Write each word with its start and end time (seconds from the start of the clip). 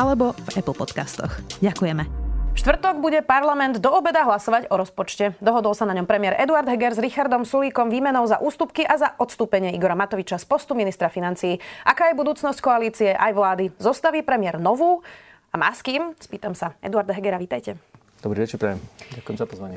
alebo 0.00 0.32
v 0.32 0.48
Apple 0.56 0.72
Podcastoch. 0.72 1.28
Ďakujeme. 1.60 2.08
V 2.50 2.58
štvrtok 2.58 3.04
bude 3.04 3.20
parlament 3.20 3.78
do 3.78 3.92
obeda 3.92 4.24
hlasovať 4.24 4.72
o 4.72 4.80
rozpočte. 4.80 5.36
Dohodol 5.44 5.76
sa 5.76 5.84
na 5.84 5.92
ňom 5.92 6.08
premiér 6.08 6.40
Eduard 6.40 6.66
Heger 6.66 6.96
s 6.96 7.00
Richardom 7.04 7.44
Sulíkom 7.44 7.92
výmenou 7.92 8.24
za 8.24 8.40
ústupky 8.40 8.82
a 8.82 8.96
za 8.96 9.12
odstúpenie 9.20 9.76
Igora 9.76 9.94
Matoviča 9.94 10.40
z 10.40 10.48
postu 10.48 10.72
ministra 10.72 11.12
financií. 11.12 11.60
Aká 11.84 12.08
je 12.08 12.18
budúcnosť 12.18 12.58
koalície 12.64 13.12
aj 13.12 13.32
vlády? 13.36 13.64
Zostaví 13.76 14.24
premiér 14.24 14.56
novú? 14.56 15.04
A 15.52 15.60
má 15.60 15.70
s 15.70 15.84
kým? 15.84 16.16
Spýtam 16.16 16.56
sa. 16.56 16.74
Eduarda 16.80 17.14
Hegera, 17.14 17.38
vítajte. 17.38 17.76
Dobrý 18.24 18.42
večer, 18.42 18.56
prajem. 18.56 18.80
Ďakujem 19.20 19.36
za 19.36 19.46
pozvanie. 19.46 19.76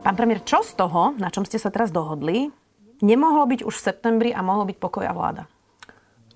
Pán 0.00 0.16
premiér, 0.18 0.42
čo 0.44 0.60
z 0.66 0.76
toho, 0.76 1.16
na 1.16 1.30
čom 1.30 1.46
ste 1.48 1.62
sa 1.62 1.72
teraz 1.72 1.88
dohodli, 1.88 2.50
nemohlo 3.00 3.48
byť 3.48 3.60
už 3.64 3.74
v 3.80 3.84
septembri 3.84 4.30
a 4.34 4.44
mohlo 4.44 4.68
byť 4.68 4.76
pokoj 4.76 5.04
a 5.08 5.12
vláda? 5.14 5.44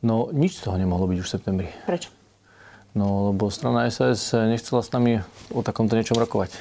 No, 0.04 0.28
nič 0.36 0.60
z 0.60 0.68
toho 0.68 0.76
nemohlo 0.76 1.08
byť 1.08 1.18
už 1.24 1.26
v 1.26 1.32
septembri. 1.32 1.68
Prečo? 1.88 2.12
No, 2.92 3.32
lebo 3.32 3.48
strana 3.48 3.88
SAS 3.88 4.36
nechcela 4.36 4.84
s 4.84 4.92
nami 4.92 5.24
o 5.50 5.64
takomto 5.64 5.96
niečom 5.96 6.20
rokovať. 6.20 6.52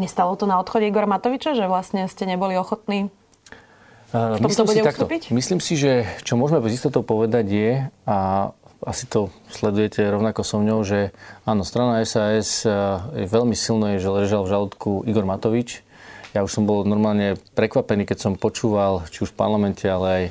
Nestalo 0.00 0.32
to 0.40 0.48
na 0.48 0.56
odchode 0.56 0.88
Igora 0.88 1.04
Matoviča, 1.04 1.52
že 1.52 1.68
vlastne 1.68 2.08
ste 2.08 2.24
neboli 2.24 2.56
ochotní 2.56 3.12
v 4.10 4.42
tomto 4.42 4.50
Myslím 4.50 4.66
si, 4.66 4.70
bude 4.74 4.82
takto. 4.82 5.06
ustúpiť? 5.06 5.22
Myslím 5.30 5.60
si, 5.62 5.78
že 5.78 6.02
čo 6.26 6.34
môžeme 6.34 6.58
bez 6.58 6.74
istotou 6.74 7.06
povedať 7.06 7.46
je, 7.46 7.70
a 8.10 8.50
asi 8.82 9.06
to 9.06 9.30
sledujete 9.52 10.02
rovnako 10.02 10.42
so 10.42 10.58
mňou, 10.58 10.82
že 10.82 11.14
áno, 11.46 11.62
strana 11.62 12.02
SAS 12.02 12.66
je 13.14 13.26
veľmi 13.30 13.54
silno, 13.54 13.94
je, 13.94 14.02
že 14.02 14.10
ležal 14.10 14.42
v 14.42 14.50
žalúdku 14.50 15.06
Igor 15.06 15.22
Matovič. 15.28 15.86
Ja 16.30 16.46
už 16.46 16.54
som 16.54 16.62
bol 16.62 16.86
normálne 16.86 17.34
prekvapený, 17.58 18.06
keď 18.06 18.18
som 18.22 18.32
počúval, 18.38 19.02
či 19.10 19.26
už 19.26 19.34
v 19.34 19.38
parlamente, 19.38 19.82
ale 19.90 20.06
aj, 20.06 20.24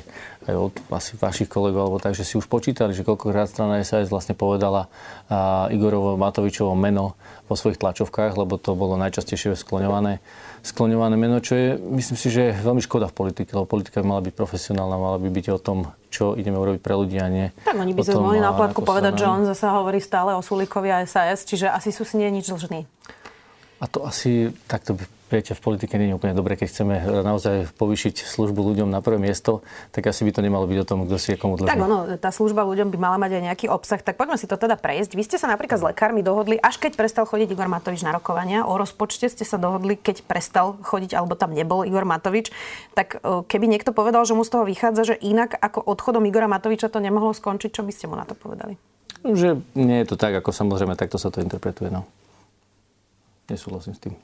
aj 0.48 0.54
od 0.56 0.74
asi 0.96 1.12
vašich 1.20 1.52
kolegov, 1.52 1.92
alebo 1.92 2.00
tak, 2.00 2.16
že 2.16 2.24
si 2.24 2.40
už 2.40 2.48
počítali, 2.48 2.96
že 2.96 3.04
koľkokrát 3.04 3.52
strana 3.52 3.84
SAS 3.84 4.08
vlastne 4.08 4.32
povedala 4.32 4.88
a, 5.28 5.68
Igorovo 5.68 6.16
Matovičovo 6.16 6.72
meno 6.72 7.20
vo 7.44 7.54
svojich 7.58 7.76
tlačovkách, 7.76 8.32
lebo 8.32 8.56
to 8.56 8.72
bolo 8.72 8.96
najčastejšie 8.96 9.52
skloňované, 9.60 10.24
skloňované 10.64 11.20
meno, 11.20 11.36
čo 11.44 11.52
je, 11.52 11.68
myslím 11.76 12.16
si, 12.16 12.32
že 12.32 12.56
veľmi 12.56 12.80
škoda 12.80 13.12
v 13.12 13.14
politike, 13.20 13.52
lebo 13.52 13.68
politika 13.68 14.00
by 14.00 14.06
mala 14.08 14.24
byť 14.24 14.32
profesionálna, 14.32 14.96
mala 14.96 15.18
by 15.20 15.28
byť 15.28 15.46
o 15.52 15.58
tom, 15.60 15.92
čo 16.08 16.32
ideme 16.32 16.56
urobiť 16.56 16.80
pre 16.80 16.96
ľudí 16.96 17.20
a 17.20 17.28
nie. 17.28 17.52
Tak 17.60 17.76
oni 17.76 17.92
by 17.92 18.00
tom, 18.08 18.24
mohli 18.24 18.40
na 18.40 18.56
povedať, 18.56 19.20
že 19.20 19.26
on 19.28 19.44
zase 19.44 19.68
hovorí 19.68 20.00
stále 20.00 20.32
o 20.32 20.40
Sulíkovi 20.40 20.88
a 20.88 21.04
SAS, 21.04 21.44
čiže 21.44 21.68
asi 21.68 21.92
sú 21.92 22.08
si 22.08 22.16
nie 22.16 22.32
nič 22.32 22.48
dlžní. 22.48 22.88
A 23.80 23.88
to 23.88 24.04
asi 24.04 24.52
takto 24.68 25.00
viete, 25.30 25.54
v 25.54 25.62
politike 25.62 25.94
nie 25.94 26.10
je 26.10 26.18
úplne 26.18 26.34
dobre, 26.34 26.58
keď 26.58 26.66
chceme 26.68 26.94
naozaj 27.22 27.70
povýšiť 27.78 28.26
službu 28.26 28.74
ľuďom 28.74 28.90
na 28.90 28.98
prvé 28.98 29.22
miesto, 29.22 29.62
tak 29.94 30.10
asi 30.10 30.26
by 30.26 30.34
to 30.34 30.42
nemalo 30.42 30.66
byť 30.66 30.78
o 30.82 30.86
tom, 30.86 31.06
kto 31.06 31.16
si 31.16 31.32
je 31.32 31.36
komu 31.38 31.54
dlžný. 31.54 31.70
Tak 31.70 31.80
ono, 31.80 31.98
tá 32.18 32.34
služba 32.34 32.66
ľuďom 32.66 32.90
by 32.90 32.98
mala 32.98 33.16
mať 33.22 33.38
aj 33.38 33.42
nejaký 33.46 33.66
obsah, 33.70 34.02
tak 34.02 34.18
poďme 34.18 34.36
si 34.36 34.50
to 34.50 34.58
teda 34.58 34.74
prejsť. 34.74 35.14
Vy 35.14 35.22
ste 35.22 35.36
sa 35.38 35.46
napríklad 35.46 35.78
s 35.78 35.84
lekármi 35.86 36.20
dohodli, 36.26 36.58
až 36.58 36.82
keď 36.82 36.98
prestal 36.98 37.24
chodiť 37.24 37.54
Igor 37.54 37.70
Matovič 37.70 38.02
na 38.02 38.12
rokovania. 38.12 38.66
O 38.66 38.74
rozpočte 38.74 39.30
ste 39.30 39.46
sa 39.46 39.56
dohodli, 39.56 39.94
keď 39.94 40.26
prestal 40.26 40.74
chodiť, 40.82 41.14
alebo 41.14 41.38
tam 41.38 41.54
nebol 41.54 41.86
Igor 41.86 42.04
Matovič. 42.04 42.50
Tak 42.98 43.22
e, 43.22 43.46
keby 43.46 43.70
niekto 43.70 43.94
povedal, 43.94 44.26
že 44.26 44.34
mu 44.34 44.42
z 44.42 44.50
toho 44.50 44.66
vychádza, 44.66 45.14
že 45.14 45.16
inak 45.22 45.54
ako 45.54 45.86
odchodom 45.86 46.26
Igora 46.26 46.50
Matoviča 46.50 46.90
to 46.90 46.98
nemohlo 46.98 47.30
skončiť, 47.30 47.70
čo 47.70 47.86
by 47.86 47.92
ste 47.94 48.10
mu 48.10 48.18
na 48.18 48.26
to 48.26 48.34
povedali? 48.34 48.74
Že 49.22 49.62
nie 49.76 50.02
je 50.02 50.06
to 50.10 50.16
tak, 50.18 50.34
ako 50.34 50.50
samozrejme 50.50 50.96
takto 50.96 51.20
sa 51.20 51.28
to 51.30 51.44
interpretuje. 51.44 51.92
No. 51.92 52.08
Nesúhlasím 53.50 53.98
s 53.98 54.00
tým. 54.00 54.14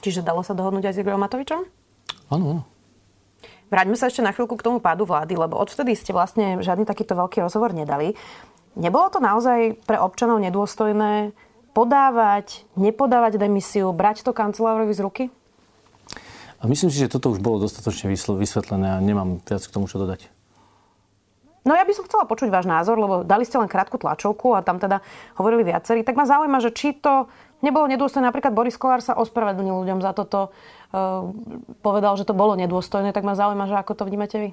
Čiže 0.00 0.24
dalo 0.24 0.40
sa 0.46 0.54
dohodnúť 0.54 0.88
aj 0.88 0.94
s 0.96 1.00
Igorom 1.02 1.20
Matovičom? 1.20 1.60
Áno, 2.30 2.44
áno. 2.56 2.62
Vráťme 3.70 3.94
sa 3.94 4.10
ešte 4.10 4.22
na 4.22 4.34
chvíľku 4.34 4.58
k 4.58 4.66
tomu 4.66 4.78
pádu 4.82 5.06
vlády, 5.06 5.38
lebo 5.38 5.58
odvtedy 5.58 5.94
ste 5.94 6.10
vlastne 6.10 6.58
žiadny 6.58 6.86
takýto 6.86 7.14
veľký 7.14 7.42
rozhovor 7.42 7.70
nedali. 7.70 8.18
Nebolo 8.74 9.10
to 9.10 9.18
naozaj 9.22 9.78
pre 9.86 9.98
občanov 9.98 10.42
nedôstojné 10.42 11.34
podávať, 11.70 12.66
nepodávať 12.74 13.38
demisiu, 13.38 13.94
brať 13.94 14.26
to 14.26 14.34
kancelárovi 14.34 14.90
z 14.90 15.00
ruky? 15.02 15.24
A 16.60 16.66
myslím 16.66 16.90
si, 16.90 16.98
že 16.98 17.10
toto 17.10 17.30
už 17.30 17.38
bolo 17.38 17.62
dostatočne 17.62 18.10
vysvetlené 18.14 18.98
a 18.98 19.02
nemám 19.02 19.38
viac 19.42 19.62
k 19.62 19.74
tomu, 19.74 19.86
čo 19.86 20.02
dodať. 20.02 20.28
No 21.60 21.76
ja 21.76 21.84
by 21.84 21.92
som 21.92 22.08
chcela 22.08 22.24
počuť 22.24 22.48
váš 22.48 22.64
názor, 22.64 22.96
lebo 22.96 23.20
dali 23.20 23.44
ste 23.44 23.60
len 23.60 23.68
krátku 23.68 24.00
tlačovku 24.00 24.56
a 24.56 24.64
tam 24.64 24.80
teda 24.80 25.04
hovorili 25.36 25.68
viacerí. 25.68 26.00
Tak 26.00 26.16
ma 26.16 26.24
zaujíma, 26.24 26.58
že 26.64 26.72
či 26.72 26.96
to 26.96 27.28
nebolo 27.60 27.84
nedôstojné. 27.84 28.24
Napríklad 28.32 28.56
Boris 28.56 28.80
Kolár 28.80 29.04
sa 29.04 29.12
ospravedlnil 29.20 29.84
ľuďom 29.84 30.00
za 30.00 30.16
toto. 30.16 30.56
Uh, 30.90 31.30
povedal, 31.84 32.16
že 32.16 32.24
to 32.24 32.32
bolo 32.32 32.56
nedôstojné. 32.56 33.12
Tak 33.12 33.28
ma 33.28 33.36
zaujíma, 33.36 33.68
že 33.68 33.76
ako 33.76 33.92
to 33.92 34.08
vnímate 34.08 34.36
vy. 34.40 34.50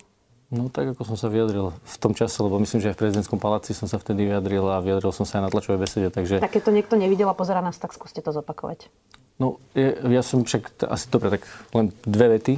No 0.47 0.71
tak, 0.71 0.95
ako 0.95 1.03
som 1.03 1.19
sa 1.19 1.27
vyjadril 1.27 1.75
v 1.75 1.95
tom 1.99 2.15
čase, 2.15 2.39
lebo 2.39 2.55
myslím, 2.63 2.79
že 2.79 2.91
aj 2.91 2.95
v 2.95 3.01
prezidentskom 3.03 3.35
paláci 3.35 3.75
som 3.75 3.91
sa 3.91 3.99
vtedy 3.99 4.31
vyjadril 4.31 4.63
a 4.63 4.79
vyjadril 4.79 5.11
som 5.11 5.27
sa 5.27 5.43
aj 5.43 5.43
na 5.43 5.51
tlačovej 5.51 5.79
besede, 5.83 6.07
takže... 6.07 6.39
Tak 6.39 6.55
keď 6.55 6.63
to 6.63 6.71
niekto 6.71 6.95
nevidel 6.95 7.27
a 7.27 7.35
pozera 7.35 7.59
nás, 7.59 7.75
tak 7.75 7.91
skúste 7.91 8.23
to 8.23 8.31
zopakovať. 8.31 8.87
No, 9.43 9.59
je, 9.75 9.91
ja 10.07 10.23
som 10.23 10.47
však, 10.47 10.87
asi 10.87 11.05
dobre, 11.11 11.35
tak 11.35 11.43
len 11.75 11.91
dve 12.07 12.39
vety. 12.39 12.53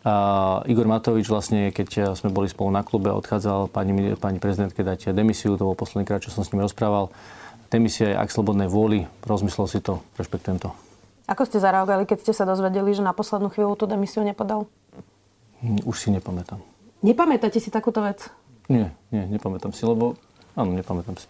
A 0.00 0.64
Igor 0.64 0.88
Matovič 0.88 1.28
vlastne, 1.28 1.68
keď 1.76 2.16
sme 2.16 2.32
boli 2.32 2.48
spolu 2.48 2.72
na 2.72 2.80
klube 2.80 3.12
odchádzal 3.12 3.68
pani, 3.68 4.16
pani 4.16 4.40
prezidentke 4.40 4.80
dať 4.80 5.12
demisiu, 5.12 5.60
to 5.60 5.68
bol 5.68 5.76
posledný 5.76 6.08
krát, 6.08 6.24
čo 6.24 6.32
som 6.32 6.40
s 6.40 6.48
ním 6.56 6.64
rozprával. 6.64 7.12
Demisia 7.68 8.10
je 8.10 8.16
ak 8.16 8.32
slobodnej 8.32 8.66
vôli, 8.66 9.04
rozmyslel 9.22 9.68
si 9.68 9.78
to, 9.84 10.00
rešpektujem 10.16 10.58
to. 10.58 10.72
Ako 11.30 11.46
ste 11.46 11.62
zareagovali, 11.62 12.08
keď 12.08 12.18
ste 12.26 12.32
sa 12.34 12.48
dozvedeli, 12.48 12.90
že 12.90 13.06
na 13.06 13.14
poslednú 13.14 13.52
chvíľu 13.52 13.78
tú 13.78 13.86
demisiu 13.86 14.26
nepodal? 14.26 14.66
Hm, 15.62 15.86
Už 15.86 15.96
si 16.00 16.08
nepamätám. 16.10 16.58
Nepamätáte 17.04 17.62
si 17.62 17.70
takúto 17.70 18.02
vec? 18.02 18.26
Nie, 18.66 18.90
nie, 19.14 19.24
nepamätám 19.30 19.70
si, 19.70 19.86
lebo 19.86 20.18
áno, 20.58 20.74
nepamätám 20.74 21.14
si. 21.20 21.28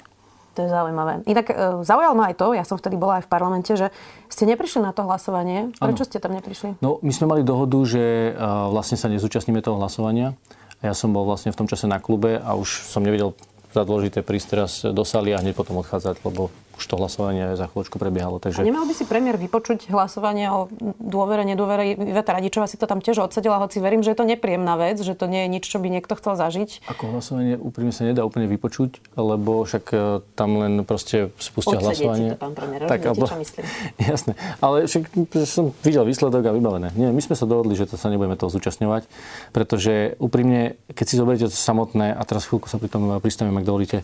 To 0.61 0.69
je 0.69 0.77
zaujímavé. 0.77 1.25
Inak 1.25 1.47
e, 1.49 1.55
zaujalo 1.81 2.13
ma 2.13 2.29
aj 2.29 2.37
to, 2.37 2.53
ja 2.53 2.69
som 2.69 2.77
vtedy 2.77 3.01
bola 3.01 3.17
aj 3.17 3.25
v 3.25 3.31
parlamente, 3.33 3.73
že 3.73 3.89
ste 4.29 4.45
neprišli 4.45 4.85
na 4.85 4.93
to 4.93 5.09
hlasovanie. 5.09 5.73
Prečo 5.81 6.05
ste 6.05 6.21
tam 6.21 6.37
neprišli? 6.37 6.85
No, 6.85 7.01
my 7.01 7.13
sme 7.17 7.33
mali 7.33 7.41
dohodu, 7.41 7.81
že 7.89 8.37
a, 8.37 8.69
vlastne 8.69 9.01
sa 9.01 9.09
nezúčastníme 9.09 9.65
toho 9.65 9.81
hlasovania. 9.81 10.37
Ja 10.85 10.93
som 10.93 11.17
bol 11.17 11.25
vlastne 11.25 11.49
v 11.49 11.57
tom 11.57 11.65
čase 11.65 11.89
na 11.89 11.97
klube 11.97 12.37
a 12.37 12.53
už 12.53 12.85
som 12.93 13.01
nevedel 13.01 13.33
za 13.73 13.89
dôležité 13.89 14.21
prísť 14.21 14.47
teraz 14.53 14.85
do 14.85 15.01
sály 15.01 15.33
a 15.33 15.41
hneď 15.41 15.57
potom 15.57 15.81
odchádzať, 15.81 16.21
lebo 16.29 16.53
už 16.81 16.89
to 16.89 16.97
hlasovanie 16.97 17.61
za 17.61 17.69
chvíľočku 17.69 18.01
prebiehalo. 18.01 18.41
A 18.41 18.49
Takže... 18.49 18.65
nemal 18.65 18.89
by 18.89 18.97
si 18.97 19.05
premiér 19.05 19.37
vypočuť 19.37 19.93
hlasovanie 19.93 20.49
o 20.49 20.73
dôvere, 20.97 21.45
nedôvere? 21.45 21.93
Iveta 21.93 22.33
Radičová 22.33 22.65
si 22.65 22.81
to 22.81 22.89
tam 22.89 23.05
tiež 23.05 23.21
odsedela, 23.21 23.61
hoci 23.61 23.85
verím, 23.85 24.01
že 24.01 24.17
je 24.17 24.19
to 24.19 24.25
nepríjemná 24.25 24.81
vec, 24.81 24.97
že 24.97 25.13
to 25.13 25.29
nie 25.29 25.45
je 25.45 25.49
nič, 25.53 25.65
čo 25.69 25.77
by 25.77 25.93
niekto 25.93 26.17
chcel 26.17 26.41
zažiť. 26.41 26.89
Ako 26.89 27.13
hlasovanie 27.13 27.61
úprimne 27.61 27.93
sa 27.93 28.09
nedá 28.09 28.25
úplne 28.25 28.49
vypočuť, 28.49 29.13
lebo 29.21 29.69
však 29.69 29.85
e, 29.93 30.25
tam 30.33 30.51
len 30.57 30.73
proste 30.89 31.29
spustia 31.37 31.77
Odsediete 31.77 31.93
si 31.93 32.05
hlasovanie. 32.09 32.31
to, 32.33 32.41
pán 32.41 32.55
premiér, 32.57 32.81
rozumiete, 32.89 33.29
čo 33.29 33.39
myslím? 33.45 33.63
Jasné, 34.17 34.33
ale 34.65 34.77
však 34.89 35.03
som 35.45 35.65
videl 35.85 36.09
výsledok 36.09 36.49
a 36.49 36.53
vybavené. 36.57 36.89
Nie, 36.97 37.13
my 37.13 37.21
sme 37.21 37.37
sa 37.37 37.45
dohodli, 37.45 37.77
že 37.77 37.85
to 37.85 38.01
sa 38.01 38.09
nebudeme 38.09 38.41
toho 38.41 38.49
zúčastňovať, 38.49 39.05
pretože 39.53 40.17
úprimne, 40.17 40.81
keď 40.97 41.05
si 41.05 41.15
zoberiete 41.21 41.53
to 41.53 41.59
samotné, 41.59 42.17
a 42.17 42.23
teraz 42.25 42.49
chvíľku 42.49 42.73
sa 42.73 42.81
pri 42.81 42.89
tom 42.89 43.21
pristavím, 43.21 43.61
ak 43.61 43.69
dovolíte, 43.69 44.01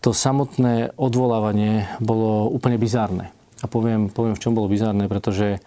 to 0.00 0.16
samotné 0.16 0.96
odvolávanie 0.96 1.88
bolo 2.00 2.48
úplne 2.48 2.80
bizárne. 2.80 3.32
A 3.60 3.68
poviem, 3.68 4.08
poviem, 4.08 4.32
v 4.32 4.42
čom 4.42 4.56
bolo 4.56 4.72
bizárne, 4.72 5.04
pretože 5.04 5.60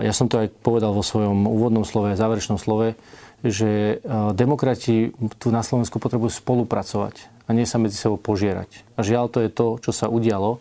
ja 0.00 0.12
som 0.12 0.28
to 0.28 0.44
aj 0.44 0.52
povedal 0.60 0.92
vo 0.92 1.00
svojom 1.04 1.48
úvodnom 1.48 1.84
slove, 1.84 2.12
záverečnom 2.16 2.60
slove, 2.60 2.96
že 3.44 4.00
demokrati 4.36 5.12
tu 5.40 5.48
na 5.52 5.60
Slovensku 5.64 6.00
potrebujú 6.00 6.32
spolupracovať 6.32 7.28
a 7.44 7.52
nie 7.52 7.68
sa 7.68 7.76
medzi 7.76 7.96
sebou 7.96 8.16
požierať. 8.16 8.84
A 8.96 9.04
žiaľ, 9.04 9.28
to 9.28 9.44
je 9.44 9.52
to, 9.52 9.76
čo 9.80 9.92
sa 9.92 10.08
udialo. 10.08 10.60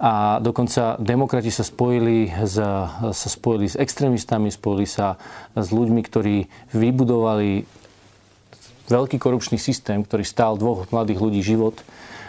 A 0.00 0.40
dokonca 0.40 0.96
demokrati 0.96 1.52
sa 1.52 1.60
spojili, 1.60 2.32
s, 2.32 2.56
sa 2.96 3.28
spojili 3.28 3.68
s 3.68 3.76
extrémistami, 3.76 4.48
spojili 4.48 4.88
sa 4.88 5.20
s 5.52 5.68
ľuďmi, 5.68 6.00
ktorí 6.00 6.48
vybudovali 6.72 7.68
veľký 8.88 9.16
korupčný 9.20 9.60
systém, 9.60 10.00
ktorý 10.00 10.24
stál 10.24 10.56
dvoch 10.56 10.88
mladých 10.88 11.20
ľudí 11.20 11.40
život 11.44 11.84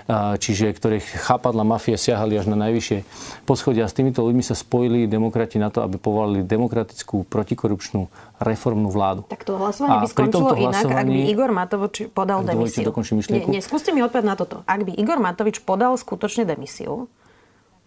čiže 0.10 0.72
ktorých 0.72 1.06
chápadla 1.26 1.62
mafie 1.62 1.98
siahali 2.00 2.40
až 2.40 2.50
na 2.50 2.58
najvyššie 2.70 3.04
poschodia. 3.46 3.86
S 3.86 3.94
týmito 3.94 4.26
ľuďmi 4.26 4.42
sa 4.42 4.56
spojili 4.58 5.06
demokrati 5.06 5.62
na 5.62 5.68
to, 5.68 5.84
aby 5.86 6.02
povolili 6.02 6.42
demokratickú 6.46 7.28
protikorupčnú 7.30 8.10
reformnú 8.42 8.90
vládu. 8.90 9.28
Tak 9.30 9.46
to 9.46 9.60
hlasovanie 9.60 10.02
by 10.02 10.10
skončilo 10.10 10.54
inak, 10.58 10.86
ak 10.88 11.08
by 11.08 11.22
Igor 11.30 11.52
Matovič 11.54 12.10
podal 12.10 12.42
demisiu. 12.48 12.90
Nie, 13.30 13.46
nie, 13.46 13.62
skúste 13.62 13.94
mi 13.94 14.02
odpovedať 14.02 14.28
na 14.28 14.36
toto. 14.40 14.66
Ak 14.66 14.82
by 14.82 14.92
Igor 14.98 15.22
Matovič 15.22 15.62
podal 15.62 15.94
skutočne 16.00 16.46
demisiu, 16.48 17.06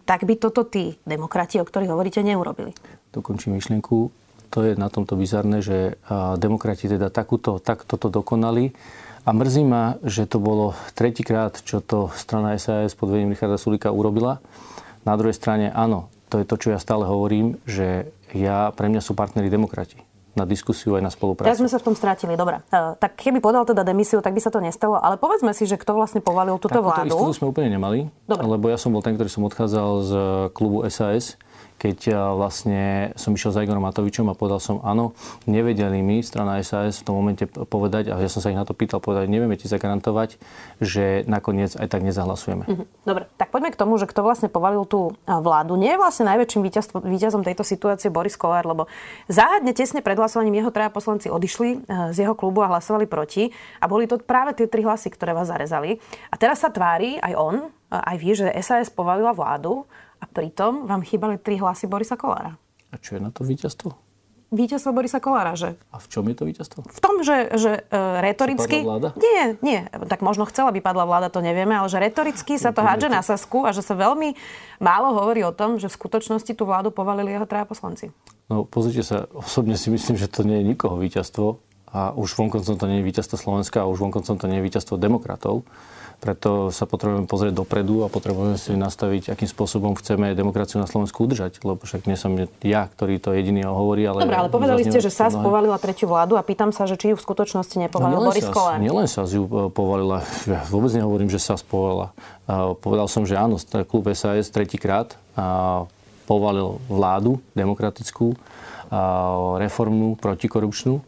tak 0.05 0.23
by 0.23 0.37
toto 0.37 0.61
tí 0.61 1.01
demokrati, 1.03 1.57
o 1.57 1.65
ktorých 1.65 1.89
hovoríte, 1.89 2.21
neurobili. 2.21 2.77
Dokončím 3.09 3.57
myšlienku. 3.57 4.13
To 4.53 4.63
je 4.63 4.77
na 4.77 4.87
tomto 4.87 5.17
bizarné, 5.19 5.59
že 5.59 5.99
demokrati 6.37 6.85
teda 6.87 7.09
takúto, 7.11 7.59
tak 7.59 7.83
toto 7.83 8.07
dokonali. 8.07 8.71
A 9.25 9.33
mrzí 9.33 9.65
ma, 9.65 9.97
že 10.05 10.29
to 10.29 10.37
bolo 10.37 10.77
tretíkrát, 10.93 11.57
čo 11.65 11.81
to 11.81 12.13
strana 12.13 12.53
SAS 12.61 12.93
pod 12.93 13.09
vedením 13.09 13.33
Richarda 13.33 13.57
Sulika 13.57 13.89
urobila. 13.89 14.37
Na 15.01 15.17
druhej 15.17 15.33
strane, 15.33 15.73
áno, 15.73 16.13
to 16.29 16.37
je 16.37 16.45
to, 16.45 16.55
čo 16.61 16.67
ja 16.69 16.77
stále 16.77 17.09
hovorím, 17.09 17.57
že 17.65 18.13
ja, 18.37 18.69
pre 18.69 18.85
mňa 18.85 19.01
sú 19.01 19.17
partneri 19.17 19.49
demokrati 19.49 19.97
na 20.37 20.45
diskusiu 20.45 20.93
aj 20.99 21.01
na 21.01 21.09
spoluprácu. 21.09 21.47
Teraz 21.47 21.57
sme 21.57 21.71
sa 21.71 21.81
v 21.81 21.85
tom 21.89 21.95
strátili, 21.97 22.37
dobre. 22.37 22.61
Uh, 22.69 22.93
tak 23.01 23.17
keby 23.17 23.41
podal 23.41 23.65
teda 23.65 23.87
demisiu, 23.87 24.19
tak 24.19 24.35
by 24.35 24.41
sa 24.43 24.51
to 24.51 24.59
nestalo. 24.61 24.99
Ale 24.99 25.15
povedzme 25.15 25.55
si, 25.55 25.65
že 25.65 25.79
kto 25.79 25.95
vlastne 25.95 26.19
povalil 26.19 26.59
túto 26.59 26.77
Takúto 26.77 26.91
vládu. 26.91 27.15
Takúto 27.15 27.33
sme 27.33 27.49
úplne 27.49 27.79
nemali, 27.79 28.11
dobre. 28.27 28.43
lebo 28.45 28.67
ja 28.69 28.77
som 28.77 28.91
bol 28.91 29.01
ten, 29.01 29.15
ktorý 29.15 29.31
som 29.31 29.47
odchádzal 29.47 29.89
z 30.03 30.11
klubu 30.51 30.83
SAS 30.91 31.39
keď 31.75 31.97
eh, 32.09 32.15
vlastne 32.15 32.81
som 33.19 33.35
išiel 33.35 33.51
za 33.51 33.63
Igorom 33.63 33.83
Matovičom 33.83 34.27
a 34.31 34.37
povedal 34.37 34.59
som 34.63 34.81
áno, 34.81 35.13
nevedeli 35.45 35.99
mi 35.99 36.23
strana 36.23 36.59
SAS 36.63 37.03
v 37.03 37.05
tom 37.05 37.15
momente 37.19 37.45
povedať, 37.47 38.11
a 38.11 38.19
ja 38.19 38.29
som 38.31 38.39
sa 38.39 38.51
ich 38.51 38.59
na 38.59 38.65
to 38.65 38.73
pýtal, 38.73 39.03
povedať, 39.03 39.27
nevieme 39.27 39.59
ti 39.59 39.67
zagarantovať, 39.67 40.39
že 40.79 41.27
nakoniec 41.27 41.75
aj 41.75 41.87
tak 41.91 42.01
nezahlasujeme. 42.01 42.65
Mhm. 42.65 42.83
Dobre, 43.05 43.29
tak 43.35 43.51
poďme 43.51 43.69
k 43.75 43.79
tomu, 43.79 43.99
že 43.99 44.07
kto 44.09 44.23
vlastne 44.23 44.47
povalil 44.47 44.87
tú 44.87 45.13
eh, 45.13 45.35
vládu. 45.35 45.75
Nie 45.75 45.99
je 45.99 46.01
vlastne 46.01 46.25
najväčším 46.31 46.61
víťazom 47.05 47.43
tejto 47.43 47.63
situácie 47.67 48.09
Boris 48.09 48.39
Kolár, 48.39 48.65
lebo 48.65 48.87
záhadne 49.27 49.75
tesne 49.75 49.99
pred 49.99 50.17
hlasovaním 50.17 50.63
jeho 50.63 50.71
traja 50.71 50.89
poslanci 50.89 51.27
odišli 51.27 51.69
eh, 51.75 52.15
z 52.15 52.25
jeho 52.25 52.33
klubu 52.33 52.63
a 52.63 52.71
hlasovali 52.71 53.05
proti. 53.05 53.51
A 53.83 53.85
boli 53.85 54.07
to 54.07 54.17
práve 54.17 54.55
tie 54.55 54.65
tri 54.65 54.81
hlasy, 54.81 55.11
ktoré 55.11 55.35
vás 55.35 55.51
zarezali. 55.51 55.99
A 56.31 56.35
teraz 56.39 56.63
sa 56.63 56.71
tvári 56.71 57.19
aj 57.19 57.33
on, 57.35 57.55
aj 57.91 58.17
vy, 58.17 58.29
že 58.33 58.47
SAS 58.59 58.89
povalila 58.89 59.31
vládu 59.31 59.85
a 60.25 60.33
pritom 60.33 60.89
vám 60.89 61.05
chýbali 61.05 61.37
tri 61.37 61.61
hlasy 61.61 61.85
Borisa 61.85 62.17
Kolára. 62.17 62.57
A 62.89 62.97
čo 62.97 63.13
je 63.13 63.21
na 63.21 63.29
to 63.29 63.45
víťazstvo? 63.45 63.93
Víťazstvo 64.49 64.89
Borisa 64.89 65.21
Kolára, 65.21 65.53
že? 65.53 65.77
A 65.93 66.01
v 66.01 66.07
čom 66.09 66.25
je 66.25 66.35
to 66.37 66.49
víťazstvo? 66.49 66.81
V 66.81 66.99
tom, 67.01 67.21
že, 67.21 67.53
že 67.57 67.85
uh, 67.85 68.23
retoricky... 68.25 68.81
vláda? 68.81 69.13
Nie, 69.17 69.57
nie. 69.61 69.85
Tak 70.09 70.25
možno 70.25 70.49
chcela 70.49 70.73
by 70.73 70.81
padla 70.81 71.05
vláda, 71.05 71.29
to 71.29 71.45
nevieme, 71.45 71.77
ale 71.77 71.85
že 71.91 72.01
retoricky 72.01 72.57
sa 72.57 72.73
to 72.73 72.81
hádže 72.81 73.09
na 73.09 73.21
Sasku 73.21 73.65
a 73.65 73.73
že 73.73 73.85
sa 73.85 73.93
veľmi 73.93 74.33
málo 74.81 75.13
hovorí 75.13 75.45
o 75.45 75.53
tom, 75.53 75.77
že 75.77 75.89
v 75.91 75.97
skutočnosti 75.97 76.57
tú 76.57 76.65
vládu 76.65 76.89
povalili 76.89 77.37
jeho 77.37 77.45
traja 77.45 77.69
poslanci. 77.69 78.09
No 78.49 78.65
pozrite 78.65 79.05
sa, 79.05 79.29
osobne 79.33 79.77
si 79.77 79.93
myslím, 79.93 80.17
že 80.17 80.29
to 80.29 80.41
nie 80.41 80.61
je 80.61 80.65
nikoho 80.73 80.97
víťazstvo 80.97 81.61
a 81.89 82.13
už 82.13 82.37
vonkoncom 82.37 82.77
to 82.77 82.85
nie 82.85 83.01
je 83.01 83.07
víťazstvo 83.11 83.37
Slovenska 83.37 83.83
a 83.83 83.89
už 83.89 83.97
vonkoncom 83.97 84.39
to 84.39 84.45
nie 84.45 84.61
je 84.61 84.65
víťazstvo 84.71 84.95
demokratov. 84.97 85.65
Preto 86.23 86.73
sa 86.73 86.89
potrebujeme 86.89 87.27
pozrieť 87.29 87.53
dopredu 87.53 88.03
a 88.03 88.07
potrebujeme 88.09 88.57
si 88.57 88.73
nastaviť, 88.73 89.35
akým 89.35 89.49
spôsobom 89.49 89.93
chceme 89.99 90.33
demokraciu 90.33 90.81
na 90.81 90.87
Slovensku 90.87 91.27
udržať. 91.27 91.61
Lebo 91.61 91.83
však 91.83 92.09
nie 92.09 92.17
som 92.17 92.33
ja, 92.65 92.87
ktorý 92.89 93.21
to 93.21 93.35
jediný 93.35 93.67
hovorí. 93.67 94.07
Ale 94.07 94.25
Dobre, 94.25 94.37
ale 94.37 94.49
povedali 94.49 94.81
ste, 94.85 94.99
že 95.03 95.13
SAS 95.13 95.35
mnohé... 95.35 95.45
povalila 95.45 95.77
tretiu 95.77 96.09
vládu 96.09 96.39
a 96.39 96.43
pýtam 96.43 96.73
sa, 96.73 96.87
že 96.89 96.97
či 96.97 97.13
ju 97.13 97.15
v 97.17 97.23
skutočnosti 97.23 97.75
nepovalil 97.77 98.19
no, 98.19 98.27
Boris 98.29 98.47
Kolár. 98.49 98.79
Nielen 98.81 99.07
SAS 99.07 99.35
ju 99.35 99.45
e, 99.45 99.69
povalila. 99.69 100.25
Ja 100.45 100.61
vôbec 100.69 100.93
nehovorím, 100.93 101.29
že 101.29 101.41
SAS 101.41 101.65
povalila. 101.65 102.13
Povedal 102.81 103.09
som, 103.09 103.25
že 103.25 103.33
áno, 103.33 103.57
klub 103.89 104.05
SAS 104.13 104.53
tretíkrát 104.53 105.17
povalil 106.29 106.77
vládu 106.85 107.41
demokratickú, 107.57 108.37
reformnú, 109.57 110.13
protikorupčnú 110.17 111.01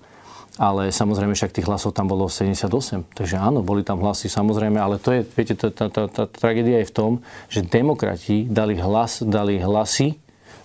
ale 0.57 0.89
samozrejme 0.89 1.37
však 1.37 1.53
tých 1.53 1.69
hlasov 1.69 1.93
tam 1.93 2.09
bolo 2.09 2.25
78. 2.25 3.13
Takže 3.13 3.35
áno, 3.37 3.61
boli 3.61 3.85
tam 3.85 4.01
hlasy 4.01 4.25
samozrejme, 4.25 4.81
ale 4.81 4.97
to 4.97 5.13
je, 5.13 5.21
viete, 5.23 5.53
tá, 5.53 5.69
tá, 5.69 5.85
tá, 5.87 6.09
tá 6.09 6.23
tragédia 6.25 6.81
je 6.81 6.89
v 6.89 6.93
tom, 6.93 7.11
že 7.47 7.61
demokrati 7.61 8.49
dali 8.49 8.73
hlas, 8.77 9.21
dali 9.21 9.61
hlasy 9.61 10.17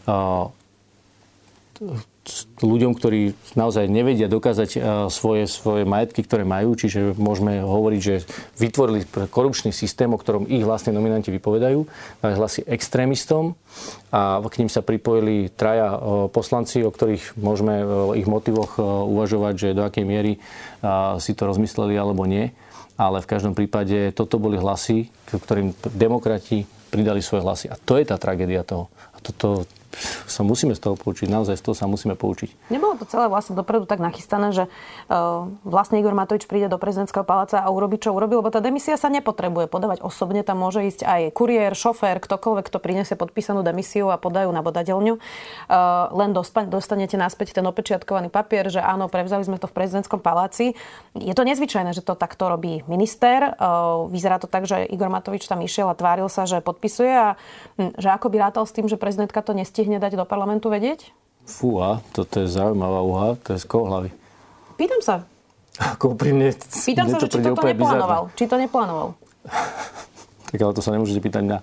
uh, 0.08 0.48
ľuďom, 2.62 2.94
ktorí 2.94 3.34
naozaj 3.58 3.90
nevedia 3.90 4.30
dokázať 4.30 4.70
e, 4.74 4.78
svoje, 5.10 5.50
svoje 5.50 5.82
majetky, 5.82 6.22
ktoré 6.22 6.46
majú, 6.46 6.78
čiže 6.78 7.18
môžeme 7.18 7.58
hovoriť, 7.58 8.00
že 8.00 8.22
vytvorili 8.62 9.02
korupčný 9.26 9.74
systém, 9.74 10.06
o 10.06 10.18
ktorom 10.18 10.46
ich 10.46 10.62
vlastne 10.62 10.94
nominanti 10.94 11.34
vypovedajú, 11.34 11.82
dali 12.22 12.34
hlasy 12.38 12.62
extrémistom 12.70 13.58
a 14.14 14.38
k 14.38 14.58
ním 14.62 14.70
sa 14.70 14.86
pripojili 14.86 15.50
traja 15.50 15.98
e, 15.98 15.98
poslanci, 16.30 16.86
o 16.86 16.94
ktorých 16.94 17.34
môžeme 17.42 17.82
v 17.82 18.22
ich 18.22 18.28
motivoch 18.30 18.78
e, 18.78 18.86
uvažovať, 18.86 19.54
že 19.58 19.76
do 19.76 19.82
akej 19.82 20.06
miery 20.06 20.38
si 21.22 21.32
to 21.38 21.46
rozmysleli 21.46 21.94
alebo 21.94 22.26
nie. 22.26 22.50
Ale 22.98 23.22
v 23.22 23.30
každom 23.30 23.54
prípade 23.54 24.14
toto 24.14 24.38
boli 24.38 24.58
hlasy, 24.58 25.10
ktorým 25.30 25.74
demokrati 25.94 26.66
pridali 26.92 27.24
svoje 27.24 27.42
hlasy. 27.42 27.66
A 27.72 27.80
to 27.80 27.96
je 27.96 28.04
tá 28.04 28.20
tragédia 28.20 28.60
toho. 28.62 28.92
A 29.16 29.18
toto, 29.24 29.64
sa 30.26 30.42
musíme 30.42 30.72
z 30.72 30.80
toho 30.80 30.96
poučiť, 30.96 31.28
naozaj 31.28 31.60
z 31.60 31.64
toho 31.64 31.76
sa 31.76 31.86
musíme 31.86 32.16
poučiť. 32.16 32.72
Nebolo 32.72 32.96
to 32.96 33.04
celé 33.04 33.28
vlastne 33.28 33.54
dopredu 33.54 33.84
tak 33.84 34.00
nachystané, 34.00 34.50
že 34.52 34.64
uh, 34.66 35.48
vlastne 35.62 36.00
Igor 36.00 36.16
Matovič 36.16 36.48
príde 36.48 36.66
do 36.68 36.80
prezidentského 36.80 37.24
paláca 37.24 37.60
a 37.60 37.68
urobí, 37.68 38.00
čo 38.00 38.12
urobil, 38.12 38.40
lebo 38.40 38.50
tá 38.50 38.60
demisia 38.64 38.96
sa 38.96 39.12
nepotrebuje 39.12 39.68
podávať 39.68 40.00
osobne, 40.04 40.42
tam 40.44 40.64
môže 40.64 40.84
ísť 40.84 41.04
aj 41.04 41.20
kuriér, 41.36 41.72
šofér, 41.76 42.18
ktokoľvek, 42.20 42.64
kto 42.68 42.78
prinesie 42.80 43.14
podpísanú 43.16 43.60
demisiu 43.64 44.08
a 44.08 44.16
podajú 44.16 44.48
na 44.50 44.64
bodateľňu. 44.64 45.14
Uh, 45.16 46.08
len 46.16 46.30
dostanete 46.68 47.16
naspäť 47.20 47.60
ten 47.60 47.64
opečiatkovaný 47.68 48.32
papier, 48.32 48.72
že 48.72 48.80
áno, 48.82 49.06
prevzali 49.12 49.44
sme 49.44 49.60
to 49.60 49.68
v 49.68 49.76
prezidentskom 49.76 50.18
paláci. 50.24 50.74
Je 51.14 51.34
to 51.36 51.44
nezvyčajné, 51.44 51.92
že 51.92 52.02
to 52.02 52.16
takto 52.16 52.48
robí 52.48 52.82
minister. 52.88 53.54
Uh, 53.56 54.08
vyzerá 54.08 54.40
to 54.40 54.48
tak, 54.48 54.64
že 54.64 54.88
Igor 54.88 55.12
Matovič 55.12 55.44
tam 55.46 55.60
išiel 55.60 55.90
a 55.90 55.98
tváril 55.98 56.26
sa, 56.32 56.48
že 56.48 56.64
podpisuje 56.64 57.12
a 57.12 57.28
hm, 57.78 57.98
že 57.98 58.08
ako 58.08 58.26
by 58.32 58.36
rátal 58.38 58.64
s 58.64 58.74
tým, 58.74 58.86
že 58.88 58.96
prezidentka 58.96 59.42
to 59.42 59.52
nestihne 59.52 59.81
stihne 59.82 59.98
dať 59.98 60.14
do 60.14 60.22
parlamentu 60.22 60.70
vedieť? 60.70 61.10
Fúha, 61.42 61.98
toto 62.14 62.38
je 62.38 62.46
zaujímavá 62.46 63.02
úha, 63.02 63.34
to 63.42 63.58
je 63.58 63.58
z 63.58 63.66
hlavy? 63.66 64.14
Pýtam 64.78 65.02
sa. 65.02 65.26
Ako 65.74 66.14
úprimne, 66.14 66.54
Pýtam 66.54 67.10
sa, 67.10 67.18
že 67.18 67.26
či 67.26 67.42
toto 67.42 67.66
neplánoval. 67.66 68.30
Bizarné. 68.30 68.38
Či 68.38 68.44
to 68.46 68.56
neplánoval. 68.62 69.08
tak 70.54 70.58
ale 70.62 70.70
to 70.70 70.82
sa 70.86 70.94
nemôžete 70.94 71.18
pýtať 71.18 71.42
na... 71.42 71.58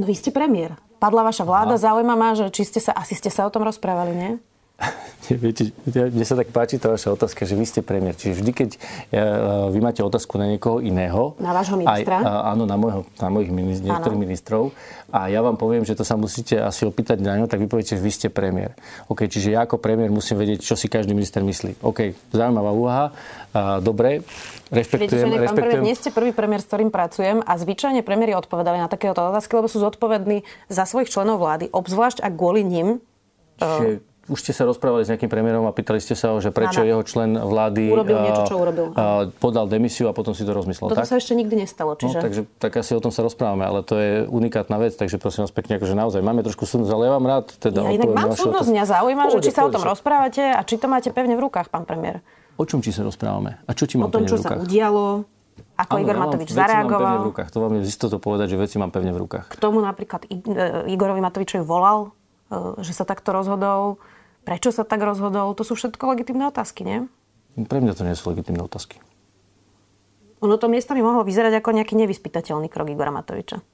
No 0.00 0.08
vy 0.08 0.16
ste 0.16 0.32
premiér. 0.32 0.80
Padla 0.96 1.28
vaša 1.28 1.44
vláda, 1.44 1.76
zaujíma 1.76 2.16
ma, 2.16 2.32
že 2.32 2.48
či 2.48 2.64
ste 2.64 2.80
sa, 2.80 2.96
asi 2.96 3.12
ste 3.12 3.28
sa 3.28 3.44
o 3.44 3.52
tom 3.52 3.68
rozprávali, 3.68 4.16
nie? 4.16 4.30
Viete, 5.44 5.72
mne 5.88 6.26
sa 6.26 6.36
tak 6.36 6.52
páči 6.52 6.76
tá 6.76 6.92
vaša 6.92 7.14
otázka, 7.14 7.48
že 7.48 7.56
vy 7.56 7.64
ste 7.64 7.80
premiér. 7.80 8.12
Čiže 8.18 8.42
vždy, 8.42 8.52
keď 8.52 8.70
e, 8.74 8.78
vy 9.72 9.78
máte 9.80 10.04
otázku 10.04 10.36
na 10.36 10.50
niekoho 10.50 10.84
iného... 10.84 11.38
Na 11.40 11.56
vášho 11.56 11.80
ministra? 11.80 12.20
Aj, 12.20 12.52
áno, 12.52 12.68
na, 12.68 12.76
môjho, 12.76 13.08
na 13.22 13.28
mojich 13.32 13.48
ministr, 13.54 13.88
niektorých 13.88 14.20
ministrov. 14.20 14.74
A 15.14 15.30
ja 15.30 15.40
vám 15.40 15.56
poviem, 15.56 15.86
že 15.86 15.94
to 15.94 16.02
sa 16.02 16.18
musíte 16.18 16.58
asi 16.58 16.84
opýtať 16.84 17.22
na 17.22 17.38
ňo, 17.38 17.46
tak 17.46 17.62
vy 17.62 17.70
poviete, 17.70 17.96
že 17.96 18.02
vy 18.02 18.12
ste 18.12 18.28
premiér. 18.28 18.74
OK, 19.08 19.30
čiže 19.30 19.54
ja 19.54 19.64
ako 19.64 19.78
premiér 19.78 20.10
musím 20.10 20.42
vedieť, 20.42 20.66
čo 20.66 20.74
si 20.74 20.90
každý 20.90 21.14
minister 21.14 21.40
myslí. 21.40 21.80
OK, 21.80 22.34
zaujímavá 22.34 22.74
úvaha. 22.74 23.06
dobre, 23.78 24.26
rešpektujem. 24.74 25.30
Viete, 25.30 25.40
rešpektujem. 25.46 25.70
Premiér, 25.70 25.86
nie 25.86 25.94
ste 25.94 26.10
prvý 26.10 26.34
premiér, 26.34 26.60
s 26.60 26.68
ktorým 26.68 26.90
pracujem 26.90 27.40
a 27.46 27.52
zvyčajne 27.54 28.02
premiéri 28.02 28.34
odpovedali 28.34 28.82
na 28.82 28.90
takéto 28.90 29.22
otázky, 29.22 29.54
lebo 29.54 29.70
sú 29.70 29.78
zodpovední 29.78 30.42
za 30.66 30.82
svojich 30.82 31.14
členov 31.14 31.38
vlády, 31.38 31.70
obzvlášť 31.70 32.20
ak 32.26 32.32
kvôli 32.34 32.66
nim 32.66 32.98
Čiže 33.54 34.13
už 34.28 34.38
ste 34.40 34.52
sa 34.56 34.64
rozprávali 34.64 35.04
s 35.04 35.12
nejakým 35.12 35.28
premiérom 35.28 35.64
a 35.68 35.72
pýtali 35.72 36.00
ste 36.00 36.16
sa 36.16 36.32
ho, 36.32 36.40
že 36.40 36.48
prečo 36.48 36.80
ano. 36.80 36.88
jeho 36.88 37.02
člen 37.04 37.36
vlády 37.36 37.92
urobil 37.92 38.18
niečo, 38.24 38.42
čo 38.48 38.56
urobil. 38.56 38.86
A, 38.96 39.28
podal 39.36 39.68
demisiu 39.68 40.08
a 40.08 40.16
potom 40.16 40.32
si 40.32 40.42
to 40.44 40.52
rozmyslel. 40.56 40.88
Toto 40.88 41.04
tak? 41.04 41.08
sa 41.08 41.16
ešte 41.20 41.36
nikdy 41.36 41.64
nestalo. 41.64 41.96
No, 41.96 42.00
čiže... 42.00 42.18
No, 42.18 42.24
takže 42.24 42.40
tak 42.56 42.72
asi 42.80 42.92
o 42.96 43.00
tom 43.04 43.12
sa 43.12 43.20
rozprávame, 43.20 43.68
ale 43.68 43.84
to 43.84 44.00
je 44.00 44.24
unikátna 44.28 44.76
vec, 44.80 44.96
takže 44.96 45.20
prosím 45.20 45.44
vás 45.44 45.52
pekne, 45.52 45.76
akože 45.76 45.94
naozaj 45.96 46.20
máme 46.24 46.40
trošku 46.40 46.64
súdnosť, 46.64 46.92
ale 46.92 47.02
ja 47.08 47.12
vám 47.16 47.26
rád 47.28 47.46
teda 47.60 47.80
ja 47.84 47.92
inak 47.96 48.10
mám 48.12 48.32
súdnosť, 48.32 48.68
mňa 48.72 48.84
zaujíma, 48.88 49.24
že 49.32 49.38
či 49.44 49.50
sa 49.52 49.62
o 49.66 49.70
tom 49.72 49.84
rozprávate 49.84 50.42
a 50.54 50.60
či 50.64 50.80
to 50.80 50.86
máte 50.88 51.12
pevne 51.12 51.36
v 51.36 51.44
rukách, 51.44 51.68
pán 51.68 51.84
premiér. 51.84 52.24
O 52.54 52.64
čom 52.64 52.78
či 52.80 52.94
sa 52.94 53.02
rozprávame? 53.02 53.60
A 53.66 53.74
čo 53.74 53.84
ti 53.84 53.98
mám 53.98 54.08
o 54.08 54.14
tom, 54.14 54.24
čo 54.24 54.38
sa 54.38 54.54
udialo, 54.54 55.26
ako 55.74 55.94
Igor 55.98 56.16
Matovič 56.18 56.50
zareagoval. 56.54 56.86
Mám 56.86 57.10
pevne 57.10 57.18
v 57.26 57.28
rukách. 57.34 57.48
To 57.50 57.58
vám 57.58 57.72
je 57.74 57.80
z 57.82 57.88
istotou 57.90 58.18
povedať, 58.22 58.46
že 58.54 58.56
veci 58.58 58.76
mám 58.78 58.94
pevne 58.94 59.10
v 59.10 59.18
rukách. 59.26 59.46
K 59.50 59.58
tomu 59.58 59.82
napríklad 59.82 60.30
e, 60.30 60.38
Igorovi 60.94 61.18
Matovičovi 61.18 61.66
volal, 61.66 62.14
e, 62.46 62.78
že 62.82 62.94
sa 62.94 63.02
takto 63.02 63.34
rozhodol. 63.34 63.98
Prečo 64.44 64.70
sa 64.70 64.84
tak 64.84 65.00
rozhodol? 65.00 65.56
To 65.56 65.64
sú 65.64 65.72
všetko 65.72 66.12
legitimné 66.12 66.52
otázky, 66.52 66.84
nie? 66.84 66.98
Pre 67.56 67.80
mňa 67.80 67.96
to 67.96 68.04
nie 68.04 68.12
sú 68.12 68.28
legitimné 68.28 68.60
otázky. 68.60 69.00
Ono 70.44 70.60
to 70.60 70.68
miesto 70.68 70.92
by 70.92 71.00
mohlo 71.00 71.24
vyzerať 71.24 71.64
ako 71.64 71.72
nejaký 71.72 71.96
nevyspytateľný 71.96 72.68
krok 72.68 72.92
Igora 72.92 73.08
Matoviča. 73.08 73.64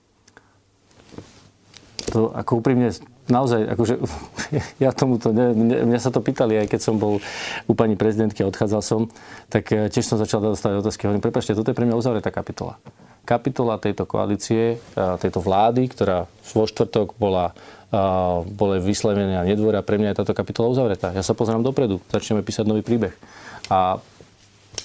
To 2.15 2.31
ako 2.31 2.63
úprimne, 2.63 2.95
naozaj, 3.27 3.67
akože, 3.75 3.95
ja 4.85 4.91
tomuto, 4.95 5.35
ne, 5.35 5.51
ne, 5.51 5.77
mňa 5.87 5.99
sa 5.99 6.15
to 6.15 6.23
pýtali, 6.23 6.63
aj 6.63 6.71
keď 6.71 6.81
som 6.83 6.99
bol 7.03 7.19
u 7.67 7.73
pani 7.75 7.99
prezidentky 7.99 8.47
a 8.47 8.51
odchádzal 8.51 8.83
som, 8.83 9.11
tak 9.51 9.75
eh, 9.75 9.91
tiež 9.91 10.07
som 10.07 10.19
začal 10.19 10.39
dostať 10.43 10.79
otázky. 10.79 11.11
Hovorím, 11.11 11.23
prepačte, 11.23 11.59
toto 11.59 11.75
je 11.75 11.79
pre 11.79 11.87
mňa 11.87 11.99
uzavretá 11.99 12.31
kapitola 12.31 12.79
kapitola 13.25 13.81
tejto 13.81 14.05
koalície, 14.09 14.79
tejto 14.95 15.39
vlády, 15.39 15.89
ktorá 15.91 16.27
vo 16.55 16.65
štvrtok 16.67 17.15
bola 17.19 17.55
boli 18.47 18.79
vyslovené 18.79 19.43
nedôvera, 19.51 19.83
pre 19.83 19.99
mňa 19.99 20.15
je 20.15 20.19
táto 20.23 20.31
kapitola 20.31 20.71
uzavretá. 20.71 21.11
Ja 21.11 21.27
sa 21.27 21.35
pozerám 21.35 21.67
dopredu, 21.67 21.99
začneme 22.07 22.39
písať 22.47 22.63
nový 22.63 22.87
príbeh. 22.87 23.11
A 23.67 23.99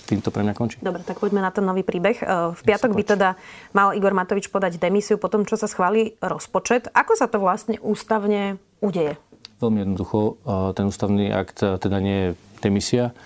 týmto 0.09 0.29
pre 0.29 0.45
mňa 0.45 0.53
končí. 0.53 0.77
Dobre, 0.81 1.01
tak 1.01 1.17
poďme 1.17 1.41
na 1.41 1.49
ten 1.49 1.65
nový 1.65 1.81
príbeh. 1.81 2.17
E, 2.21 2.25
v 2.53 2.61
piatok 2.61 2.93
by 2.93 3.03
teda 3.05 3.29
mal 3.73 3.93
Igor 3.97 4.13
Matovič 4.13 4.53
podať 4.53 4.77
demisiu 4.77 5.17
po 5.17 5.29
tom, 5.29 5.45
čo 5.45 5.57
sa 5.57 5.65
schváli 5.65 6.13
rozpočet. 6.21 6.93
Ako 6.93 7.17
sa 7.17 7.25
to 7.25 7.41
vlastne 7.41 7.81
ústavne 7.81 8.61
udeje? 8.85 9.17
Veľmi 9.65 9.81
jednoducho. 9.81 10.37
Ten 10.77 10.85
ústavný 10.85 11.33
akt 11.33 11.65
teda 11.65 11.97
nie 11.97 12.17
je 12.21 12.29
demisia. 12.61 13.17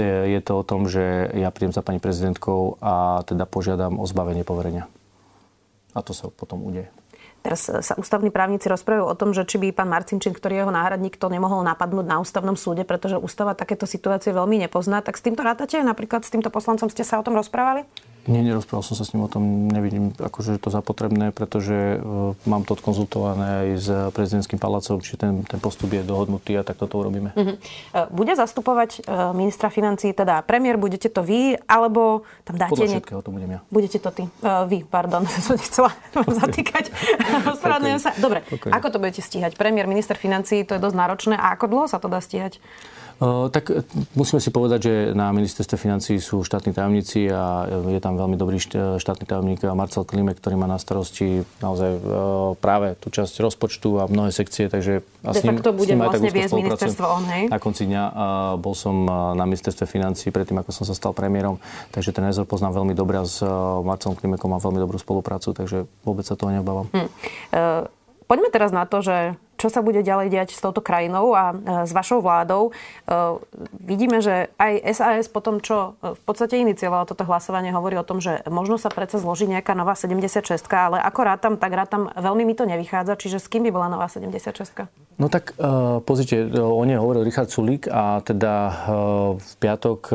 Je 0.00 0.40
to 0.40 0.52
o 0.60 0.64
tom, 0.64 0.88
že 0.88 1.28
ja 1.36 1.52
prídem 1.52 1.76
za 1.76 1.84
pani 1.84 2.00
prezidentkou 2.00 2.80
a 2.80 3.20
teda 3.28 3.44
požiadam 3.44 4.00
o 4.00 4.08
zbavenie 4.08 4.40
poverenia. 4.40 4.88
A 5.92 6.00
to 6.00 6.16
sa 6.16 6.32
potom 6.32 6.64
udeje. 6.64 6.88
Teraz 7.42 7.66
sa 7.66 7.98
ústavní 7.98 8.30
právnici 8.30 8.70
rozprávajú 8.70 9.04
o 9.04 9.18
tom, 9.18 9.34
že 9.34 9.42
či 9.42 9.58
by 9.58 9.74
pán 9.74 9.90
Marcinčín, 9.90 10.30
ktorý 10.30 10.52
je 10.56 10.60
jeho 10.62 10.72
náhradník, 10.72 11.18
to 11.18 11.26
nemohol 11.26 11.66
napadnúť 11.66 12.06
na 12.06 12.22
ústavnom 12.22 12.54
súde, 12.54 12.86
pretože 12.86 13.18
ústava 13.18 13.58
takéto 13.58 13.82
situácie 13.82 14.30
veľmi 14.30 14.62
nepozná. 14.62 15.02
Tak 15.02 15.18
s 15.18 15.26
týmto 15.26 15.42
rátate, 15.42 15.82
napríklad 15.82 16.22
s 16.22 16.30
týmto 16.30 16.54
poslancom 16.54 16.86
ste 16.86 17.02
sa 17.02 17.18
o 17.18 17.26
tom 17.26 17.34
rozprávali? 17.34 17.82
Nie, 18.30 18.46
nerozprával 18.46 18.86
som 18.86 18.94
sa 18.94 19.02
s 19.02 19.10
ním 19.10 19.26
o 19.26 19.30
tom, 19.30 19.66
nevidím 19.66 20.14
akože 20.14 20.62
to 20.62 20.70
za 20.70 20.78
potrebné, 20.78 21.34
pretože 21.34 21.98
uh, 21.98 22.38
mám 22.46 22.62
to 22.62 22.78
konzultované 22.78 23.46
aj 23.46 23.68
s 23.82 23.88
prezidentským 24.14 24.62
palácom, 24.62 25.02
či 25.02 25.18
ten, 25.18 25.42
ten 25.42 25.58
postup 25.58 25.90
je 25.90 26.06
dohodnutý 26.06 26.54
a 26.54 26.62
tak 26.62 26.78
toto 26.78 27.02
urobíme. 27.02 27.34
Uh-huh. 27.34 27.58
Bude 28.14 28.38
zastupovať 28.38 29.02
uh, 29.02 29.34
ministra 29.34 29.74
financí, 29.74 30.14
teda 30.14 30.46
premiér, 30.46 30.78
budete 30.78 31.10
to 31.10 31.26
vy, 31.26 31.58
alebo 31.66 32.22
tam 32.46 32.62
dáte... 32.62 32.78
Podľa 32.78 33.02
všetkého 33.02 33.20
to 33.26 33.30
budem 33.34 33.50
ja. 33.58 33.60
Budete 33.74 33.98
to 33.98 34.10
ty. 34.14 34.22
Uh, 34.38 34.70
vy, 34.70 34.86
pardon, 34.86 35.26
som 35.44 35.58
nechcela 35.58 35.90
vám 36.14 36.30
zatýkať. 36.30 36.94
Ospravedlňujem 37.58 38.00
sa. 38.00 38.14
Dobre, 38.22 38.46
okay. 38.46 38.70
ako 38.70 38.86
to 38.94 38.98
budete 39.02 39.22
stíhať? 39.26 39.58
Premiér, 39.58 39.90
minister 39.90 40.14
financí, 40.14 40.62
to 40.62 40.78
je 40.78 40.80
dosť 40.80 40.94
náročné. 40.94 41.34
A 41.34 41.58
ako 41.58 41.66
dlho 41.66 41.86
sa 41.90 41.98
to 41.98 42.06
dá 42.06 42.22
stíhať? 42.22 42.62
Tak 43.20 43.64
e, 43.68 43.84
musíme 44.16 44.40
si 44.40 44.48
povedať, 44.48 44.80
že 44.82 44.94
na 45.12 45.28
ministerstve 45.34 45.76
financí 45.76 46.16
sú 46.22 46.46
štátni 46.46 46.72
tajomníci 46.72 47.28
a 47.28 47.68
je 47.68 48.00
tam 48.00 48.16
veľmi 48.16 48.36
dobrý 48.38 48.56
štátny 48.98 49.24
tajomník 49.28 49.60
Marcel 49.72 50.06
Klimek, 50.06 50.38
ktorý 50.40 50.56
má 50.56 50.70
na 50.70 50.80
starosti 50.80 51.44
naozaj 51.60 51.90
e, 51.96 52.00
práve 52.60 52.94
tú 52.98 53.12
časť 53.12 53.42
rozpočtu 53.44 54.00
a 54.00 54.08
mnohé 54.08 54.32
sekcie, 54.32 54.72
takže 54.72 55.04
a 55.22 55.30
s 55.34 55.44
ním, 55.44 55.60
bude 55.60 55.86
s 55.86 55.94
ním 55.94 56.02
vlastne 56.02 56.30
viesť 56.32 56.52
ministerstvo 56.56 57.04
on, 57.06 57.24
hej? 57.30 57.44
Na 57.46 57.62
konci 57.62 57.86
dňa 57.86 58.02
bol 58.58 58.74
som 58.74 59.06
na 59.36 59.44
ministerstve 59.46 59.86
financí 59.86 60.34
predtým, 60.34 60.58
ako 60.58 60.70
som 60.74 60.84
sa 60.86 60.94
stal 60.96 61.14
premiérom, 61.14 61.62
takže 61.94 62.10
ten 62.10 62.26
rezort 62.26 62.50
poznám 62.50 62.82
veľmi 62.82 62.94
dobre 62.96 63.22
a 63.22 63.24
s 63.26 63.42
Marcelom 63.86 64.18
Klimekom 64.18 64.50
mám 64.50 64.62
veľmi 64.62 64.82
dobrú 64.82 64.98
spoluprácu, 64.98 65.54
takže 65.54 65.86
vôbec 66.02 66.26
sa 66.26 66.34
toho 66.34 66.50
neobávam. 66.50 66.90
Hm. 66.90 67.08
Uh, 67.54 67.86
poďme 68.26 68.48
teraz 68.50 68.74
na 68.74 68.84
to, 68.88 68.98
že 69.04 69.38
čo 69.62 69.70
sa 69.70 69.78
bude 69.78 70.02
ďalej 70.02 70.34
diať 70.34 70.58
s 70.58 70.60
touto 70.60 70.82
krajinou 70.82 71.38
a 71.38 71.54
e, 71.54 71.86
s 71.86 71.94
vašou 71.94 72.18
vládou. 72.18 72.74
E, 72.74 73.10
vidíme, 73.78 74.18
že 74.18 74.50
aj 74.58 74.82
SAS 74.90 75.30
po 75.30 75.38
tom, 75.38 75.62
čo 75.62 75.94
e, 76.02 76.18
v 76.18 76.22
podstate 76.26 76.58
iniciovalo 76.58 77.06
toto 77.06 77.22
hlasovanie, 77.22 77.70
hovorí 77.70 77.94
o 77.94 78.02
tom, 78.02 78.18
že 78.18 78.42
možno 78.50 78.74
sa 78.74 78.90
predsa 78.90 79.22
zloží 79.22 79.46
nejaká 79.46 79.78
nová 79.78 79.94
76, 79.94 80.50
ale 80.74 80.98
ako 80.98 81.20
rátam, 81.22 81.54
tak 81.54 81.70
rátam, 81.70 82.10
veľmi 82.10 82.42
mi 82.42 82.58
to 82.58 82.66
nevychádza. 82.66 83.14
Čiže 83.14 83.38
s 83.38 83.46
kým 83.46 83.62
by 83.62 83.70
bola 83.70 83.86
nová 83.86 84.10
76? 84.10 84.90
No 85.22 85.30
tak 85.30 85.54
pozrite, 86.08 86.50
o 86.58 86.82
nej 86.82 86.98
hovoril 86.98 87.22
Richard 87.22 87.52
Sulík 87.52 87.86
a 87.86 88.24
teda 88.24 88.54
v 89.36 89.52
piatok 89.60 90.08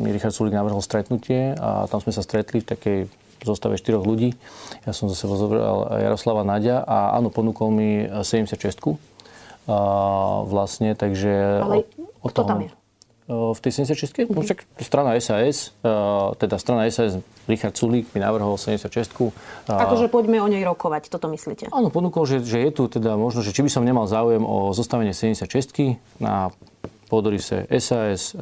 Richard 0.00 0.34
Sulík 0.34 0.56
navrhol 0.56 0.80
stretnutie 0.80 1.52
a 1.54 1.84
tam 1.86 2.00
sme 2.00 2.10
sa 2.10 2.24
stretli 2.24 2.64
v 2.64 2.66
takej 2.66 2.98
zostave 3.44 3.76
štyroch 3.76 4.02
ľudí. 4.08 4.34
Ja 4.88 4.96
som 4.96 5.12
za 5.12 5.14
sebou 5.14 5.36
zobral 5.36 5.86
Jaroslava 6.00 6.42
Nadia 6.42 6.80
a 6.80 7.14
áno, 7.14 7.28
ponúkol 7.28 7.68
mi 7.70 8.08
76 8.08 8.56
a 9.64 9.76
vlastne, 10.44 10.92
takže... 10.92 11.64
Ale 11.64 11.84
od, 11.84 12.24
od 12.24 12.30
kto 12.32 12.40
toho, 12.44 12.48
tam 12.48 12.58
je? 12.64 12.70
V 13.24 13.56
tej 13.56 13.88
76 13.88 14.28
mm-hmm. 14.28 14.44
však 14.44 14.58
strana 14.84 15.16
SAS, 15.16 15.72
teda 16.36 16.60
strana 16.60 16.84
SAS, 16.92 17.16
Richard 17.48 17.72
Sulík 17.72 18.12
mi 18.12 18.20
navrhol 18.20 18.60
76 18.60 18.92
Akože 19.64 20.12
poďme 20.12 20.44
o 20.44 20.48
nej 20.48 20.60
rokovať, 20.60 21.08
toto 21.08 21.32
myslíte? 21.32 21.72
Áno, 21.72 21.88
ponúkol, 21.88 22.28
že, 22.28 22.44
že 22.44 22.60
je 22.60 22.70
tu 22.76 22.84
teda 22.84 23.16
možno, 23.16 23.40
že 23.40 23.56
či 23.56 23.64
by 23.64 23.70
som 23.72 23.80
nemal 23.80 24.04
záujem 24.04 24.44
o 24.44 24.76
zostavenie 24.76 25.16
76 25.16 25.48
na 26.20 26.52
podorise 27.08 27.64
SAS, 27.80 28.36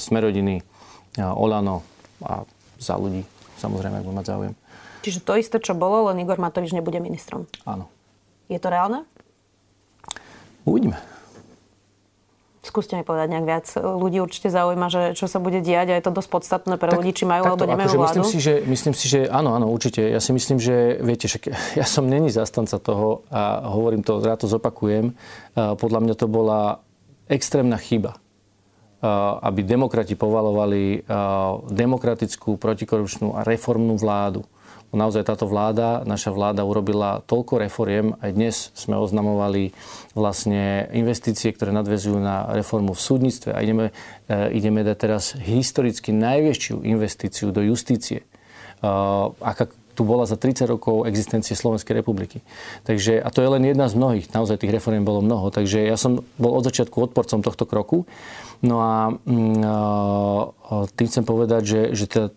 Smerodiny, 0.00 0.64
Olano 1.20 1.84
a 2.24 2.48
za 2.80 2.96
ľudí 2.96 3.28
samozrejme, 3.64 3.96
ak 4.00 4.04
budú 4.04 4.16
mať 4.20 4.28
záujem. 4.28 4.54
Čiže 5.04 5.20
to 5.20 5.32
isté, 5.36 5.56
čo 5.60 5.76
bolo, 5.76 6.08
len 6.08 6.20
Igor 6.20 6.40
Matovič 6.40 6.72
nebude 6.72 7.00
ministrom. 7.00 7.44
Áno. 7.68 7.88
Je 8.48 8.56
to 8.60 8.68
reálne? 8.68 9.04
Uvidíme. 10.64 10.96
Skúste 12.64 12.96
mi 12.96 13.04
povedať 13.04 13.28
nejak 13.28 13.44
viac. 13.44 13.66
Ľudí 13.76 14.24
určite 14.24 14.48
zaujíma, 14.48 14.88
že 14.88 15.12
čo 15.12 15.28
sa 15.28 15.36
bude 15.36 15.60
diať 15.60 15.92
a 15.92 15.94
je 16.00 16.04
to 16.08 16.16
dosť 16.16 16.28
podstatné 16.32 16.74
pre 16.80 16.88
tak, 16.88 16.96
ľudí, 16.96 17.12
či 17.12 17.28
majú 17.28 17.52
alebo 17.52 17.68
nemajú 17.68 17.92
akože 17.92 18.00
vládu. 18.00 18.16
Myslím 18.24 18.32
si, 18.32 18.38
že, 18.40 18.54
myslím 18.64 18.94
si, 18.96 19.04
že 19.12 19.20
áno, 19.28 19.52
áno, 19.52 19.68
určite. 19.68 20.00
Ja 20.00 20.16
si 20.16 20.32
myslím, 20.32 20.56
že 20.56 20.96
viete, 21.04 21.28
však 21.28 21.52
ja 21.80 21.84
som 21.84 22.08
není 22.08 22.32
zastanca 22.32 22.80
toho 22.80 23.28
a 23.28 23.68
hovorím 23.68 24.00
to, 24.00 24.24
rád 24.24 24.40
to 24.40 24.48
zopakujem. 24.48 25.12
Podľa 25.52 26.00
mňa 26.08 26.14
to 26.16 26.24
bola 26.24 26.80
extrémna 27.28 27.76
chyba 27.76 28.16
aby 29.44 29.60
demokrati 29.60 30.16
povalovali 30.16 31.04
demokratickú, 31.68 32.56
protikorupčnú 32.56 33.36
a 33.36 33.44
reformnú 33.44 34.00
vládu. 34.00 34.48
Naozaj 34.94 35.26
táto 35.26 35.50
vláda, 35.50 36.06
naša 36.06 36.30
vláda 36.30 36.62
urobila 36.62 37.18
toľko 37.26 37.66
reforiem, 37.66 38.14
aj 38.22 38.30
dnes 38.30 38.54
sme 38.78 38.94
oznamovali 38.94 39.74
vlastne 40.14 40.86
investície, 40.94 41.50
ktoré 41.50 41.74
nadvezujú 41.74 42.14
na 42.22 42.46
reformu 42.54 42.94
v 42.94 43.02
súdnictve 43.02 43.50
a 43.50 43.58
ideme, 43.58 43.90
e, 44.30 44.54
ideme 44.54 44.86
dať 44.86 44.96
teraz 44.96 45.34
historicky 45.34 46.14
najväčšiu 46.14 46.86
investíciu 46.86 47.50
do 47.50 47.66
justície. 47.66 48.22
Aká 49.42 49.66
tu 49.94 50.02
bola 50.02 50.26
za 50.26 50.34
30 50.34 50.66
rokov 50.66 51.06
existencie 51.06 51.54
Slovenskej 51.54 51.94
republiky. 52.02 52.42
Takže, 52.82 53.22
a 53.22 53.30
to 53.30 53.40
je 53.40 53.48
len 53.48 53.62
jedna 53.62 53.86
z 53.86 53.94
mnohých, 53.94 54.26
naozaj 54.34 54.60
tých 54.60 54.74
reforiem 54.74 55.06
bolo 55.06 55.22
mnoho. 55.22 55.54
Takže 55.54 55.86
ja 55.86 55.94
som 55.94 56.26
bol 56.36 56.52
od 56.58 56.66
začiatku 56.66 56.98
odporcom 56.98 57.40
tohto 57.40 57.64
kroku. 57.64 58.04
No 58.60 58.76
a 58.78 58.92
mm, 59.26 59.64
tým 60.94 61.06
chcem 61.10 61.24
povedať, 61.26 61.62
že, 61.64 61.80
že 61.96 62.04
teda, 62.06 62.28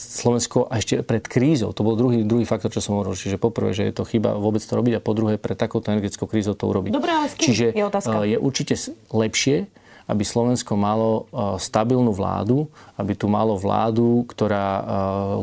Slovensko 0.00 0.64
a 0.64 0.80
ešte 0.80 1.04
pred 1.04 1.20
krízou, 1.28 1.76
to 1.76 1.84
bol 1.84 1.92
druhý, 1.92 2.24
druhý 2.24 2.48
faktor, 2.48 2.72
čo 2.72 2.80
som 2.80 2.96
hovoril, 2.96 3.20
čiže 3.20 3.36
poprvé, 3.36 3.76
že 3.76 3.84
je 3.84 3.92
to 3.92 4.08
chyba 4.08 4.32
vôbec 4.40 4.64
to 4.64 4.72
robiť 4.72 4.96
a 4.96 5.00
po 5.04 5.12
druhé, 5.12 5.36
pred 5.36 5.60
takouto 5.60 5.92
energetickou 5.92 6.24
krízou 6.24 6.56
to 6.56 6.64
urobiť. 6.72 6.92
Dobre, 6.96 7.12
ale 7.12 7.28
s 7.28 7.36
kým 7.36 7.52
Čiže 7.52 7.66
je 7.76 7.84
otázka? 7.84 8.24
je 8.24 8.36
určite 8.40 8.74
lepšie, 9.12 9.68
aby 10.10 10.26
Slovensko 10.26 10.74
malo 10.74 11.30
e, 11.30 11.62
stabilnú 11.62 12.10
vládu, 12.10 12.66
aby 12.98 13.14
tu 13.14 13.30
malo 13.30 13.54
vládu, 13.54 14.26
ktorá 14.26 14.66
e, 14.66 14.82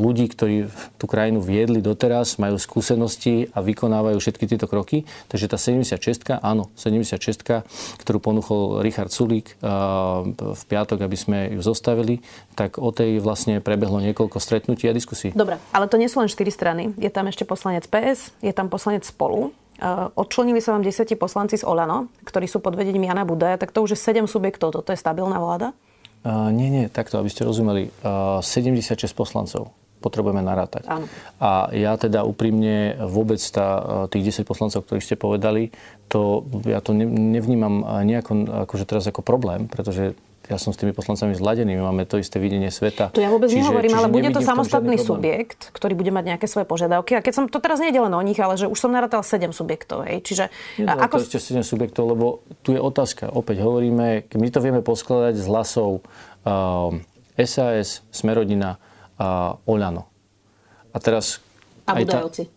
ľudí, 0.03 0.27
ktorí 0.27 0.67
tú 0.99 1.07
krajinu 1.07 1.39
viedli 1.39 1.79
doteraz, 1.79 2.35
majú 2.35 2.59
skúsenosti 2.59 3.47
a 3.55 3.63
vykonávajú 3.63 4.19
všetky 4.19 4.43
tieto 4.43 4.67
kroky. 4.67 5.07
Takže 5.31 5.47
tá 5.47 5.55
76, 5.55 6.43
áno, 6.43 6.67
76, 6.75 7.63
ktorú 8.03 8.17
ponúchol 8.19 8.83
Richard 8.83 9.15
Sulík 9.15 9.55
e, 9.55 9.71
v 10.35 10.63
piatok, 10.67 10.99
aby 11.07 11.15
sme 11.15 11.37
ju 11.55 11.63
zostavili, 11.63 12.19
tak 12.59 12.75
o 12.75 12.91
tej 12.91 13.23
vlastne 13.23 13.63
prebehlo 13.63 14.03
niekoľko 14.03 14.43
stretnutí 14.43 14.91
a 14.91 14.93
diskusí. 14.93 15.31
Dobre, 15.31 15.63
ale 15.71 15.87
to 15.87 15.95
nie 15.95 16.11
sú 16.11 16.19
len 16.19 16.27
štyri 16.27 16.51
strany. 16.51 16.91
Je 16.99 17.07
tam 17.07 17.31
ešte 17.31 17.47
poslanec 17.47 17.87
PS, 17.87 18.35
je 18.43 18.51
tam 18.51 18.67
poslanec 18.67 19.07
Spolu, 19.07 19.55
odčlenili 20.17 20.59
sa 20.59 20.73
vám 20.73 20.83
desiatí 20.83 21.13
poslanci 21.13 21.61
z 21.61 21.63
Olano, 21.63 22.09
ktorí 22.25 22.49
sú 22.49 22.59
pod 22.59 22.73
vedením 22.73 23.05
Jana 23.05 23.23
Budaja, 23.23 23.61
tak 23.61 23.69
to 23.69 23.85
už 23.85 23.93
je 23.93 23.99
7 23.99 24.25
subjektov. 24.25 24.73
Toto 24.73 24.89
je 24.89 24.97
stabilná 24.97 25.37
vláda? 25.37 25.77
Uh, 26.25 26.49
nie, 26.49 26.67
nie, 26.73 26.85
takto, 26.89 27.21
aby 27.21 27.29
ste 27.29 27.45
rozumeli. 27.45 27.93
Uh, 28.01 28.41
eh, 28.41 28.89
76 28.89 29.13
poslancov 29.13 29.71
potrebujeme 29.97 30.45
narátať. 30.45 30.85
Áno. 30.85 31.09
A 31.41 31.73
ja 31.73 31.97
teda 31.97 32.21
úprimne 32.21 33.01
vôbec 33.09 33.41
tá, 33.49 34.05
tých 34.13 34.45
10 34.45 34.45
poslancov, 34.45 34.85
ktorých 34.85 35.05
ste 35.05 35.17
povedali, 35.17 35.73
to 36.05 36.45
ja 36.69 36.79
to 36.85 36.93
nevnímam 36.93 37.81
nejako 38.05 38.45
akože 38.69 38.85
teraz 38.85 39.09
ako 39.09 39.25
problém, 39.25 39.65
pretože 39.65 40.13
ja 40.47 40.55
som 40.55 40.71
s 40.71 40.79
tými 40.79 40.95
poslancami 40.95 41.35
zladený, 41.35 41.75
my 41.75 41.83
máme 41.91 42.03
to 42.07 42.15
isté 42.15 42.39
videnie 42.39 42.71
sveta. 42.71 43.11
To 43.11 43.19
ja 43.19 43.27
vôbec 43.27 43.51
čiže, 43.51 43.67
nehovorím, 43.67 43.91
čiže 43.91 43.99
ale 43.99 44.07
bude 44.07 44.29
to 44.31 44.39
samostatný 44.39 44.95
subjekt, 44.95 45.75
ktorý 45.75 45.93
bude 45.99 46.11
mať 46.15 46.35
nejaké 46.35 46.47
svoje 46.47 46.63
požiadavky. 46.63 47.19
A 47.19 47.21
keď 47.21 47.33
som 47.35 47.43
to 47.51 47.59
teraz 47.59 47.83
nie 47.83 47.91
len 47.91 48.11
o 48.15 48.23
nich, 48.23 48.39
ale 48.39 48.55
že 48.55 48.71
už 48.71 48.79
som 48.79 48.91
narátal 48.95 49.27
7 49.27 49.51
subjektov. 49.51 50.07
Hej. 50.07 50.23
Čiže, 50.23 50.45
Nie, 50.79 50.95
ako... 50.95 51.19
To 51.19 51.27
ešte 51.27 51.43
7 51.43 51.67
subjektov, 51.67 52.15
lebo 52.15 52.47
tu 52.63 52.71
je 52.71 52.79
otázka. 52.79 53.27
Opäť 53.27 53.59
hovoríme, 53.59 54.23
my 54.31 54.47
to 54.47 54.59
vieme 54.63 54.79
poskladať 54.79 55.35
z 55.35 55.45
hlasov 55.51 55.99
uh, 56.47 56.95
SAS, 57.35 58.07
Smerodina 58.09 58.79
a 59.19 59.59
uh, 59.59 59.69
Oľano. 59.69 60.07
A 60.95 60.97
teraz... 61.03 61.43
A 61.87 61.95
Budajovci. 61.95 62.47
Tá, 62.47 62.56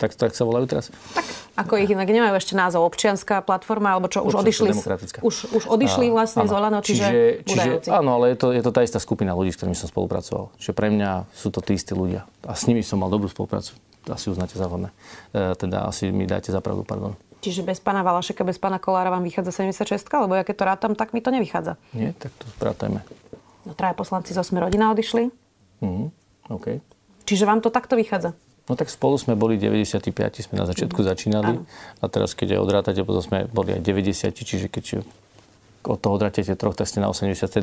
tak, 0.00 0.16
tak 0.16 0.32
sa 0.32 0.44
volajú 0.48 0.66
teraz? 0.66 0.88
Tak, 1.12 1.26
ako 1.60 1.78
ich 1.78 1.90
inak 1.92 2.08
nemajú 2.08 2.34
ešte 2.40 2.56
názov 2.56 2.88
občianská 2.88 3.44
platforma, 3.44 3.94
alebo 3.94 4.08
čo, 4.08 4.24
už 4.24 4.40
odišli, 4.40 4.74
už, 5.20 5.34
už 5.54 5.64
odišli 5.68 6.08
vlastne 6.10 6.48
z 6.48 6.52
Olano, 6.52 6.80
čiže, 6.80 7.44
čiže, 7.44 7.84
čiže 7.84 7.92
Áno, 7.92 8.20
ale 8.20 8.34
je 8.34 8.36
to, 8.40 8.48
je 8.50 8.62
to 8.64 8.70
tá 8.72 8.80
istá 8.82 8.98
skupina 8.98 9.36
ľudí, 9.36 9.52
s 9.52 9.60
ktorými 9.60 9.76
som 9.76 9.86
spolupracoval. 9.86 10.50
Čiže 10.58 10.72
pre 10.72 10.88
mňa 10.90 11.30
sú 11.36 11.48
to 11.54 11.60
tí 11.62 11.76
istí 11.76 11.92
ľudia. 11.92 12.26
A 12.44 12.56
s 12.56 12.66
nimi 12.66 12.82
som 12.82 12.98
mal 12.98 13.12
dobrú 13.12 13.28
spoluprácu. 13.28 13.76
Asi 14.04 14.28
uznáte 14.28 14.56
za 14.56 14.68
vhodné. 14.68 14.92
E, 15.32 15.56
teda 15.56 15.88
asi 15.88 16.12
mi 16.12 16.28
dáte 16.28 16.52
za 16.52 16.60
pravdu, 16.60 16.84
pardon. 16.84 17.16
Čiže 17.44 17.60
bez 17.60 17.76
pána 17.80 18.00
Valašeka, 18.00 18.40
bez 18.40 18.56
pána 18.56 18.80
Kolára 18.80 19.12
vám 19.12 19.20
vychádza 19.20 19.52
76, 19.68 20.00
lebo 20.00 20.32
ja 20.32 20.44
keď 20.48 20.56
to 20.56 20.64
rátam, 20.64 20.92
tak 20.96 21.12
mi 21.12 21.20
to 21.20 21.28
nevychádza. 21.28 21.76
Nie, 21.92 22.16
tak 22.16 22.32
to 22.40 22.48
sprátajme. 22.56 23.04
No 23.64 23.72
traja 23.72 23.96
poslanci 23.96 24.32
z 24.32 24.40
8 24.40 24.60
rodina 24.60 24.92
odišli. 24.92 25.28
Mhm, 25.80 26.04
OK. 26.52 26.66
Čiže 27.24 27.44
vám 27.48 27.60
to 27.64 27.72
takto 27.72 27.96
vychádza? 27.96 28.36
No 28.64 28.80
tak 28.80 28.88
spolu 28.88 29.20
sme 29.20 29.36
boli 29.36 29.60
95, 29.60 30.08
sme 30.40 30.56
na 30.56 30.64
začiatku 30.64 31.04
mm. 31.04 31.06
začínali. 31.06 31.52
Áno. 31.60 31.68
A 32.00 32.04
teraz, 32.08 32.32
keď 32.32 32.56
aj 32.56 32.60
odrátate, 32.64 33.00
potom 33.04 33.20
sme 33.20 33.44
boli 33.52 33.76
aj 33.76 33.84
90, 33.84 34.32
čiže 34.32 34.72
keď 34.72 35.04
od 35.84 36.00
toho 36.00 36.16
odrátate 36.16 36.48
troch, 36.56 36.72
tak 36.72 36.88
ste 36.88 36.96
na 36.96 37.12
87. 37.12 37.60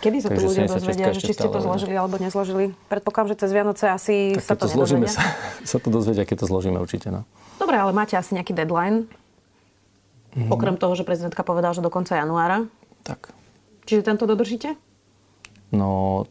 Kedy 0.00 0.16
sa 0.24 0.32
tu 0.32 0.40
ľudia 0.40 0.64
dozvedia, 0.64 1.12
že 1.12 1.20
či 1.20 1.36
ste 1.36 1.52
to 1.52 1.60
zložili 1.60 1.92
alebo 1.92 2.16
nezložili? 2.16 2.72
Predpokladám, 2.88 3.36
že 3.36 3.44
cez 3.44 3.50
Vianoce 3.52 3.84
asi 3.92 4.16
tak 4.40 4.44
sa 4.44 4.54
to, 4.56 4.64
to 4.64 4.72
zložíme, 4.72 5.04
sa, 5.04 5.20
sa 5.76 5.76
to 5.76 5.92
dozvedia, 5.92 6.24
keď 6.24 6.44
to 6.44 6.46
zložíme 6.48 6.80
určite. 6.80 7.12
No. 7.12 7.28
Dobre, 7.60 7.76
ale 7.76 7.92
máte 7.92 8.16
asi 8.16 8.32
nejaký 8.32 8.56
deadline? 8.56 9.04
Mm. 10.32 10.48
Okrem 10.48 10.80
toho, 10.80 10.96
že 10.96 11.04
prezidentka 11.04 11.44
povedala, 11.44 11.76
že 11.76 11.84
do 11.84 11.92
konca 11.92 12.16
januára. 12.16 12.64
Tak. 13.04 13.36
Čiže 13.84 14.00
tento 14.00 14.24
dodržíte? 14.24 14.76
No, 15.68 16.24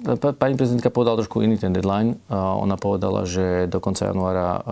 Pani 0.00 0.54
prezidentka 0.56 0.88
povedala 0.88 1.20
trošku 1.20 1.44
iný 1.44 1.60
ten 1.60 1.76
deadline. 1.76 2.16
Ona 2.32 2.80
povedala, 2.80 3.28
že 3.28 3.68
do 3.68 3.84
konca 3.84 4.08
januára 4.08 4.64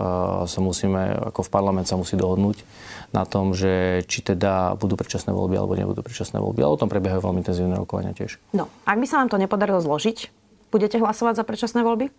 sa 0.49 0.59
musíme, 0.59 1.29
ako 1.29 1.45
v 1.45 1.49
parlament 1.53 1.85
sa 1.85 1.95
musí 1.95 2.17
dohodnúť 2.17 2.65
na 3.13 3.25
tom, 3.25 3.53
že 3.53 4.05
či 4.05 4.25
teda 4.25 4.73
budú 4.77 4.97
predčasné 4.97 5.33
voľby 5.33 5.57
alebo 5.57 5.73
nebudú 5.77 6.01
predčasné 6.01 6.41
voľby. 6.41 6.65
Ale 6.65 6.73
o 6.73 6.81
tom 6.81 6.89
prebiehajú 6.89 7.21
veľmi 7.21 7.45
intenzívne 7.45 7.77
rokovania 7.77 8.13
tiež. 8.13 8.41
No, 8.53 8.69
ak 8.85 8.97
by 8.97 9.05
sa 9.05 9.21
vám 9.21 9.29
to 9.29 9.37
nepodarilo 9.37 9.81
zložiť, 9.81 10.29
budete 10.73 10.97
hlasovať 11.01 11.41
za 11.41 11.43
predčasné 11.45 11.81
voľby? 11.85 12.09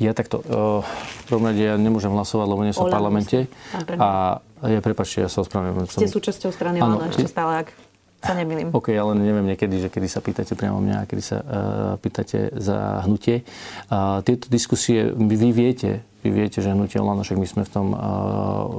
Ja 0.00 0.16
takto, 0.16 0.40
v 0.40 1.22
prvom 1.28 1.44
rade 1.52 1.60
ja 1.60 1.76
nemôžem 1.76 2.08
hlasovať, 2.10 2.46
lebo 2.48 2.64
nie 2.64 2.72
som 2.72 2.88
v 2.88 2.96
parlamente. 2.96 3.44
A 4.00 4.40
ja, 4.64 4.80
prepačte, 4.80 5.20
ja 5.20 5.28
sa 5.28 5.44
ospravedlňujem. 5.44 6.00
Ste 6.00 6.08
súčasťou 6.08 6.48
strany 6.48 6.80
Olano 6.80 7.12
ešte 7.12 7.28
stále, 7.28 7.68
ak 7.68 7.76
sa 8.22 8.38
nemýlim. 8.38 8.70
OK, 8.70 8.94
ale 8.94 9.18
neviem 9.18 9.50
niekedy, 9.50 9.82
že 9.82 9.88
kedy 9.90 10.06
sa 10.06 10.22
pýtate 10.22 10.54
priamo 10.54 10.78
mňa 10.78 10.96
a 11.02 11.06
kedy 11.10 11.22
sa 11.22 11.38
uh, 11.42 11.46
pýtate 11.98 12.54
za 12.54 13.02
hnutie. 13.02 13.42
Uh, 13.90 14.22
tieto 14.22 14.46
diskusie 14.46 15.10
vy 15.10 15.50
viete, 15.50 16.06
vy 16.22 16.30
viete, 16.30 16.62
že 16.62 16.70
hnutie 16.70 17.02
Olano, 17.02 17.26
však 17.26 17.38
my 17.38 17.48
sme 17.50 17.62
v 17.66 17.70
tom 17.70 17.86
uh, 17.90 17.98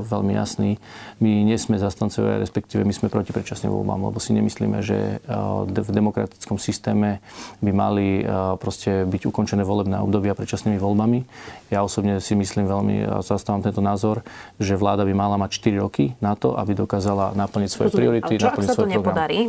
veľmi 0.08 0.32
jasní. 0.32 0.80
My 1.20 1.44
nie 1.44 1.60
sme 1.60 1.76
zastancovia, 1.76 2.40
respektíve 2.40 2.88
my 2.88 2.96
sme 2.96 3.12
proti 3.12 3.36
predčasným 3.36 3.68
voľbám, 3.68 4.00
lebo 4.08 4.18
si 4.24 4.32
nemyslíme, 4.32 4.80
že 4.80 5.20
uh, 5.28 5.68
v 5.68 5.92
demokratickom 5.92 6.56
systéme 6.56 7.20
by 7.60 7.72
mali 7.76 8.24
uh, 8.24 8.56
proste 8.56 9.04
byť 9.04 9.28
ukončené 9.28 9.68
volebné 9.68 10.00
obdobia 10.00 10.32
predčasnými 10.32 10.80
voľbami. 10.80 11.20
Ja 11.68 11.84
osobne 11.84 12.24
si 12.24 12.32
myslím 12.38 12.70
veľmi, 12.70 13.26
zastávam 13.26 13.60
tento 13.60 13.84
názor, 13.84 14.24
že 14.62 14.80
vláda 14.80 15.04
by 15.04 15.12
mala 15.12 15.36
mať 15.36 15.60
4 15.60 15.84
roky 15.84 16.16
na 16.24 16.38
to, 16.38 16.56
aby 16.56 16.78
dokázala 16.78 17.36
naplniť 17.36 17.70
svoje 17.70 17.90
priority, 17.92 18.38
čo, 18.38 18.54
naplniť 18.54 18.70
to 18.72 18.86
program. 18.86 18.94
nepodarí? 18.94 19.40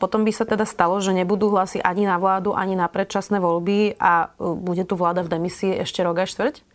Potom 0.00 0.24
by 0.24 0.32
sa 0.32 0.48
teda 0.48 0.64
stalo, 0.64 0.96
že 1.04 1.12
nebudú 1.12 1.52
hlasy 1.52 1.84
ani 1.84 2.08
na 2.08 2.16
vládu, 2.16 2.56
ani 2.56 2.72
na 2.72 2.88
predčasné 2.88 3.36
voľby 3.36 4.00
a 4.00 4.32
bude 4.40 4.88
tu 4.88 4.96
vláda 4.96 5.20
v 5.20 5.28
demisii 5.28 5.76
ešte 5.84 6.00
rok 6.00 6.24
a 6.24 6.26
štvrť? 6.26 6.71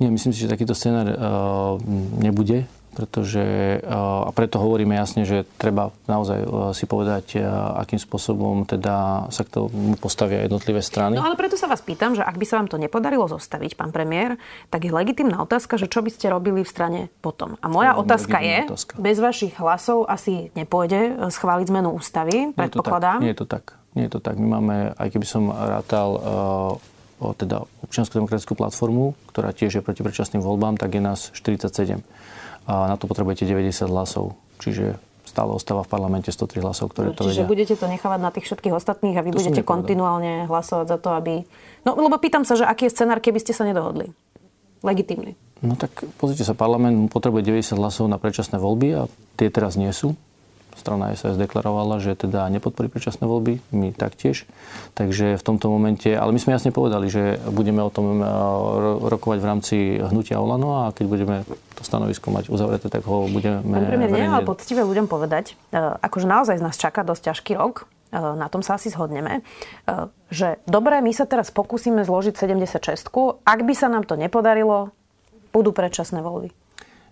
Nie, 0.00 0.08
myslím 0.08 0.32
si, 0.32 0.48
že 0.48 0.48
takýto 0.48 0.72
scenár 0.72 1.12
uh, 1.12 1.76
nebude, 2.16 2.64
pretože 2.96 3.78
uh, 3.84 4.26
a 4.26 4.30
preto 4.32 4.56
hovoríme 4.56 4.96
jasne, 4.96 5.28
že 5.28 5.44
treba 5.60 5.92
naozaj 6.08 6.38
uh, 6.40 6.48
si 6.72 6.88
povedať, 6.88 7.36
uh, 7.36 7.76
akým 7.84 8.00
spôsobom 8.00 8.64
teda 8.64 9.28
sa 9.28 9.44
k 9.44 9.60
tomu 9.60 10.00
postavia 10.00 10.48
jednotlivé 10.48 10.80
strany. 10.80 11.20
No 11.20 11.28
ale 11.28 11.36
preto 11.36 11.60
sa 11.60 11.68
vás 11.68 11.84
pýtam, 11.84 12.16
že 12.16 12.24
ak 12.24 12.32
by 12.32 12.44
sa 12.48 12.58
vám 12.58 12.72
to 12.72 12.80
nepodarilo 12.80 13.28
zostaviť, 13.28 13.76
pán 13.76 13.92
premiér, 13.92 14.40
tak 14.72 14.88
je 14.88 14.90
legitimná 14.90 15.44
otázka, 15.44 15.76
že 15.76 15.84
čo 15.84 16.00
by 16.00 16.08
ste 16.08 16.32
robili 16.32 16.64
v 16.64 16.70
strane 16.72 17.00
potom. 17.20 17.60
A 17.60 17.68
moja 17.68 17.92
to 17.92 18.08
otázka 18.08 18.40
je, 18.40 18.72
otázka. 18.72 18.96
bez 18.96 19.20
vašich 19.20 19.52
hlasov 19.60 20.08
asi 20.08 20.48
nepôjde 20.56 21.28
schváliť 21.28 21.68
zmenu 21.68 21.92
ústavy, 21.92 22.56
predpokladám. 22.56 23.20
Nie 23.20 23.36
je 23.36 23.44
to 23.44 23.46
tak. 23.46 23.76
Nie 23.92 24.08
je 24.08 24.16
to 24.16 24.20
tak. 24.24 24.40
My 24.40 24.56
máme, 24.56 24.96
aj 24.96 25.08
keby 25.12 25.26
som 25.28 25.52
rátal 25.52 26.08
uh, 27.20 27.36
teda 27.36 27.68
občiansko-demokratickú 27.86 28.56
platformu, 28.56 29.14
ktorá 29.30 29.52
tiež 29.52 29.80
je 29.80 29.82
proti 29.84 30.00
predčasným 30.00 30.40
voľbám, 30.40 30.80
tak 30.80 30.96
je 30.96 31.02
nás 31.04 31.30
47. 31.36 32.00
A 32.66 32.72
na 32.88 32.96
to 32.96 33.04
potrebujete 33.06 33.44
90 33.44 33.92
hlasov. 33.92 34.36
Čiže 34.60 34.96
stále 35.30 35.54
ostáva 35.54 35.86
v 35.86 35.90
parlamente 35.94 36.34
103 36.34 36.58
hlasov, 36.58 36.90
ktoré 36.90 37.14
to 37.14 37.22
Čiže 37.22 37.46
vedia. 37.46 37.50
budete 37.50 37.74
to 37.78 37.86
nechávať 37.86 38.20
na 38.20 38.30
tých 38.34 38.50
všetkých 38.50 38.74
ostatných 38.74 39.14
a 39.14 39.22
vy 39.22 39.30
to 39.30 39.38
budete 39.38 39.62
kontinuálne 39.62 40.50
hlasovať 40.50 40.86
za 40.90 40.98
to, 40.98 41.14
aby... 41.14 41.46
No, 41.86 41.94
lebo 41.94 42.18
pýtam 42.18 42.42
sa, 42.42 42.58
že 42.58 42.66
aký 42.66 42.90
je 42.90 42.94
scenár, 42.98 43.22
keby 43.22 43.38
ste 43.38 43.54
sa 43.54 43.62
nedohodli? 43.62 44.10
Legitímny. 44.82 45.38
No 45.62 45.78
tak 45.78 45.92
pozrite 46.18 46.42
sa, 46.42 46.56
parlament 46.56 47.12
potrebuje 47.12 47.46
90 47.46 47.78
hlasov 47.78 48.10
na 48.10 48.18
predčasné 48.18 48.58
voľby 48.58 48.88
a 48.96 49.02
tie 49.38 49.52
teraz 49.52 49.78
nie 49.78 49.92
sú 49.94 50.18
strana 50.76 51.12
SAS 51.16 51.36
deklarovala, 51.36 51.98
že 51.98 52.14
teda 52.14 52.46
nepodporí 52.52 52.86
predčasné 52.90 53.26
voľby, 53.26 53.58
my 53.74 53.90
taktiež. 53.94 54.46
Takže 54.94 55.38
v 55.38 55.42
tomto 55.42 55.70
momente, 55.70 56.10
ale 56.12 56.30
my 56.30 56.40
sme 56.40 56.54
jasne 56.54 56.70
povedali, 56.70 57.10
že 57.10 57.38
budeme 57.50 57.82
o 57.82 57.90
tom 57.90 58.20
eh, 58.20 58.26
rokovať 59.08 59.38
v 59.40 59.46
rámci 59.46 59.76
hnutia 59.98 60.38
Olano 60.38 60.86
a 60.86 60.94
keď 60.94 61.06
budeme 61.06 61.36
to 61.74 61.82
stanovisko 61.82 62.30
mať 62.30 62.52
uzavreté, 62.52 62.92
tak 62.92 63.04
ho 63.08 63.26
budeme... 63.26 63.64
Pán 63.64 63.88
premiér, 63.88 64.10
nie, 64.12 64.26
ale 64.28 64.46
poctivé 64.46 64.84
ľuďom 64.84 65.06
povedať, 65.10 65.58
eh, 65.72 65.96
akože 66.00 66.26
naozaj 66.26 66.62
nás 66.62 66.76
čaká 66.78 67.02
dosť 67.02 67.32
ťažký 67.34 67.52
rok, 67.58 67.86
eh, 68.12 68.20
na 68.20 68.46
tom 68.46 68.62
sa 68.64 68.76
asi 68.76 68.92
zhodneme, 68.92 69.42
že 70.30 70.62
dobre, 70.70 71.02
my 71.02 71.10
sa 71.10 71.26
teraz 71.26 71.50
pokúsime 71.50 72.06
zložiť 72.06 72.34
76 72.38 73.42
ak 73.42 73.60
by 73.66 73.74
sa 73.74 73.90
nám 73.90 74.06
to 74.06 74.14
nepodarilo, 74.14 74.94
budú 75.50 75.74
predčasné 75.74 76.22
voľby. 76.22 76.54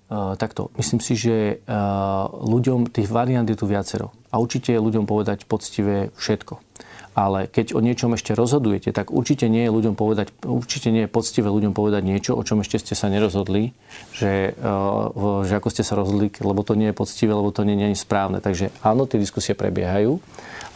Uh, 0.09 0.40
takto, 0.40 0.73
myslím 0.81 1.05
si, 1.05 1.21
že 1.21 1.61
uh, 1.68 2.33
ľuďom, 2.33 2.88
tých 2.88 3.12
variant 3.12 3.44
je 3.44 3.53
tu 3.53 3.68
viacero. 3.68 4.09
A 4.33 4.40
určite 4.40 4.73
je 4.73 4.81
ľuďom 4.81 5.05
povedať 5.05 5.44
poctivé 5.44 6.09
všetko. 6.16 6.64
Ale 7.12 7.44
keď 7.44 7.77
o 7.77 7.85
niečom 7.85 8.16
ešte 8.16 8.33
rozhodujete, 8.33 8.88
tak 8.97 9.12
určite 9.12 9.53
nie 9.53 9.68
je 9.68 9.75
ľuďom 9.75 10.01
povedať, 10.01 10.33
určite 10.49 10.88
nie 10.88 11.05
je 11.05 11.12
poctivé 11.12 11.53
ľuďom 11.53 11.77
povedať 11.77 12.09
niečo, 12.09 12.33
o 12.33 12.40
čom 12.40 12.64
ešte 12.64 12.81
ste 12.81 12.97
sa 12.97 13.12
nerozhodli, 13.12 13.77
že, 14.16 14.57
uh, 14.57 15.44
že 15.44 15.61
ako 15.61 15.68
ste 15.77 15.85
sa 15.85 15.92
rozhodli, 15.92 16.33
lebo 16.40 16.64
to 16.64 16.73
nie 16.73 16.88
je 16.88 16.97
poctivé, 16.97 17.37
lebo 17.37 17.53
to 17.53 17.68
nie, 17.68 17.77
nie 17.77 17.92
je 17.92 18.01
správne. 18.01 18.40
Takže 18.40 18.73
áno, 18.81 19.05
tie 19.05 19.21
diskusie 19.21 19.53
prebiehajú. 19.53 20.25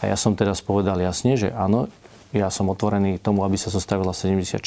A 0.05 0.13
ja 0.13 0.17
som 0.19 0.37
teraz 0.37 0.61
povedal 0.61 1.01
jasne, 1.01 1.41
že 1.41 1.49
áno, 1.49 1.89
ja 2.33 2.49
som 2.49 2.67
otvorený 2.67 3.21
tomu, 3.21 3.45
aby 3.45 3.55
sa 3.55 3.69
zostavila 3.69 4.11
76 4.11 4.59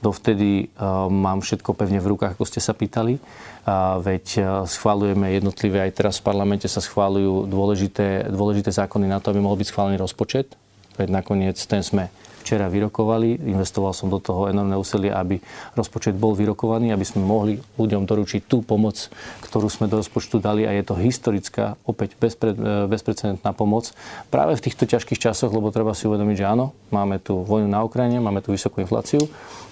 Dovtedy 0.00 0.72
uh, 0.80 1.12
mám 1.12 1.44
všetko 1.44 1.76
pevne 1.76 2.00
v 2.00 2.16
rukách, 2.16 2.32
ako 2.32 2.48
ste 2.48 2.56
sa 2.56 2.72
pýtali. 2.72 3.20
Uh, 3.20 4.00
veď 4.00 4.24
uh, 4.40 4.44
schválujeme 4.64 5.36
jednotlivé, 5.36 5.84
aj 5.84 5.92
teraz 5.92 6.14
v 6.16 6.32
parlamente 6.32 6.64
sa 6.72 6.80
schválujú 6.80 7.44
dôležité, 7.44 8.32
dôležité 8.32 8.72
zákony 8.72 9.04
na 9.04 9.20
to, 9.20 9.28
aby 9.28 9.44
mohol 9.44 9.60
byť 9.60 9.68
schválený 9.68 10.00
rozpočet. 10.00 10.56
Veď 10.96 11.20
nakoniec 11.20 11.60
ten 11.68 11.84
sme 11.84 12.08
včera 12.40 12.72
vyrokovali. 12.72 13.36
Investoval 13.46 13.92
som 13.92 14.08
do 14.08 14.18
toho 14.18 14.48
enormné 14.48 14.74
úsilie, 14.74 15.12
aby 15.12 15.38
rozpočet 15.76 16.16
bol 16.16 16.32
vyrokovaný, 16.32 16.90
aby 16.90 17.04
sme 17.04 17.22
mohli 17.22 17.60
ľuďom 17.76 18.08
doručiť 18.08 18.48
tú 18.48 18.64
pomoc, 18.64 19.12
ktorú 19.44 19.68
sme 19.68 19.86
do 19.86 20.00
rozpočtu 20.00 20.40
dali 20.40 20.64
a 20.64 20.72
je 20.72 20.84
to 20.84 20.96
historická, 20.96 21.76
opäť 21.84 22.16
bezpre, 22.16 22.56
bezprecedentná 22.88 23.52
pomoc 23.52 23.92
práve 24.32 24.56
v 24.56 24.64
týchto 24.64 24.88
ťažkých 24.88 25.20
časoch, 25.20 25.52
lebo 25.52 25.68
treba 25.70 25.92
si 25.92 26.08
uvedomiť, 26.08 26.36
že 26.40 26.46
áno, 26.48 26.72
máme 26.88 27.20
tu 27.20 27.44
vojnu 27.44 27.68
na 27.68 27.84
Ukrajine, 27.84 28.18
máme 28.18 28.40
tu 28.40 28.50
vysokú 28.50 28.80
infláciu, 28.80 29.28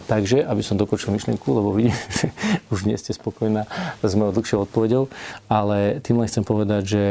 Takže, 0.09 0.41
aby 0.41 0.65
som 0.65 0.81
dokončil 0.81 1.13
myšlienku, 1.13 1.45
lebo 1.53 1.69
vidím, 1.77 1.93
že 2.17 2.33
už 2.73 2.89
nie 2.89 2.97
ste 2.97 3.13
spokojná 3.13 3.69
s 4.01 4.13
mojou 4.17 4.33
dlhšou 4.41 4.65
odpovedou, 4.65 5.13
ale 5.53 6.01
tým 6.01 6.17
len 6.17 6.27
chcem 6.27 6.43
povedať, 6.43 6.83
že 6.89 7.05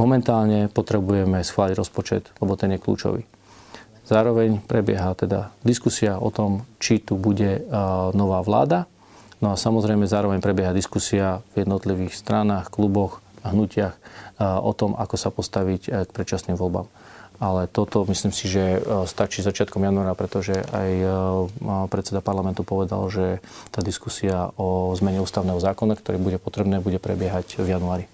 momentálne 0.00 0.72
potrebujeme 0.72 1.44
schváliť 1.44 1.76
rozpočet, 1.76 2.32
lebo 2.40 2.56
ten 2.56 2.72
je 2.72 2.80
kľúčový. 2.80 3.22
Zároveň 4.12 4.60
prebieha 4.60 5.16
teda 5.16 5.56
diskusia 5.64 6.20
o 6.20 6.28
tom, 6.28 6.68
či 6.76 7.00
tu 7.00 7.16
bude 7.16 7.64
nová 8.12 8.44
vláda. 8.44 8.84
No 9.40 9.50
a 9.50 9.56
samozrejme 9.56 10.04
zároveň 10.04 10.44
prebieha 10.44 10.76
diskusia 10.76 11.40
v 11.56 11.64
jednotlivých 11.64 12.12
stranách, 12.12 12.68
kluboch 12.68 13.24
a 13.40 13.56
hnutiach 13.56 13.96
o 14.38 14.72
tom, 14.76 14.92
ako 15.00 15.16
sa 15.16 15.32
postaviť 15.32 16.04
k 16.04 16.10
predčasným 16.12 16.60
voľbám 16.60 16.92
ale 17.42 17.66
toto 17.66 18.06
myslím 18.06 18.30
si, 18.30 18.46
že 18.46 18.78
e, 18.78 18.80
stačí 19.10 19.42
začiatkom 19.42 19.82
januára, 19.82 20.14
pretože 20.14 20.54
aj 20.54 20.90
e, 20.94 21.06
predseda 21.90 22.22
parlamentu 22.22 22.62
povedal, 22.62 23.02
že 23.10 23.42
tá 23.74 23.82
diskusia 23.82 24.54
o 24.54 24.94
zmene 24.94 25.18
ústavného 25.18 25.58
zákona, 25.58 25.98
ktorý 25.98 26.22
bude 26.22 26.38
potrebné, 26.38 26.78
bude 26.78 27.02
prebiehať 27.02 27.58
v 27.58 27.74
januári. 27.74 28.06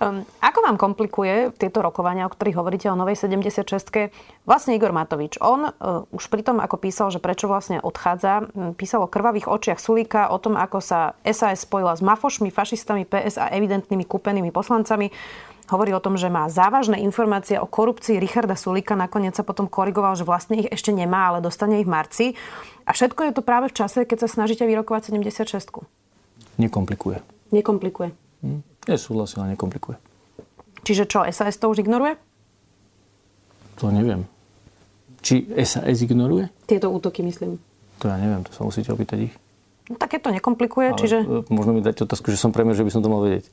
Um, 0.00 0.24
ako 0.40 0.64
vám 0.64 0.80
komplikuje 0.80 1.52
tieto 1.60 1.84
rokovania, 1.84 2.24
o 2.24 2.32
ktorých 2.32 2.56
hovoríte 2.56 2.88
o 2.88 2.96
novej 2.96 3.20
76 3.20 4.08
Vlastne 4.48 4.72
Igor 4.72 4.96
Matovič. 4.96 5.36
On 5.44 5.68
uh, 5.68 6.08
už 6.08 6.32
pri 6.32 6.40
tom, 6.40 6.56
ako 6.56 6.80
písal, 6.80 7.12
že 7.12 7.20
prečo 7.20 7.52
vlastne 7.52 7.84
odchádza, 7.84 8.48
písal 8.80 9.04
o 9.04 9.12
krvavých 9.12 9.52
očiach 9.52 9.76
Sulíka, 9.76 10.32
o 10.32 10.40
tom, 10.40 10.56
ako 10.56 10.80
sa 10.80 11.20
SAS 11.28 11.68
spojila 11.68 11.92
s 11.92 12.00
mafošmi, 12.00 12.48
fašistami, 12.48 13.04
PS 13.04 13.36
a 13.36 13.52
evidentnými 13.52 14.08
kúpenými 14.08 14.48
poslancami. 14.48 15.12
Hovorí 15.68 15.92
o 15.92 16.00
tom, 16.00 16.16
že 16.16 16.32
má 16.32 16.48
závažné 16.48 17.04
informácie 17.04 17.60
o 17.60 17.68
korupcii 17.68 18.16
Richarda 18.16 18.56
Sulíka. 18.56 18.96
Nakoniec 18.96 19.36
sa 19.36 19.44
potom 19.44 19.68
korigoval, 19.68 20.16
že 20.16 20.24
vlastne 20.24 20.64
ich 20.64 20.68
ešte 20.72 20.96
nemá, 20.96 21.28
ale 21.28 21.44
dostane 21.44 21.76
ich 21.76 21.84
v 21.84 21.92
marci. 21.92 22.26
A 22.88 22.96
všetko 22.96 23.28
je 23.28 23.32
to 23.36 23.44
práve 23.44 23.68
v 23.68 23.76
čase, 23.76 24.08
keď 24.08 24.24
sa 24.24 24.28
snažíte 24.32 24.64
vyrokovať 24.64 25.12
76 25.12 25.84
Nekomplikuje. 26.56 27.20
Nekomplikuje. 27.52 28.29
Hm. 28.42 28.62
Ale 28.90 29.48
nekomplikuje. 29.54 29.96
Čiže 30.82 31.04
čo, 31.06 31.22
SAS 31.28 31.60
to 31.60 31.68
už 31.68 31.84
ignoruje? 31.84 32.16
To 33.78 33.92
neviem. 33.92 34.24
Či 35.20 35.44
SAS 35.62 36.00
ignoruje? 36.00 36.48
Tieto 36.64 36.88
útoky, 36.88 37.20
myslím. 37.20 37.60
To 38.00 38.08
ja 38.08 38.16
neviem, 38.16 38.40
to 38.48 38.52
sa 38.56 38.64
musíte 38.64 38.88
opýtať 38.88 39.28
ich. 39.28 39.34
No 39.92 40.00
tak 40.00 40.16
je 40.16 40.20
to 40.22 40.32
nekomplikuje, 40.32 40.96
ale 40.96 40.98
čiže... 40.98 41.18
E, 41.20 41.44
možno 41.52 41.76
mi 41.76 41.84
dať 41.84 42.08
otázku, 42.08 42.32
že 42.32 42.40
som 42.40 42.54
premiér, 42.54 42.78
že 42.78 42.86
by 42.86 42.92
som 42.94 43.02
to 43.04 43.12
mal 43.12 43.20
vedieť. 43.20 43.44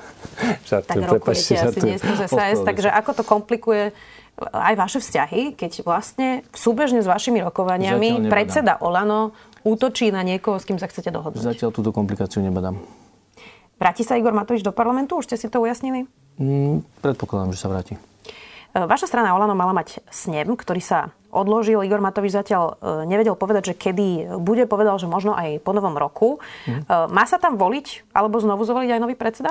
Žartujem, 0.70 1.02
tak 1.04 1.12
rokujete 1.12 1.52
asi 1.60 1.80
nie 1.84 1.96
z 2.00 2.24
SAS, 2.30 2.58
takže 2.64 2.88
ako 2.88 3.10
to 3.20 3.22
komplikuje 3.26 3.92
aj 4.40 4.74
vaše 4.80 4.98
vzťahy, 5.04 5.58
keď 5.58 5.84
vlastne 5.84 6.40
súbežne 6.56 7.04
s 7.04 7.08
vašimi 7.10 7.44
rokovaniami 7.44 8.32
predseda 8.32 8.80
Olano 8.80 9.36
útočí 9.60 10.08
na 10.08 10.24
niekoho, 10.24 10.56
s 10.56 10.64
kým 10.64 10.80
sa 10.80 10.88
chcete 10.88 11.12
dohodnúť? 11.12 11.44
Zatiaľ 11.44 11.70
túto 11.74 11.92
komplikáciu 11.92 12.40
nebadám. 12.40 12.80
Vráti 13.82 14.06
sa 14.06 14.14
Igor 14.14 14.30
Matovič 14.30 14.62
do 14.62 14.70
parlamentu? 14.70 15.18
Už 15.18 15.26
ste 15.26 15.34
si 15.34 15.50
to 15.50 15.58
ujasnili? 15.58 16.06
Mm, 16.38 16.86
predpokladám, 17.02 17.50
že 17.50 17.58
sa 17.58 17.66
vráti. 17.66 17.98
E, 17.98 18.78
vaša 18.78 19.10
strana 19.10 19.34
Olano 19.34 19.58
mala 19.58 19.74
mať 19.74 19.98
snem, 20.06 20.54
ktorý 20.54 20.78
sa 20.78 21.10
odložil. 21.34 21.82
Igor 21.82 21.98
Matovič 21.98 22.30
zatiaľ 22.30 22.78
e, 22.78 23.10
nevedel 23.10 23.34
povedať, 23.34 23.74
že 23.74 23.78
kedy 23.78 24.38
bude. 24.38 24.70
Povedal, 24.70 25.02
že 25.02 25.10
možno 25.10 25.34
aj 25.34 25.58
po 25.66 25.74
novom 25.74 25.98
roku. 25.98 26.38
Mm. 26.70 27.10
Má 27.10 27.26
sa 27.26 27.42
tam 27.42 27.58
voliť 27.58 28.14
alebo 28.14 28.38
znovu 28.38 28.62
zvoliť 28.62 28.86
aj 28.94 29.02
nový 29.02 29.18
predseda? 29.18 29.50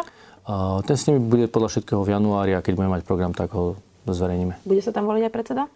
Ten 0.87 0.95
snem 0.95 1.19
bude 1.19 1.51
podľa 1.51 1.75
všetkého 1.75 1.99
v 1.99 2.15
januári 2.15 2.55
a 2.55 2.63
keď 2.63 2.79
budeme 2.79 2.95
mať 2.95 3.03
program, 3.03 3.35
tak 3.35 3.51
ho 3.51 3.75
zverejníme. 4.07 4.63
Bude 4.63 4.79
sa 4.79 4.95
tam 4.95 5.11
voliť 5.11 5.27
aj 5.27 5.33
predseda? 5.35 5.67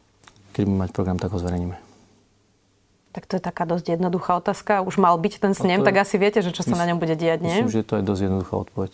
Keď 0.55 0.63
budeme 0.63 0.81
mať 0.87 0.91
program, 0.95 1.19
tak 1.19 1.35
ho 1.35 1.37
zverejníme. 1.43 1.84
Tak 3.15 3.32
to 3.32 3.39
je 3.39 3.43
taká 3.47 3.63
dosť 3.63 3.95
jednoduchá 3.95 4.36
otázka. 4.43 4.84
Už 4.84 4.99
mal 4.99 5.15
byť 5.15 5.39
ten 5.39 5.56
snem, 5.56 5.80
je, 5.80 5.88
tak 5.88 6.04
asi 6.04 6.19
viete, 6.19 6.43
že 6.43 6.51
čo 6.51 6.67
sa 6.67 6.75
myslím, 6.75 6.84
na 6.84 6.88
ňom 6.91 6.99
bude 6.99 7.15
diať, 7.15 7.39
nie? 7.39 7.63
Myslím, 7.63 7.71
že 7.71 7.88
to 7.88 7.95
je 7.95 8.04
dosť 8.04 8.21
jednoduchá 8.28 8.54
odpoveď. 8.67 8.91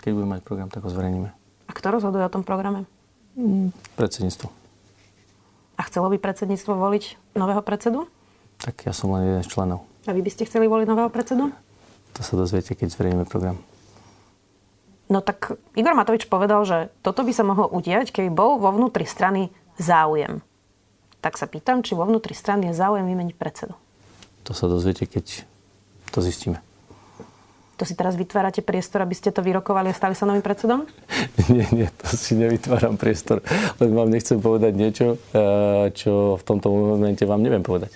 Keď 0.00 0.10
budeme 0.16 0.32
mať 0.32 0.40
program, 0.40 0.72
tak 0.72 0.80
ho 0.80 0.88
zverejníme. 0.88 1.28
A 1.68 1.72
kto 1.76 1.92
rozhoduje 1.92 2.24
o 2.24 2.32
tom 2.32 2.48
programe? 2.48 2.88
Mm, 3.36 3.76
predsedníctvo. 4.00 4.48
A 5.76 5.80
chcelo 5.84 6.08
by 6.08 6.16
predsedníctvo 6.16 6.72
voliť 6.72 7.36
nového 7.36 7.60
predsedu? 7.60 8.08
Tak 8.64 8.88
ja 8.88 8.96
som 8.96 9.12
len 9.12 9.28
jeden 9.28 9.44
z 9.44 9.52
členov. 9.52 9.84
A 10.08 10.16
vy 10.16 10.24
by 10.24 10.32
ste 10.32 10.48
chceli 10.48 10.64
voliť 10.64 10.88
nového 10.88 11.12
predsedu? 11.12 11.52
To 12.16 12.20
sa 12.24 12.40
dozviete, 12.40 12.72
keď 12.72 12.88
zverejníme 12.88 13.28
program. 13.28 13.60
No 15.12 15.20
tak 15.20 15.60
Igor 15.76 15.92
Matovič 15.92 16.24
povedal, 16.24 16.64
že 16.64 16.88
toto 17.04 17.20
by 17.20 17.36
sa 17.36 17.44
mohlo 17.44 17.68
udiať, 17.68 18.16
keby 18.16 18.32
bol 18.32 18.56
vo 18.56 18.72
vnútri 18.72 19.04
strany 19.04 19.52
záujem 19.76 20.40
tak 21.22 21.38
sa 21.38 21.46
pýtam, 21.46 21.86
či 21.86 21.94
vo 21.94 22.02
vnútri 22.02 22.34
strany 22.34 22.74
je 22.74 22.74
záujem 22.74 23.06
vymeniť 23.06 23.38
predsedu. 23.38 23.78
To 24.42 24.52
sa 24.52 24.66
dozviete, 24.66 25.06
keď 25.06 25.46
to 26.10 26.18
zistíme. 26.18 26.58
To 27.80 27.88
si 27.88 27.94
teraz 27.96 28.18
vytvárate 28.18 28.60
priestor, 28.62 29.02
aby 29.02 29.14
ste 29.16 29.30
to 29.30 29.42
vyrokovali 29.42 29.90
a 29.90 29.94
stali 29.96 30.18
sa 30.18 30.26
novým 30.26 30.42
predsedom? 30.42 30.86
nie, 31.54 31.66
nie, 31.72 31.88
to 31.88 32.14
si 32.18 32.34
nevytváram 32.34 32.98
priestor. 32.98 33.40
Len 33.78 33.90
vám 33.94 34.10
nechcem 34.10 34.42
povedať 34.42 34.72
niečo, 34.74 35.06
eh, 35.32 35.88
čo 35.94 36.36
v 36.38 36.42
tomto 36.42 36.68
momente 36.70 37.22
vám 37.22 37.40
neviem 37.40 37.62
povedať. 37.62 37.94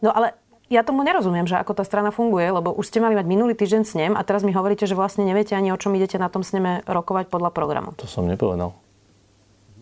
No 0.00 0.14
ale 0.14 0.38
ja 0.66 0.82
tomu 0.82 1.06
nerozumiem, 1.06 1.46
že 1.46 1.58
ako 1.58 1.78
tá 1.78 1.84
strana 1.86 2.10
funguje, 2.10 2.50
lebo 2.50 2.74
už 2.74 2.90
ste 2.90 2.98
mali 2.98 3.14
mať 3.14 3.26
minulý 3.26 3.54
týždeň 3.54 3.82
snem 3.86 4.12
a 4.18 4.22
teraz 4.26 4.42
mi 4.42 4.50
hovoríte, 4.50 4.86
že 4.86 4.98
vlastne 4.98 5.22
neviete 5.22 5.54
ani 5.54 5.70
o 5.70 5.78
čom 5.78 5.94
idete 5.94 6.18
na 6.18 6.26
tom 6.26 6.42
sneme 6.42 6.82
rokovať 6.90 7.30
podľa 7.30 7.54
programu. 7.54 7.94
To 8.02 8.10
som 8.10 8.26
nepovedal. 8.26 8.74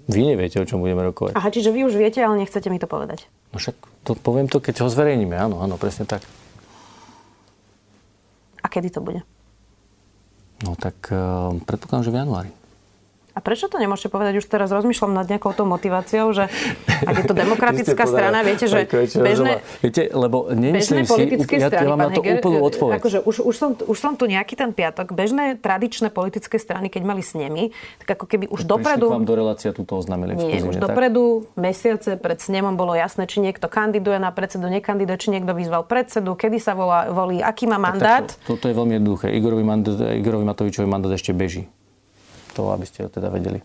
Vy 0.04 0.20
neviete, 0.20 0.60
o 0.60 0.68
čom 0.68 0.84
budeme 0.84 1.00
rokovať. 1.00 1.32
Aha, 1.32 1.48
čiže 1.48 1.72
vy 1.72 1.88
už 1.88 1.96
viete, 1.96 2.20
ale 2.20 2.36
nechcete 2.36 2.68
mi 2.68 2.76
to 2.76 2.84
povedať. 2.84 3.24
No 3.52 3.56
však 3.56 3.76
to 4.04 4.12
poviem 4.12 4.52
to, 4.52 4.60
keď 4.60 4.84
ho 4.84 4.88
zverejníme. 4.92 5.32
Áno, 5.32 5.64
áno, 5.64 5.80
presne 5.80 6.04
tak. 6.04 6.20
A 8.60 8.66
kedy 8.68 8.92
to 8.92 9.00
bude? 9.00 9.24
No 10.60 10.76
tak 10.76 10.96
uh, 11.08 11.56
predpokladám, 11.64 12.04
že 12.04 12.12
v 12.12 12.20
januári. 12.20 12.50
A 13.34 13.42
prečo 13.42 13.66
to 13.66 13.82
nemôžete 13.82 14.14
povedať? 14.14 14.38
Už 14.38 14.46
teraz 14.46 14.70
rozmýšľam 14.70 15.10
nad 15.10 15.26
nejakou 15.26 15.50
tou 15.50 15.66
motiváciou, 15.66 16.30
že 16.30 16.46
ak 16.86 17.14
je 17.18 17.24
to 17.26 17.34
demokratická 17.42 18.06
strana, 18.06 18.46
viete, 18.46 18.70
že 18.70 18.86
bežné, 19.18 19.58
viete, 19.82 20.06
lebo 20.14 20.54
nemyslím 20.54 21.02
politické 21.02 21.58
si, 21.58 21.66
strany, 21.66 21.82
ja, 21.82 21.90
mám 21.90 21.98
na 21.98 22.10
to 22.14 22.22
Heger, 22.22 22.38
úplnú 22.38 22.58
odpoveď. 22.62 23.02
Akože 23.02 23.18
už, 23.26 23.36
už, 23.42 23.54
som, 23.58 23.70
už 23.74 23.98
som 23.98 24.14
tu 24.14 24.30
nejaký 24.30 24.54
ten 24.54 24.70
piatok. 24.70 25.10
Bežné 25.10 25.58
tradičné 25.58 26.14
politické 26.14 26.62
strany, 26.62 26.86
keď 26.86 27.02
mali 27.02 27.26
s 27.26 27.34
nimi, 27.34 27.74
tak 28.06 28.14
ako 28.14 28.30
keby 28.30 28.46
už 28.54 28.70
dopredu... 28.70 29.10
vám 29.10 29.26
do 29.26 29.34
relácia 29.34 29.74
túto 29.74 29.98
oznámili. 29.98 30.38
Nie, 30.38 30.62
už 30.62 30.78
tak? 30.78 30.94
dopredu 30.94 31.50
mesiace 31.58 32.14
pred 32.14 32.38
snemom 32.38 32.78
bolo 32.78 32.94
jasné, 32.94 33.26
či 33.26 33.42
niekto 33.42 33.66
kandiduje 33.66 34.22
na 34.22 34.30
predsedu, 34.30 34.70
nekandiduje, 34.70 35.18
či 35.18 35.34
niekto 35.34 35.58
vyzval 35.58 35.82
predsedu, 35.82 36.38
kedy 36.38 36.62
sa 36.62 36.78
volá, 36.78 37.10
volí, 37.10 37.42
aký 37.42 37.66
má 37.66 37.82
mandát. 37.82 38.30
Tak, 38.30 38.38
tak, 38.38 38.46
toto 38.46 38.70
je 38.70 38.74
veľmi 38.78 39.02
jednoduché. 39.02 39.34
Igorovi, 39.34 39.66
mandát, 39.66 39.98
Igorovi 40.14 40.46
Matovičovi 40.46 40.86
mandát 40.86 41.10
ešte 41.10 41.34
beží. 41.34 41.66
To, 42.54 42.70
aby 42.70 42.86
ste 42.86 43.10
teda 43.10 43.28
vedeli. 43.30 43.60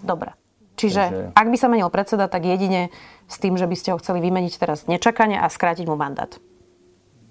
Dobre. 0.00 0.32
Čiže 0.80 1.02
Takže... 1.02 1.24
ak 1.36 1.46
by 1.52 1.56
sa 1.60 1.68
menil 1.68 1.90
predseda, 1.92 2.24
tak 2.30 2.48
jedine 2.48 2.88
s 3.28 3.36
tým, 3.36 3.60
že 3.60 3.68
by 3.68 3.76
ste 3.76 3.92
ho 3.92 4.00
chceli 4.00 4.24
vymeniť 4.24 4.54
teraz 4.56 4.88
nečakane 4.88 5.36
a 5.36 5.46
skrátiť 5.50 5.84
mu 5.84 5.98
mandát. 5.98 6.32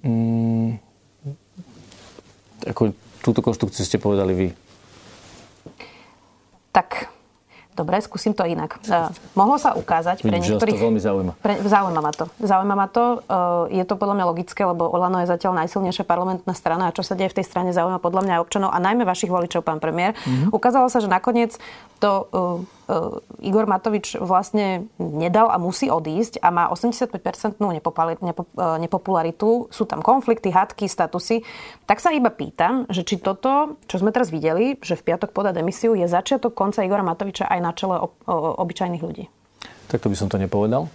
Mm, 0.06 0.78
ako 2.70 2.94
túto 3.26 3.42
konštrukciu 3.42 3.84
ste 3.84 3.98
povedali 4.00 4.34
vy. 4.38 4.48
Tak 6.72 7.10
Dobre, 7.80 8.04
skúsim 8.04 8.36
to 8.36 8.44
inak. 8.44 8.76
Uh, 8.92 9.08
mohlo 9.40 9.56
sa 9.56 9.72
ukázať 9.72 10.20
pre 10.20 10.36
Vidím, 10.36 10.60
niektorých... 10.60 10.76
Že 10.76 10.84
to 10.84 10.88
veľmi 10.92 11.00
zaujíma. 11.00 11.32
Pre, 11.40 11.54
zaujíma 11.64 12.02
ma 12.04 12.12
to. 12.12 12.26
Zaujíma 12.44 12.76
ma 12.76 12.88
to. 12.92 13.04
Uh, 13.24 13.72
je 13.72 13.84
to 13.88 13.96
podľa 13.96 14.20
mňa 14.20 14.26
logické, 14.28 14.68
lebo 14.68 14.84
Olano 14.92 15.24
je 15.24 15.32
zatiaľ 15.32 15.64
najsilnejšia 15.64 16.04
parlamentná 16.04 16.52
strana 16.52 16.92
a 16.92 16.96
čo 16.96 17.08
sa 17.08 17.16
deje 17.16 17.32
v 17.32 17.40
tej 17.40 17.46
strane 17.48 17.72
zaujíma 17.72 18.04
podľa 18.04 18.28
mňa 18.28 18.34
aj 18.36 18.42
občanov 18.44 18.76
a 18.76 18.84
najmä 18.84 19.08
vašich 19.08 19.32
voličov, 19.32 19.64
pán 19.64 19.80
premiér. 19.80 20.12
Mm-hmm. 20.20 20.52
Ukázalo 20.52 20.92
sa, 20.92 21.00
že 21.00 21.08
nakoniec 21.08 21.56
to 22.04 22.28
uh, 22.28 22.60
uh, 22.60 22.79
Igor 23.46 23.70
Matovič 23.70 24.18
vlastne 24.18 24.90
nedal 24.98 25.54
a 25.54 25.62
musí 25.62 25.94
odísť 25.94 26.42
a 26.42 26.50
má 26.50 26.66
85-percentnú 26.74 27.70
nepo, 27.70 27.94
uh, 27.94 28.82
nepopularitu. 28.82 29.70
Sú 29.70 29.86
tam 29.86 30.02
konflikty, 30.02 30.50
hadky, 30.50 30.90
statusy. 30.90 31.46
Tak 31.86 32.02
sa 32.02 32.10
iba 32.10 32.34
pýtam, 32.34 32.90
že 32.90 33.06
či 33.06 33.22
toto, 33.22 33.78
čo 33.86 34.02
sme 34.02 34.10
teraz 34.10 34.34
videli, 34.34 34.76
že 34.82 34.98
v 34.98 35.06
piatok 35.14 35.30
podá 35.32 35.54
demisiu, 35.54 35.94
je 35.94 36.10
začiatok 36.10 36.58
konca 36.58 36.82
Igora 36.82 37.06
Matoviča 37.06 37.46
aj 37.46 37.60
na 37.62 37.72
čele 37.78 38.02
ob, 38.02 38.18
obyčajných 38.30 39.04
ľudí. 39.06 39.30
Tak 39.90 40.02
to 40.02 40.10
by 40.10 40.18
som 40.18 40.30
to 40.30 40.42
nepovedal. 40.42 40.90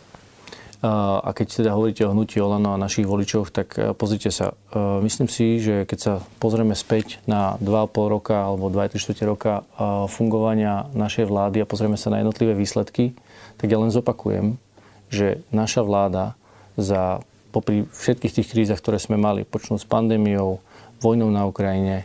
A 0.84 1.32
keď 1.32 1.64
teda 1.64 1.72
hovoríte 1.72 2.04
o 2.04 2.12
hnutí 2.12 2.36
Olano 2.44 2.76
a 2.76 2.82
našich 2.82 3.08
voličoch, 3.08 3.48
tak 3.48 3.72
e, 3.80 3.96
pozrite 3.96 4.28
sa. 4.28 4.52
E, 4.68 5.00
myslím 5.00 5.32
si, 5.32 5.56
že 5.56 5.88
keď 5.88 5.98
sa 5.98 6.12
pozrieme 6.36 6.76
späť 6.76 7.24
na 7.24 7.56
2,5 7.64 8.12
roka 8.12 8.36
alebo 8.44 8.68
2,3 8.68 9.16
roka 9.24 9.64
e, 9.64 9.80
fungovania 10.12 10.84
našej 10.92 11.24
vlády 11.24 11.64
a 11.64 11.70
pozrieme 11.70 11.96
sa 11.96 12.12
na 12.12 12.20
jednotlivé 12.20 12.52
výsledky, 12.52 13.16
tak 13.56 13.72
ja 13.72 13.80
len 13.80 13.88
zopakujem, 13.88 14.60
že 15.08 15.40
naša 15.56 15.80
vláda 15.88 16.36
za 16.76 17.24
popri 17.48 17.88
všetkých 17.88 18.34
tých 18.36 18.50
krízach, 18.52 18.82
ktoré 18.84 19.00
sme 19.00 19.16
mali, 19.16 19.48
počnúť 19.48 19.80
s 19.80 19.88
pandémiou, 19.88 20.60
vojnou 21.00 21.32
na 21.32 21.48
Ukrajine, 21.48 22.04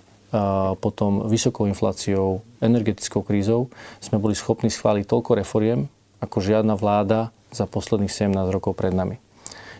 potom 0.77 1.25
vysokou 1.25 1.65
infláciou, 1.65 2.45
energetickou 2.61 3.25
krízou, 3.25 3.73
sme 3.97 4.21
boli 4.21 4.37
schopní 4.37 4.69
schváliť 4.69 5.09
toľko 5.09 5.41
reforiem, 5.41 5.89
ako 6.21 6.37
žiadna 6.37 6.77
vláda 6.77 7.33
za 7.51 7.65
posledných 7.65 8.11
17 8.11 8.33
rokov 8.49 8.77
pred 8.77 8.93
nami. 8.93 9.17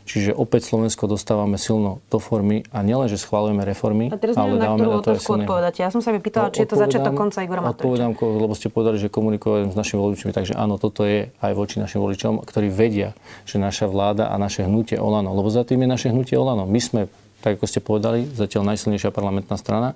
Čiže 0.10 0.34
opäť 0.34 0.73
Slovensko 0.73 1.05
dostávame 1.05 1.62
silno 1.62 2.01
do 2.10 2.17
formy 2.17 2.65
a 2.73 2.82
nielen, 2.82 3.05
že 3.05 3.21
schválujeme 3.21 3.62
reformy, 3.62 4.10
a 4.10 4.17
teraz 4.17 4.34
ale 4.41 4.58
dávame 4.58 4.89
na 4.89 4.97
to 5.05 5.13
otázku 5.13 5.38
odpovedať. 5.38 5.86
Ja 5.86 5.93
som 5.93 6.01
sa 6.01 6.10
vypýtala, 6.10 6.49
no, 6.49 6.53
či 6.58 6.65
je 6.65 6.69
to 6.73 6.82
začiatok 6.82 7.13
konca 7.13 7.45
Igora 7.45 7.62
Matoviča. 7.62 8.10
Odpovedám, 8.10 8.12
lebo 8.17 8.53
ste 8.58 8.73
povedali, 8.73 8.97
že 8.97 9.13
komunikujem 9.13 9.69
s 9.69 9.77
našimi 9.77 10.01
voličmi, 10.01 10.34
takže 10.34 10.58
áno, 10.58 10.82
toto 10.82 11.05
je 11.05 11.29
aj 11.29 11.53
voči 11.53 11.77
našim 11.77 12.01
voličom, 12.01 12.41
ktorí 12.41 12.73
vedia, 12.73 13.13
že 13.45 13.62
naša 13.62 13.86
vláda 13.86 14.34
a 14.34 14.36
naše 14.41 14.65
hnutie 14.65 14.97
Olano, 14.97 15.29
lebo 15.29 15.53
za 15.53 15.62
tým 15.62 15.86
je 15.86 15.89
naše 15.93 16.08
hnutie 16.10 16.34
Olano. 16.41 16.65
My 16.65 16.82
sme 16.82 17.05
tak 17.39 17.60
ako 17.60 17.65
ste 17.65 17.80
povedali, 17.80 18.28
zatiaľ 18.36 18.75
najsilnejšia 18.75 19.15
parlamentná 19.15 19.56
strana. 19.56 19.95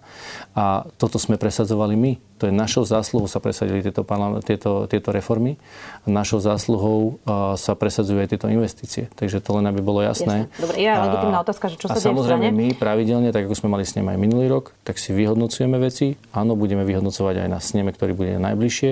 A 0.55 0.87
toto 0.95 1.19
sme 1.19 1.35
presadzovali 1.35 1.95
my. 1.95 2.11
To 2.39 2.47
je 2.47 2.53
našou 2.55 2.83
zásluhou 2.83 3.27
sa 3.31 3.39
presadili 3.39 3.79
tieto, 3.79 4.03
tieto, 4.43 4.71
tieto 4.91 5.09
reformy. 5.15 5.55
A 6.03 6.11
našou 6.11 6.43
zásluhou 6.43 7.23
uh, 7.23 7.55
sa 7.55 7.75
presadzujú 7.75 8.19
aj 8.19 8.35
tieto 8.35 8.47
investície. 8.51 9.07
Takže 9.15 9.39
to 9.39 9.59
len 9.59 9.67
aby 9.67 9.79
bolo 9.79 10.03
jasné. 10.03 10.47
Jasne. 10.47 10.59
Dobre, 10.59 10.75
je 10.83 10.89
legitimná 10.91 11.37
otázka, 11.39 11.65
že 11.71 11.75
čo 11.79 11.87
a 11.87 11.95
sa 11.95 11.99
deje 11.99 12.07
samozrejme 12.11 12.47
my 12.51 12.67
pravidelne, 12.75 13.29
tak 13.31 13.47
ako 13.47 13.55
sme 13.55 13.69
mali 13.71 13.87
s 13.87 13.95
aj 13.95 14.19
minulý 14.19 14.51
rok, 14.51 14.75
tak 14.83 14.99
si 14.99 15.15
vyhodnocujeme 15.15 15.79
veci. 15.79 16.19
Áno, 16.35 16.59
budeme 16.59 16.83
vyhodnocovať 16.83 17.47
aj 17.47 17.49
na 17.51 17.59
sneme, 17.63 17.95
ktorý 17.95 18.11
bude 18.11 18.35
najbližšie 18.39 18.91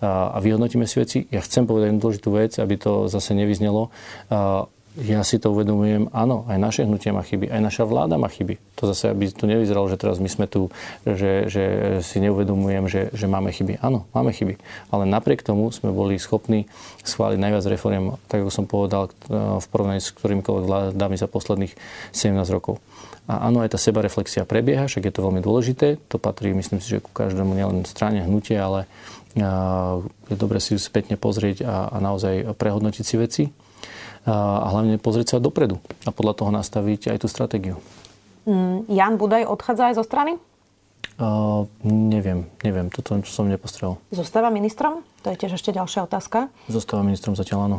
a 0.00 0.36
vyhodnotíme 0.40 0.88
si 0.88 0.96
veci. 0.96 1.18
Ja 1.28 1.44
chcem 1.44 1.68
povedať 1.68 1.92
jednu 1.92 2.00
dôležitú 2.00 2.28
vec, 2.32 2.56
aby 2.56 2.74
to 2.80 3.06
zase 3.12 3.36
nevyznelo 3.36 3.92
ja 4.98 5.22
si 5.22 5.38
to 5.38 5.54
uvedomujem, 5.54 6.10
áno, 6.10 6.42
aj 6.50 6.58
naše 6.58 6.82
hnutie 6.82 7.14
má 7.14 7.22
chyby, 7.22 7.46
aj 7.46 7.62
naša 7.62 7.86
vláda 7.86 8.18
má 8.18 8.26
chyby. 8.26 8.58
To 8.82 8.90
zase, 8.90 9.14
aby 9.14 9.30
to 9.30 9.46
nevyzeralo, 9.46 9.86
že 9.86 9.94
teraz 9.94 10.18
my 10.18 10.26
sme 10.26 10.50
tu, 10.50 10.66
že, 11.06 11.46
že 11.46 11.62
si 12.02 12.18
neuvedomujem, 12.18 12.90
že, 12.90 13.02
že 13.14 13.30
máme 13.30 13.54
chyby. 13.54 13.78
Áno, 13.78 14.10
máme 14.10 14.34
chyby. 14.34 14.58
Ale 14.90 15.06
napriek 15.06 15.46
tomu 15.46 15.70
sme 15.70 15.94
boli 15.94 16.18
schopní 16.18 16.66
schváliť 17.06 17.38
najviac 17.38 17.64
reform, 17.70 18.18
tak 18.26 18.42
ako 18.42 18.50
som 18.50 18.66
povedal, 18.66 19.14
v 19.30 19.66
porovnaní 19.70 20.02
s 20.02 20.10
ktorýmkoľvek 20.10 20.64
vládami 20.66 21.14
za 21.14 21.30
posledných 21.30 21.72
17 22.10 22.34
rokov. 22.50 22.82
A 23.30 23.46
áno, 23.46 23.62
aj 23.62 23.70
tá 23.70 23.78
sebareflexia 23.78 24.42
prebieha, 24.42 24.90
však 24.90 25.06
je 25.06 25.14
to 25.14 25.22
veľmi 25.22 25.38
dôležité. 25.38 26.02
To 26.10 26.18
patrí, 26.18 26.50
myslím 26.50 26.82
si, 26.82 26.98
že 26.98 26.98
ku 26.98 27.14
každému 27.14 27.54
nielen 27.54 27.86
strane 27.86 28.26
hnutie, 28.26 28.58
ale 28.58 28.90
je 29.38 30.34
dobre 30.34 30.58
si 30.58 30.74
spätne 30.74 31.14
pozrieť 31.14 31.62
a, 31.62 31.94
a 31.94 31.96
naozaj 32.02 32.58
prehodnotiť 32.58 33.04
si 33.06 33.14
veci 33.14 33.44
a 34.28 34.66
hlavne 34.68 35.00
pozrieť 35.00 35.36
sa 35.36 35.38
dopredu 35.40 35.80
a 36.04 36.12
podľa 36.12 36.34
toho 36.36 36.50
nastaviť 36.52 37.16
aj 37.16 37.18
tú 37.24 37.28
stratégiu. 37.28 37.76
Mm, 38.44 38.88
Jan 38.88 39.14
Budaj 39.16 39.48
odchádza 39.48 39.92
aj 39.92 39.94
zo 39.96 40.04
strany? 40.04 40.36
Uh, 41.20 41.68
neviem, 41.84 42.48
neviem, 42.64 42.88
toto 42.88 43.12
som 43.28 43.44
nepostrel. 43.44 44.00
Zostáva 44.08 44.48
ministrom? 44.48 45.04
To 45.20 45.28
je 45.28 45.36
tiež 45.36 45.60
ešte 45.60 45.68
ďalšia 45.76 46.08
otázka. 46.08 46.48
Zostáva 46.72 47.04
ministrom 47.04 47.36
zatiaľ 47.36 47.68
áno. 47.68 47.78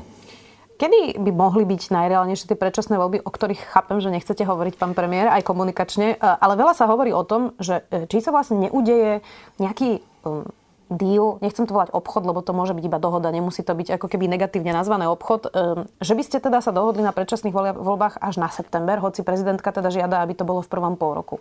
Kedy 0.77 1.21
by 1.21 1.31
mohli 1.33 1.61
byť 1.65 1.93
najreálnejšie 1.93 2.53
tie 2.53 2.57
predčasné 2.57 2.97
voľby, 2.97 3.21
o 3.21 3.29
ktorých 3.29 3.69
chápem, 3.69 4.01
že 4.01 4.09
nechcete 4.09 4.41
hovoriť, 4.41 4.81
pán 4.81 4.97
premiér, 4.97 5.29
aj 5.29 5.45
komunikačne, 5.45 6.17
ale 6.17 6.53
veľa 6.57 6.73
sa 6.73 6.89
hovorí 6.89 7.13
o 7.13 7.21
tom, 7.21 7.53
že 7.61 7.85
e, 7.93 8.09
či 8.09 8.17
sa 8.17 8.33
vlastne 8.33 8.65
neudeje 8.65 9.21
nejaký 9.61 10.01
um, 10.25 10.49
deal, 10.91 11.39
nechcem 11.39 11.63
to 11.63 11.71
volať 11.71 11.95
obchod, 11.95 12.27
lebo 12.27 12.43
to 12.43 12.51
môže 12.51 12.75
byť 12.75 12.83
iba 12.83 12.99
dohoda, 12.99 13.31
nemusí 13.31 13.63
to 13.63 13.71
byť 13.71 13.95
ako 13.95 14.11
keby 14.11 14.27
negatívne 14.27 14.75
nazvané 14.75 15.07
obchod, 15.07 15.47
ehm, 15.47 15.87
že 16.03 16.13
by 16.13 16.23
ste 16.27 16.37
teda 16.43 16.59
sa 16.59 16.75
dohodli 16.75 16.99
na 16.99 17.15
predčasných 17.15 17.55
voľbách 17.79 18.19
až 18.19 18.43
na 18.43 18.51
september, 18.51 18.99
hoci 18.99 19.23
prezidentka 19.23 19.71
teda 19.71 19.87
žiada, 19.87 20.19
aby 20.19 20.35
to 20.35 20.43
bolo 20.43 20.59
v 20.59 20.69
prvom 20.69 20.99
pol 20.99 21.15
roku. 21.15 21.39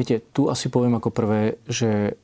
Viete, 0.00 0.24
tu 0.32 0.48
asi 0.48 0.72
poviem 0.72 0.96
ako 0.96 1.10
prvé, 1.12 1.60
že 1.68 2.16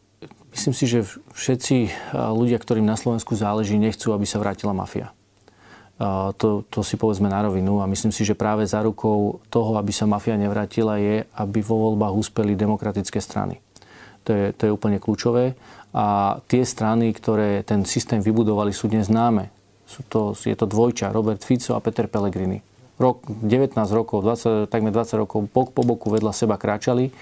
myslím 0.54 0.74
si, 0.74 0.86
že 0.86 1.04
všetci 1.34 1.76
ľudia, 2.14 2.56
ktorým 2.62 2.86
na 2.86 2.94
Slovensku 2.94 3.34
záleží, 3.34 3.74
nechcú, 3.76 4.14
aby 4.14 4.24
sa 4.24 4.38
vrátila 4.38 4.70
mafia. 4.70 5.10
To, 6.38 6.66
to 6.70 6.80
si 6.82 6.98
povedzme 6.98 7.30
na 7.30 7.42
rovinu 7.42 7.78
a 7.82 7.90
myslím 7.90 8.10
si, 8.10 8.26
že 8.26 8.38
práve 8.38 8.66
za 8.66 8.82
rukou 8.82 9.42
toho, 9.50 9.78
aby 9.78 9.90
sa 9.94 10.06
mafia 10.10 10.38
nevrátila, 10.38 10.98
je, 10.98 11.26
aby 11.34 11.58
vo 11.62 11.90
voľbách 11.90 12.14
úspeli 12.14 12.58
demokratické 12.58 13.18
strany. 13.18 13.58
To 14.26 14.30
je, 14.32 14.44
to 14.56 14.62
je 14.66 14.74
úplne 14.74 14.98
kľúčové 14.98 15.54
a 15.94 16.38
tie 16.50 16.66
strany, 16.66 17.14
ktoré 17.14 17.62
ten 17.62 17.86
systém 17.86 18.18
vybudovali, 18.18 18.74
sú 18.74 18.90
dnes 18.90 19.06
známe. 19.06 19.54
Sú 19.86 20.02
to, 20.10 20.34
je 20.34 20.58
to 20.58 20.66
dvojča, 20.66 21.14
Robert 21.14 21.46
Fico 21.46 21.78
a 21.78 21.80
Peter 21.80 22.10
Pellegrini. 22.10 22.58
Rok, 22.98 23.26
19 23.26 23.78
rokov, 23.94 24.26
20, 24.26 24.66
takmer 24.66 24.90
20 24.90 25.22
rokov 25.22 25.46
bok 25.54 25.70
po 25.70 25.86
boku 25.86 26.10
vedľa 26.10 26.34
seba 26.34 26.58
kráčali 26.58 27.14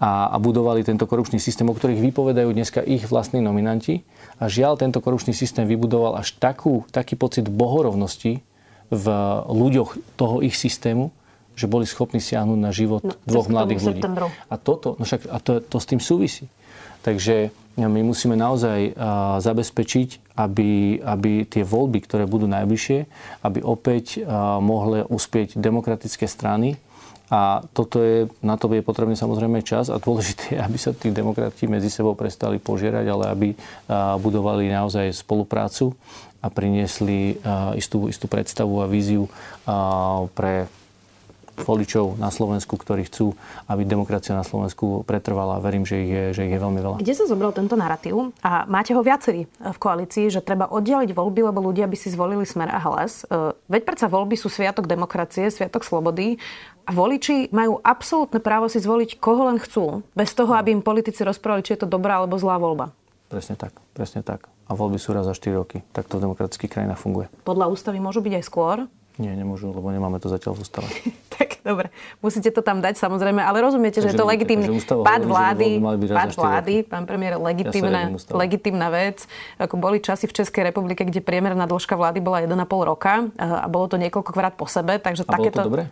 a, 0.00 0.32
a 0.32 0.36
budovali 0.36 0.84
tento 0.84 1.08
korupčný 1.08 1.40
systém, 1.40 1.68
o 1.68 1.76
ktorých 1.76 2.00
vypovedajú 2.00 2.52
dneska 2.52 2.80
ich 2.84 3.04
vlastní 3.08 3.40
nominanti. 3.44 4.04
A 4.40 4.48
žiaľ, 4.48 4.80
tento 4.80 5.00
korupčný 5.00 5.32
systém 5.32 5.68
vybudoval 5.68 6.20
až 6.20 6.36
takú, 6.36 6.88
taký 6.92 7.16
pocit 7.16 7.48
bohorovnosti 7.48 8.40
v 8.92 9.06
ľuďoch 9.48 10.16
toho 10.16 10.40
ich 10.44 10.56
systému, 10.56 11.12
že 11.56 11.64
boli 11.64 11.88
schopní 11.88 12.20
siahnuť 12.20 12.58
na 12.60 12.72
život 12.72 13.04
no, 13.04 13.16
dvoch 13.24 13.48
mladých 13.48 13.80
ľudí. 13.88 14.02
A, 14.52 14.56
toto, 14.60 15.00
no 15.00 15.04
však, 15.08 15.32
a 15.32 15.36
to, 15.40 15.64
to 15.64 15.76
s 15.80 15.88
tým 15.88 16.00
súvisí. 16.00 16.48
Takže 17.00 17.52
my 17.76 18.00
musíme 18.00 18.40
naozaj 18.40 18.96
zabezpečiť, 19.44 20.32
aby, 20.40 21.00
aby 21.04 21.44
tie 21.44 21.60
voľby, 21.60 22.00
ktoré 22.08 22.24
budú 22.24 22.48
najbližšie, 22.48 22.98
aby 23.44 23.60
opäť 23.60 24.24
mohli 24.64 25.04
uspieť 25.04 25.60
demokratické 25.60 26.24
strany. 26.24 26.80
A 27.26 27.66
toto 27.74 27.98
je, 28.00 28.30
na 28.38 28.54
to 28.54 28.70
je 28.70 28.86
potrebný 28.86 29.18
samozrejme 29.18 29.58
čas 29.60 29.90
a 29.90 29.98
dôležité 29.98 30.62
aby 30.62 30.78
sa 30.78 30.94
tí 30.94 31.10
demokrati 31.10 31.66
medzi 31.66 31.90
sebou 31.90 32.14
prestali 32.14 32.62
požierať, 32.62 33.06
ale 33.10 33.24
aby 33.28 33.48
budovali 34.22 34.70
naozaj 34.70 35.10
spoluprácu 35.12 35.92
a 36.38 36.46
priniesli 36.46 37.36
istú, 37.74 38.06
istú 38.06 38.30
predstavu 38.30 38.78
a 38.78 38.86
víziu 38.86 39.26
pre 40.38 40.70
voličov 41.56 42.20
na 42.20 42.28
Slovensku, 42.28 42.76
ktorí 42.76 43.08
chcú, 43.08 43.32
aby 43.70 43.88
demokracia 43.88 44.36
na 44.36 44.44
Slovensku 44.44 45.06
pretrvala. 45.08 45.62
Verím, 45.62 45.88
že 45.88 45.96
ich 46.02 46.10
je, 46.10 46.24
že 46.36 46.42
ich 46.48 46.52
je 46.52 46.60
veľmi 46.60 46.80
veľa. 46.80 46.96
Kde 47.00 47.14
sa 47.16 47.24
zobral 47.24 47.56
tento 47.56 47.78
narratív? 47.78 48.36
A 48.44 48.68
máte 48.68 48.92
ho 48.92 49.00
viacerí 49.00 49.48
v 49.48 49.78
koalícii, 49.80 50.28
že 50.28 50.44
treba 50.44 50.68
oddeliť 50.68 51.16
voľby, 51.16 51.40
lebo 51.48 51.64
ľudia 51.64 51.88
by 51.88 51.96
si 51.96 52.12
zvolili 52.12 52.44
smer 52.44 52.68
a 52.68 52.80
hlas. 52.82 53.24
E, 53.24 53.56
veď 53.72 53.82
predsa 53.88 54.06
voľby 54.12 54.36
sú 54.36 54.52
sviatok 54.52 54.84
demokracie, 54.84 55.48
sviatok 55.48 55.86
slobody. 55.86 56.36
A 56.86 56.94
voliči 56.94 57.50
majú 57.50 57.82
absolútne 57.82 58.38
právo 58.38 58.70
si 58.70 58.78
zvoliť, 58.78 59.18
koho 59.18 59.50
len 59.50 59.58
chcú, 59.58 60.06
bez 60.14 60.30
toho, 60.36 60.54
aby 60.54 60.70
im 60.70 60.86
politici 60.86 61.26
rozprávali, 61.26 61.66
či 61.66 61.74
je 61.74 61.82
to 61.82 61.90
dobrá 61.90 62.22
alebo 62.22 62.38
zlá 62.38 62.62
voľba. 62.62 62.94
Presne 63.26 63.58
tak, 63.58 63.74
presne 63.90 64.22
tak. 64.22 64.46
A 64.66 64.74
voľby 64.74 64.98
sú 64.98 65.14
raz 65.14 65.26
za 65.26 65.34
4 65.34 65.58
roky. 65.58 65.82
Tak 65.94 66.06
to 66.06 66.18
v 66.18 66.30
demokratických 66.30 66.70
krajinách 66.70 67.02
funguje. 67.02 67.26
Podľa 67.42 67.70
ústavy 67.70 67.98
môžu 67.98 68.22
byť 68.22 68.34
aj 68.38 68.44
skôr? 68.46 68.76
Nie, 69.16 69.32
nemôžu, 69.32 69.72
lebo 69.72 69.88
nemáme 69.88 70.20
to 70.20 70.28
zatiaľ 70.28 70.52
v 70.56 70.60
ústave. 70.60 70.88
tak, 71.36 71.64
dobre. 71.64 71.88
Musíte 72.20 72.52
to 72.52 72.60
tam 72.60 72.84
dať, 72.84 73.00
samozrejme, 73.00 73.40
ale 73.40 73.64
rozumiete, 73.64 74.04
takže 74.04 74.12
že 74.12 74.16
je 74.16 74.20
to 74.20 74.28
legitímny 74.28 74.68
pád 74.84 75.22
vlády, 75.24 75.80
pád 76.12 76.30
vlády, 76.36 76.74
pán 76.84 77.08
premiér, 77.08 77.40
legitímna, 77.40 78.12
ja 78.12 78.36
legitímna 78.36 78.92
vec. 78.92 79.24
Ako 79.56 79.80
boli 79.80 80.04
časy 80.04 80.28
v 80.28 80.36
Českej 80.36 80.68
republike, 80.68 81.00
kde 81.08 81.24
priemerná 81.24 81.64
dĺžka 81.64 81.96
vlády 81.96 82.20
bola 82.20 82.44
1,5 82.44 82.60
roka 82.84 83.32
a 83.40 83.66
bolo 83.72 83.88
to 83.88 83.96
niekoľkokrát 83.96 84.60
po 84.60 84.68
sebe, 84.68 85.00
takže 85.00 85.24
a 85.24 85.32
takéto... 85.32 85.64
Bolo 85.64 85.64
to 85.64 85.72
dobre? 85.72 85.84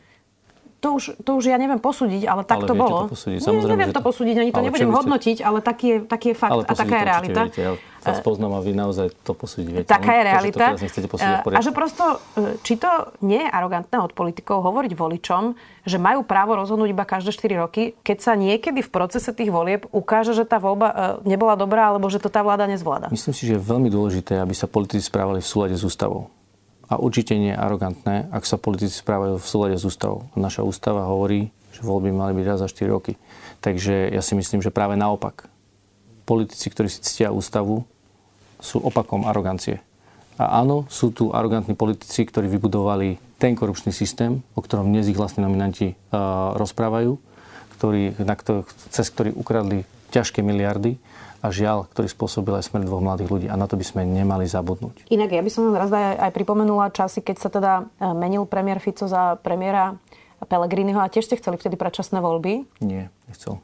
to 0.84 1.00
už, 1.00 1.04
to 1.24 1.30
už 1.40 1.48
ja 1.48 1.56
neviem 1.56 1.80
posúdiť, 1.80 2.28
ale 2.28 2.44
tak 2.44 2.60
ale 2.60 2.68
to 2.68 2.74
bolo. 2.76 3.08
To 3.08 3.16
posúdiť. 3.16 3.40
Nie, 3.40 3.72
neviem 3.72 3.88
to, 3.88 3.96
to 3.96 4.02
posúdiť, 4.04 4.36
ani 4.36 4.52
to 4.52 4.60
nebudem 4.60 4.92
hodnotiť, 4.92 5.40
ale 5.40 5.64
taký 5.64 5.86
je, 5.88 5.98
taký 6.04 6.26
je 6.28 6.36
fakt 6.36 6.60
a 6.60 6.72
taká 6.76 6.94
je 7.00 7.04
realita. 7.08 7.42
Viete, 7.48 7.62
ja 7.64 7.72
vás 8.04 8.20
poznám 8.20 8.52
a 8.56 8.60
vy 8.60 8.72
naozaj 8.76 9.16
to 9.24 9.32
posúdiť 9.32 9.68
viete. 9.72 9.88
Taká 9.88 10.12
je 10.20 10.22
realita. 10.28 10.64
To, 10.76 11.56
a 11.56 11.60
že 11.64 11.72
prosto, 11.72 12.20
e, 12.36 12.60
či 12.60 12.76
to 12.76 13.16
nie 13.24 13.40
je 13.40 13.48
arogantné 13.48 13.96
od 13.96 14.12
politikov 14.12 14.60
hovoriť 14.60 14.92
voličom, 14.92 15.56
že 15.88 15.96
majú 15.96 16.24
právo 16.24 16.60
rozhodnúť 16.60 16.92
iba 16.92 17.04
každé 17.08 17.32
4 17.32 17.64
roky, 17.64 17.96
keď 18.04 18.18
sa 18.20 18.32
niekedy 18.36 18.84
v 18.84 18.90
procese 18.92 19.32
tých 19.32 19.48
volieb 19.48 19.88
ukáže, 19.90 20.36
že 20.36 20.44
tá 20.44 20.60
voľba 20.60 20.88
e, 20.92 20.94
nebola 21.28 21.56
dobrá, 21.56 21.90
alebo 21.90 22.06
že 22.12 22.20
to 22.20 22.28
tá 22.28 22.44
vláda 22.44 22.68
nezvláda. 22.68 23.08
Myslím 23.08 23.34
si, 23.34 23.48
že 23.48 23.56
je 23.56 23.62
veľmi 23.64 23.88
dôležité, 23.88 24.38
aby 24.38 24.52
sa 24.52 24.68
politici 24.68 25.08
správali 25.08 25.40
v 25.40 25.48
súlade 25.48 25.74
s 25.74 25.82
ústavou 25.82 26.28
a 26.88 27.00
určite 27.00 27.34
nie 27.36 27.52
je 27.52 27.58
arogantné, 27.58 28.28
ak 28.28 28.44
sa 28.44 28.60
politici 28.60 29.00
správajú 29.00 29.40
v 29.40 29.46
súlade 29.46 29.76
s 29.80 29.84
ústavou. 29.88 30.28
Naša 30.36 30.62
ústava 30.62 31.08
hovorí, 31.08 31.48
že 31.72 31.80
voľby 31.82 32.12
mali 32.12 32.36
byť 32.36 32.46
raz 32.46 32.58
za 32.60 32.68
4 32.68 32.94
roky. 32.94 33.16
Takže 33.64 34.12
ja 34.12 34.20
si 34.20 34.36
myslím, 34.36 34.60
že 34.60 34.74
práve 34.74 34.94
naopak. 34.94 35.48
Politici, 36.28 36.68
ktorí 36.68 36.88
si 36.88 37.00
ctia 37.00 37.32
ústavu, 37.32 37.88
sú 38.64 38.80
opakom 38.80 39.28
arogancie. 39.28 39.84
A 40.40 40.64
áno, 40.64 40.88
sú 40.90 41.12
tu 41.14 41.30
arogantní 41.30 41.76
politici, 41.78 42.26
ktorí 42.26 42.48
vybudovali 42.48 43.38
ten 43.38 43.54
korupčný 43.54 43.94
systém, 43.94 44.42
o 44.56 44.60
ktorom 44.64 44.90
dnes 44.90 45.06
ich 45.06 45.20
vlastní 45.20 45.46
nominanti 45.46 45.94
uh, 45.94 46.56
rozprávajú, 46.58 47.14
ktorý, 47.78 48.18
na 48.24 48.34
ktor- 48.34 48.66
cez 48.90 49.06
ktorý 49.12 49.30
ukradli 49.36 49.86
ťažké 50.10 50.42
miliardy 50.42 50.98
a 51.44 51.52
žiaľ, 51.52 51.84
ktorý 51.92 52.08
spôsobil 52.08 52.56
aj 52.56 52.66
smrť 52.72 52.88
dvoch 52.88 53.04
mladých 53.04 53.28
ľudí. 53.30 53.46
A 53.52 53.60
na 53.60 53.68
to 53.68 53.76
by 53.76 53.84
sme 53.84 54.02
nemali 54.08 54.48
zabudnúť. 54.48 55.12
Inak 55.12 55.28
ja 55.28 55.44
by 55.44 55.50
som 55.52 55.70
raz 55.76 55.92
aj, 55.92 56.24
aj 56.24 56.30
pripomenula 56.32 56.88
časy, 56.88 57.20
keď 57.20 57.36
sa 57.36 57.52
teda 57.52 57.72
e, 58.00 58.16
menil 58.16 58.48
premiér 58.48 58.80
Fico 58.80 59.04
za 59.04 59.36
premiéra 59.44 60.00
Pellegriniho 60.40 61.04
a 61.04 61.12
tiež 61.12 61.28
ste 61.28 61.36
chceli 61.36 61.60
vtedy 61.60 61.76
predčasné 61.76 62.24
voľby? 62.24 62.64
Nie, 62.80 63.12
nechcel. 63.28 63.60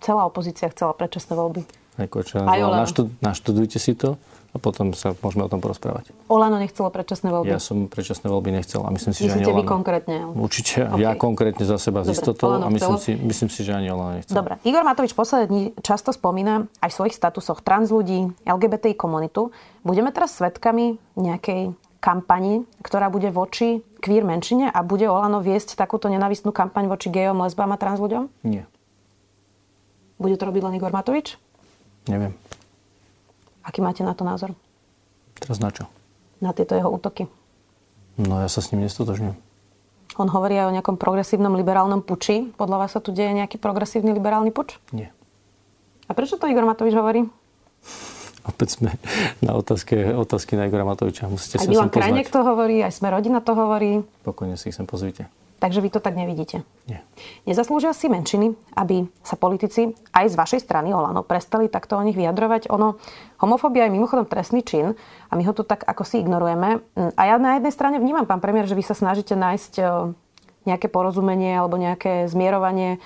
Celá 0.00 0.24
opozícia 0.24 0.72
chcela 0.72 0.96
predčasné 0.96 1.36
voľby. 1.36 1.62
Ako 2.00 2.24
čo, 2.24 2.40
naštud, 2.40 3.12
naštudujte 3.20 3.76
si 3.76 3.92
to 3.92 4.16
a 4.52 4.60
potom 4.60 4.92
sa 4.92 5.16
môžeme 5.24 5.44
o 5.44 5.50
tom 5.52 5.64
porozprávať. 5.64 6.12
Olano 6.28 6.60
nechcelo 6.60 6.92
predčasné 6.92 7.32
voľby? 7.32 7.52
Ja 7.52 7.60
som 7.60 7.88
predčasné 7.88 8.28
voľby 8.28 8.52
nechcel 8.52 8.84
a 8.84 8.88
myslím 8.92 9.12
si, 9.16 9.24
Myslíte 9.24 9.48
že 9.48 9.52
ani 9.52 9.60
vy 9.60 9.64
konkrétne? 9.64 10.16
Určite. 10.32 10.88
Okay. 10.88 11.04
Ja 11.04 11.16
konkrétne 11.16 11.64
za 11.64 11.80
seba 11.80 12.04
z 12.04 12.12
istotou 12.16 12.60
a 12.60 12.68
myslím 12.68 12.96
si, 13.00 13.16
myslím 13.16 13.48
si, 13.48 13.60
že 13.64 13.72
ani 13.76 13.88
Olano 13.92 14.20
nechcel. 14.20 14.36
Dobre. 14.36 14.60
Igor 14.64 14.84
Matovič 14.84 15.16
poslední 15.16 15.72
často 15.80 16.12
spomína 16.12 16.68
aj 16.84 16.88
v 16.92 16.96
svojich 16.96 17.16
statusoch 17.16 17.64
trans 17.64 17.88
ľudí, 17.88 18.28
LGBTI 18.44 18.92
komunitu. 18.96 19.52
Budeme 19.84 20.12
teraz 20.12 20.36
svetkami 20.36 21.00
nejakej 21.16 21.72
kampani, 22.00 22.68
ktorá 22.84 23.08
bude 23.08 23.32
voči 23.32 23.80
queer 24.04 24.24
menšine 24.26 24.68
a 24.68 24.80
bude 24.84 25.08
Olano 25.08 25.40
viesť 25.40 25.80
takúto 25.80 26.12
nenavistnú 26.12 26.52
kampaň 26.52 26.92
voči 26.92 27.08
gejom, 27.08 27.40
lesbám 27.40 27.72
a 27.72 27.80
trans 27.80 28.00
ľuďom? 28.00 28.28
Nie. 28.44 28.68
Bude 30.20 30.36
to 30.36 30.44
robiť 30.44 30.60
len 30.60 30.76
Igor 30.76 30.92
Matovič? 30.92 31.40
Neviem. 32.10 32.34
Aký 33.62 33.78
máte 33.78 34.02
na 34.02 34.14
to 34.14 34.26
názor? 34.26 34.54
Teraz 35.38 35.62
na 35.62 35.70
čo? 35.70 35.86
Na 36.42 36.50
tieto 36.50 36.74
jeho 36.74 36.90
útoky. 36.90 37.30
No 38.18 38.42
ja 38.42 38.50
sa 38.50 38.58
s 38.58 38.74
ním 38.74 38.86
nestotožňujem. 38.86 39.38
On 40.20 40.28
hovorí 40.28 40.60
aj 40.60 40.68
o 40.68 40.74
nejakom 40.76 41.00
progresívnom 41.00 41.56
liberálnom 41.56 42.04
puči. 42.04 42.52
Podľa 42.52 42.76
vás 42.84 42.90
sa 42.92 43.00
tu 43.00 43.16
deje 43.16 43.32
nejaký 43.32 43.56
progresívny 43.56 44.12
liberálny 44.12 44.52
puč? 44.52 44.76
Nie. 44.92 45.08
A 46.04 46.12
prečo 46.12 46.36
to 46.36 46.44
Igor 46.50 46.68
Matovič 46.68 46.92
hovorí? 46.92 47.24
Opäť 48.50 48.82
sme 48.82 48.98
na 49.38 49.54
otázke, 49.54 49.94
otázky 50.18 50.58
na 50.58 50.66
Igora 50.66 50.82
Matoviča. 50.82 51.30
Musíte 51.30 51.62
aj 51.62 51.70
Milan. 51.70 51.94
Krajnek 51.94 52.26
to 52.26 52.42
hovorí, 52.42 52.82
aj 52.82 52.90
sme 52.98 53.14
rodina 53.14 53.38
to 53.38 53.54
hovorí. 53.54 54.02
Pokojne 54.26 54.58
si 54.58 54.74
ich 54.74 54.76
sem 54.76 54.82
pozvite. 54.82 55.30
Takže 55.62 55.78
vy 55.78 55.94
to 55.94 56.02
tak 56.02 56.18
nevidíte. 56.18 56.66
Nie. 56.90 57.06
Nezaslúžia 57.46 57.94
si 57.94 58.10
menšiny, 58.10 58.58
aby 58.74 59.06
sa 59.22 59.38
politici 59.38 59.94
aj 60.10 60.26
z 60.26 60.34
vašej 60.34 60.60
strany 60.66 60.90
Olano 60.90 61.22
prestali 61.22 61.70
takto 61.70 61.94
o 61.94 62.02
nich 62.02 62.18
vyjadrovať. 62.18 62.66
Ono, 62.74 62.98
homofóbia 63.38 63.86
je 63.86 63.94
mimochodom 63.94 64.26
trestný 64.26 64.66
čin 64.66 64.98
a 65.30 65.32
my 65.38 65.46
ho 65.46 65.54
tu 65.54 65.62
tak 65.62 65.86
ako 65.86 66.02
si 66.02 66.18
ignorujeme. 66.18 66.82
A 67.14 67.22
ja 67.22 67.38
na 67.38 67.62
jednej 67.62 67.70
strane 67.70 68.02
vnímam, 68.02 68.26
pán 68.26 68.42
premiér, 68.42 68.66
že 68.66 68.74
vy 68.74 68.82
sa 68.82 68.98
snažíte 68.98 69.38
nájsť 69.38 69.72
e, 69.78 69.82
nejaké 70.62 70.86
porozumenie 70.86 71.58
alebo 71.58 71.74
nejaké 71.74 72.30
zmierovanie 72.30 72.96
e, 72.96 72.98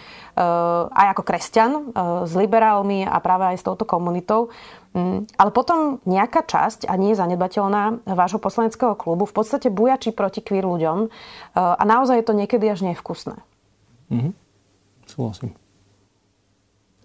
aj 0.93 1.07
ako 1.17 1.23
kresťan 1.25 1.71
e, 1.73 1.81
s 2.29 2.33
liberálmi 2.37 3.09
a 3.09 3.17
práve 3.25 3.53
aj 3.53 3.57
s 3.61 3.65
touto 3.65 3.89
komunitou. 3.89 4.53
Mm, 4.93 5.25
ale 5.41 5.51
potom 5.53 6.05
nejaká 6.05 6.45
časť, 6.45 6.85
a 6.85 6.95
nie 7.01 7.17
je 7.17 7.21
zanedbateľná, 7.21 8.05
vášho 8.05 8.41
poslaneckého 8.41 8.93
klubu 8.97 9.25
v 9.25 9.37
podstate 9.37 9.73
bujačí 9.73 10.13
proti 10.13 10.45
queer 10.45 10.69
ľuďom 10.69 10.99
e, 11.05 11.09
a 11.57 11.83
naozaj 11.83 12.21
je 12.21 12.27
to 12.29 12.37
niekedy 12.37 12.69
až 12.69 12.85
nevkusné. 12.85 13.41
Mhm. 14.13 14.31
Súhlasím. 15.07 15.55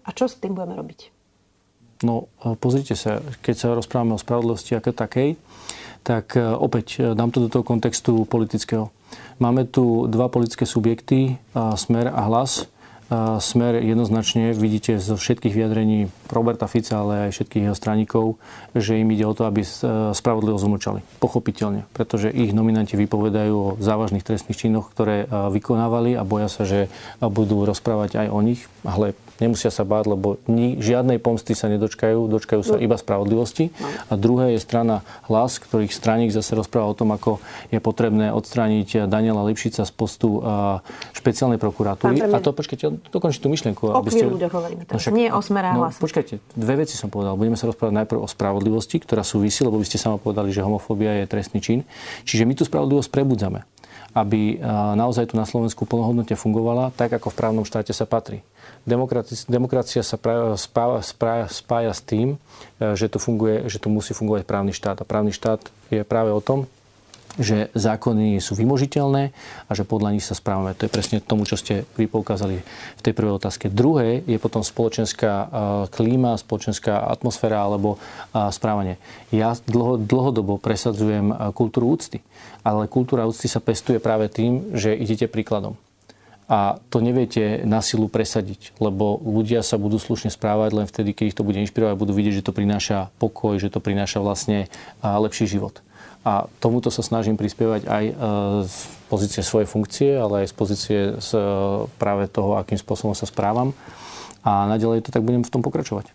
A 0.02 0.10
čo 0.10 0.26
s 0.26 0.34
tým 0.34 0.58
budeme 0.58 0.74
robiť? 0.74 1.14
No, 2.02 2.26
pozrite 2.58 2.98
sa, 2.98 3.22
keď 3.46 3.54
sa 3.54 3.78
rozprávame 3.78 4.18
o 4.18 4.18
spravodlivosti 4.18 4.74
ako 4.74 4.90
takej, 4.90 5.38
tak 6.02 6.34
opäť 6.34 7.14
dám 7.14 7.30
to 7.30 7.46
do 7.46 7.46
toho 7.46 7.62
kontextu 7.62 8.26
politického. 8.26 8.90
Máme 9.42 9.66
tu 9.66 10.06
dva 10.06 10.30
politické 10.30 10.62
subjekty, 10.62 11.34
Smer 11.74 12.14
a 12.14 12.30
Hlas. 12.30 12.70
Smer 13.42 13.82
jednoznačne 13.82 14.54
vidíte 14.54 15.02
zo 15.02 15.18
všetkých 15.18 15.50
vyjadrení 15.50 16.06
Roberta 16.30 16.70
Fica, 16.70 17.02
ale 17.02 17.26
aj 17.26 17.30
všetkých 17.34 17.66
jeho 17.66 17.74
straníkov, 17.74 18.38
že 18.70 19.02
im 19.02 19.10
ide 19.10 19.26
o 19.26 19.34
to, 19.34 19.42
aby 19.42 19.66
spravodlivosť 20.14 20.62
umlčali. 20.62 21.00
Pochopiteľne, 21.18 21.90
pretože 21.90 22.30
ich 22.30 22.54
nominanti 22.54 22.94
vypovedajú 22.94 23.54
o 23.58 23.74
závažných 23.82 24.22
trestných 24.22 24.62
činoch, 24.62 24.94
ktoré 24.94 25.26
vykonávali 25.26 26.14
a 26.14 26.22
boja 26.22 26.46
sa, 26.46 26.62
že 26.62 26.86
budú 27.18 27.66
rozprávať 27.66 28.22
aj 28.22 28.26
o 28.30 28.38
nich, 28.46 28.70
ale 28.86 29.18
nemusia 29.42 29.74
sa 29.74 29.82
báť, 29.82 30.14
lebo 30.14 30.38
ni, 30.46 30.78
žiadnej 30.78 31.18
pomsty 31.18 31.58
sa 31.58 31.66
nedočkajú, 31.66 32.30
dočkajú 32.30 32.62
sa 32.62 32.76
iba 32.78 32.94
spravodlivosti. 32.94 33.74
A 34.06 34.14
druhé 34.14 34.54
je 34.54 34.60
strana 34.62 35.02
hlas, 35.26 35.58
ktorých 35.58 35.90
straník 35.90 36.30
zase 36.30 36.54
rozpráva 36.54 36.88
o 36.88 36.96
tom, 36.96 37.10
ako 37.10 37.42
je 37.74 37.82
potrebné 37.82 38.30
odstrániť 38.30 39.10
Daniela 39.10 39.42
Lipšica 39.42 39.82
z 39.82 39.92
postu 39.92 40.38
špeciálnej 41.18 41.58
prokuratúry. 41.58 42.22
A 42.22 42.38
to, 42.38 42.54
počkajte, 42.54 43.10
dokončím 43.10 43.40
tú 43.42 43.48
myšlienku. 43.50 43.82
O 43.90 43.98
aby 43.98 44.10
ste... 44.14 44.24
ľuďoch 44.30 44.52
hovoríme 44.54 44.82
teraz, 44.86 44.96
no 44.96 45.02
však, 45.02 45.12
nie 45.12 45.28
o 45.28 45.40
smere 45.42 45.68
no, 45.74 45.90
Počkajte, 45.90 46.34
dve 46.54 46.74
veci 46.86 46.94
som 46.94 47.10
povedal. 47.10 47.34
Budeme 47.34 47.58
sa 47.58 47.66
rozprávať 47.66 47.94
najprv 48.04 48.18
o 48.22 48.28
spravodlivosti, 48.30 49.02
ktorá 49.02 49.26
súvisí, 49.26 49.66
lebo 49.66 49.80
vy 49.80 49.86
ste 49.88 49.98
sama 49.98 50.22
povedali, 50.22 50.54
že 50.54 50.62
homofóbia 50.62 51.18
je 51.22 51.26
trestný 51.26 51.58
čin. 51.58 51.82
Čiže 52.22 52.46
my 52.46 52.54
tú 52.54 52.62
spravodlivosť 52.68 53.10
prebudzame 53.10 53.71
aby 54.12 54.60
naozaj 54.94 55.32
tu 55.32 55.40
na 55.40 55.48
Slovensku 55.48 55.88
plnohodnotne 55.88 56.36
fungovala 56.36 56.92
tak, 56.94 57.16
ako 57.16 57.32
v 57.32 57.38
právnom 57.38 57.64
štáte 57.64 57.96
sa 57.96 58.04
patrí. 58.04 58.44
Demokracia 59.46 60.02
sa 60.02 60.18
spája, 60.58 61.00
spája, 61.06 61.46
spája 61.46 61.92
s 61.94 62.02
tým, 62.02 62.34
e, 62.82 62.98
že 62.98 63.06
tu, 63.06 63.22
funguje, 63.22 63.70
že 63.70 63.78
tu 63.78 63.86
musí 63.86 64.10
fungovať 64.10 64.42
právny 64.42 64.74
štát. 64.74 64.98
A 64.98 65.06
právny 65.06 65.30
štát 65.30 65.62
je 65.86 66.02
práve 66.02 66.34
o 66.34 66.42
tom, 66.42 66.66
že 67.40 67.72
zákony 67.72 68.36
sú 68.44 68.52
vymožiteľné 68.52 69.32
a 69.68 69.70
že 69.72 69.88
podľa 69.88 70.18
nich 70.18 70.24
sa 70.26 70.36
správame. 70.36 70.76
To 70.76 70.84
je 70.84 70.92
presne 70.92 71.18
tomu, 71.24 71.48
čo 71.48 71.56
ste 71.56 71.88
vy 71.96 72.04
poukázali 72.04 72.60
v 72.98 73.04
tej 73.04 73.12
prvej 73.16 73.40
otázke. 73.40 73.72
Druhé 73.72 74.20
je 74.28 74.36
potom 74.36 74.60
spoločenská 74.60 75.32
e, 75.32 75.46
klíma, 75.88 76.36
spoločenská 76.36 77.08
atmosféra 77.08 77.64
alebo 77.64 77.96
e, 77.96 77.98
správanie. 78.52 79.00
Ja 79.32 79.56
dlho, 79.64 79.96
dlhodobo 79.96 80.60
presadzujem 80.60 81.32
kultúru 81.56 81.96
úcty, 81.96 82.20
ale 82.60 82.84
kultúra 82.84 83.24
úcty 83.24 83.48
sa 83.48 83.64
pestuje 83.64 83.96
práve 83.96 84.28
tým, 84.28 84.76
že 84.76 84.92
idete 84.92 85.24
príkladom. 85.24 85.80
A 86.52 86.76
to 86.92 87.00
neviete 87.00 87.64
na 87.64 87.80
silu 87.80 88.12
presadiť, 88.12 88.76
lebo 88.76 89.16
ľudia 89.24 89.64
sa 89.64 89.80
budú 89.80 89.96
slušne 89.96 90.28
správať 90.28 90.70
len 90.76 90.84
vtedy, 90.84 91.16
keď 91.16 91.24
ich 91.32 91.38
to 91.38 91.46
bude 91.48 91.56
inšpirovať, 91.56 91.96
budú 91.96 92.12
vidieť, 92.12 92.42
že 92.42 92.44
to 92.44 92.52
prináša 92.52 93.08
pokoj, 93.16 93.56
že 93.56 93.72
to 93.72 93.80
prináša 93.80 94.20
vlastne 94.20 94.68
lepší 95.00 95.48
život. 95.48 95.80
A 96.22 96.46
tomuto 96.62 96.86
sa 96.94 97.02
snažím 97.02 97.34
prispievať 97.34 97.82
aj 97.90 98.04
e, 98.06 98.14
z 98.70 98.76
pozície 99.10 99.42
svojej 99.42 99.66
funkcie, 99.66 100.10
ale 100.14 100.46
aj 100.46 100.48
z 100.50 100.54
pozície 100.54 101.00
z 101.18 101.30
e, 101.34 101.42
práve 101.98 102.30
toho, 102.30 102.54
akým 102.62 102.78
spôsobom 102.78 103.10
sa 103.10 103.26
správam. 103.26 103.74
A 104.46 104.70
naďalej 104.70 105.02
to 105.02 105.10
tak 105.10 105.26
budem 105.26 105.42
v 105.42 105.50
tom 105.50 105.66
pokračovať. 105.66 106.14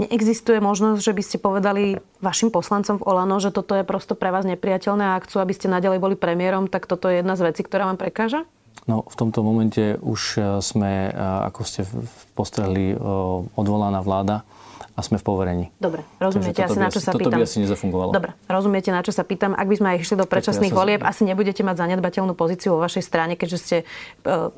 Neexistuje 0.00 0.64
možnosť, 0.64 1.04
že 1.04 1.12
by 1.12 1.22
ste 1.24 1.36
povedali 1.36 2.00
vašim 2.24 2.48
poslancom 2.48 2.96
v 2.96 3.04
Olano, 3.04 3.36
že 3.36 3.52
toto 3.52 3.76
je 3.76 3.84
prosto 3.84 4.16
pre 4.16 4.32
vás 4.32 4.48
nepriateľné 4.48 5.12
a 5.12 5.16
ak 5.20 5.28
chcú, 5.28 5.44
aby 5.44 5.52
ste 5.52 5.68
naďalej 5.68 6.00
boli 6.00 6.16
premiérom, 6.16 6.72
tak 6.72 6.88
toto 6.88 7.12
je 7.12 7.20
jedna 7.20 7.36
z 7.36 7.52
vecí, 7.52 7.60
ktorá 7.60 7.84
vám 7.84 8.00
prekáža? 8.00 8.48
No, 8.88 9.04
v 9.04 9.14
tomto 9.20 9.44
momente 9.44 10.00
už 10.00 10.20
e, 10.40 10.64
sme, 10.64 11.12
ako 11.44 11.60
ste 11.68 11.84
postrehli, 12.32 12.96
odvolaná 13.52 14.00
vláda 14.00 14.48
a 15.00 15.02
sme 15.02 15.16
v 15.16 15.24
poverení. 15.24 15.64
Dobre, 15.80 16.04
rozumiete 16.20 16.60
asi, 16.60 16.76
na 16.76 16.92
čo 16.92 17.00
sa 17.00 17.16
toto 17.16 17.32
pýtam. 17.32 17.40
by 17.40 17.48
asi 17.48 17.58
nezafungovalo. 17.64 18.12
Dobre, 18.12 18.36
rozumiete, 18.44 18.92
na 18.92 19.00
čo 19.00 19.16
sa 19.16 19.24
pýtam. 19.24 19.56
Ak 19.56 19.64
by 19.64 19.76
sme 19.80 19.88
aj 19.96 19.98
išli 20.04 20.16
do 20.20 20.28
predčasných 20.28 20.68
ja 20.68 20.76
volieb, 20.76 21.00
asi 21.00 21.24
nebudete 21.24 21.64
mať 21.64 21.80
zanedbateľnú 21.80 22.36
pozíciu 22.36 22.76
vo 22.76 22.84
vašej 22.84 23.00
strane, 23.00 23.40
keďže 23.40 23.58
ste 23.58 23.76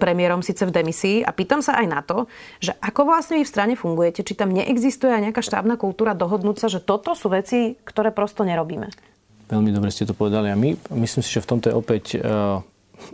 premiérom 0.02 0.42
síce 0.42 0.66
v 0.66 0.74
demisii. 0.74 1.22
A 1.22 1.30
pýtam 1.30 1.62
sa 1.62 1.78
aj 1.78 1.86
na 1.86 2.02
to, 2.02 2.26
že 2.58 2.74
ako 2.82 3.06
vlastne 3.06 3.38
vy 3.38 3.46
v 3.46 3.52
strane 3.54 3.74
fungujete, 3.78 4.26
či 4.26 4.34
tam 4.34 4.50
neexistuje 4.50 5.14
aj 5.14 5.30
nejaká 5.30 5.46
štábna 5.46 5.78
kultúra 5.78 6.18
dohodnúť 6.18 6.58
sa, 6.58 6.66
že 6.66 6.82
toto 6.82 7.14
sú 7.14 7.30
veci, 7.30 7.78
ktoré 7.86 8.10
prosto 8.10 8.42
nerobíme. 8.42 8.90
Veľmi 9.46 9.70
dobre 9.70 9.94
ste 9.94 10.02
to 10.02 10.18
povedali. 10.18 10.50
A 10.50 10.58
my, 10.58 10.74
myslím 10.98 11.22
si, 11.22 11.30
že 11.30 11.44
v 11.44 11.48
tomto 11.54 11.70
je 11.70 11.74
opäť 11.78 12.04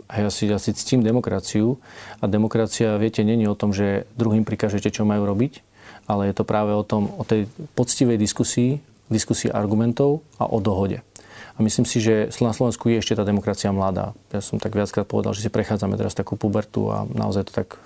a 0.09 0.13
ja 0.21 0.29
si, 0.29 0.45
ja 0.45 0.61
si 0.61 0.69
ctím 0.69 1.01
demokraciu 1.01 1.81
a 2.21 2.29
demokracia, 2.29 2.93
viete, 3.01 3.25
není 3.25 3.49
o 3.49 3.57
tom, 3.57 3.73
že 3.73 4.05
druhým 4.13 4.45
prikážete, 4.45 4.93
čo 4.93 5.01
majú 5.01 5.25
robiť, 5.25 5.65
ale 6.09 6.33
je 6.33 6.41
to 6.41 6.43
práve 6.43 6.73
o 6.73 6.81
tom, 6.81 7.13
o 7.13 7.21
tej 7.21 7.45
poctivej 7.77 8.17
diskusii, 8.17 8.81
diskusii 9.13 9.53
argumentov 9.53 10.25
a 10.41 10.49
o 10.49 10.57
dohode. 10.57 11.05
A 11.53 11.61
myslím 11.61 11.85
si, 11.85 12.01
že 12.01 12.33
na 12.41 12.55
Slovensku 12.55 12.87
je 12.89 13.03
ešte 13.03 13.13
tá 13.13 13.27
demokracia 13.27 13.69
mladá. 13.69 14.17
Ja 14.33 14.41
som 14.41 14.57
tak 14.57 14.73
viackrát 14.73 15.05
povedal, 15.05 15.35
že 15.35 15.43
si 15.43 15.53
prechádzame 15.53 15.99
teraz 15.99 16.15
takú 16.15 16.39
pubertu 16.39 16.87
a 16.87 17.03
naozaj 17.05 17.51
to 17.51 17.53
tak 17.53 17.77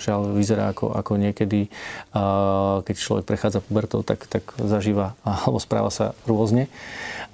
žiaľ 0.00 0.32
vyzerá 0.32 0.72
ako, 0.72 0.96
ako 0.96 1.20
niekedy, 1.20 1.68
keď 2.86 2.94
človek 2.96 3.28
prechádza 3.28 3.60
pubertou, 3.60 4.00
tak, 4.00 4.24
tak 4.32 4.48
zažíva 4.56 5.12
alebo 5.26 5.60
správa 5.60 5.92
sa 5.92 6.16
rôzne. 6.24 6.72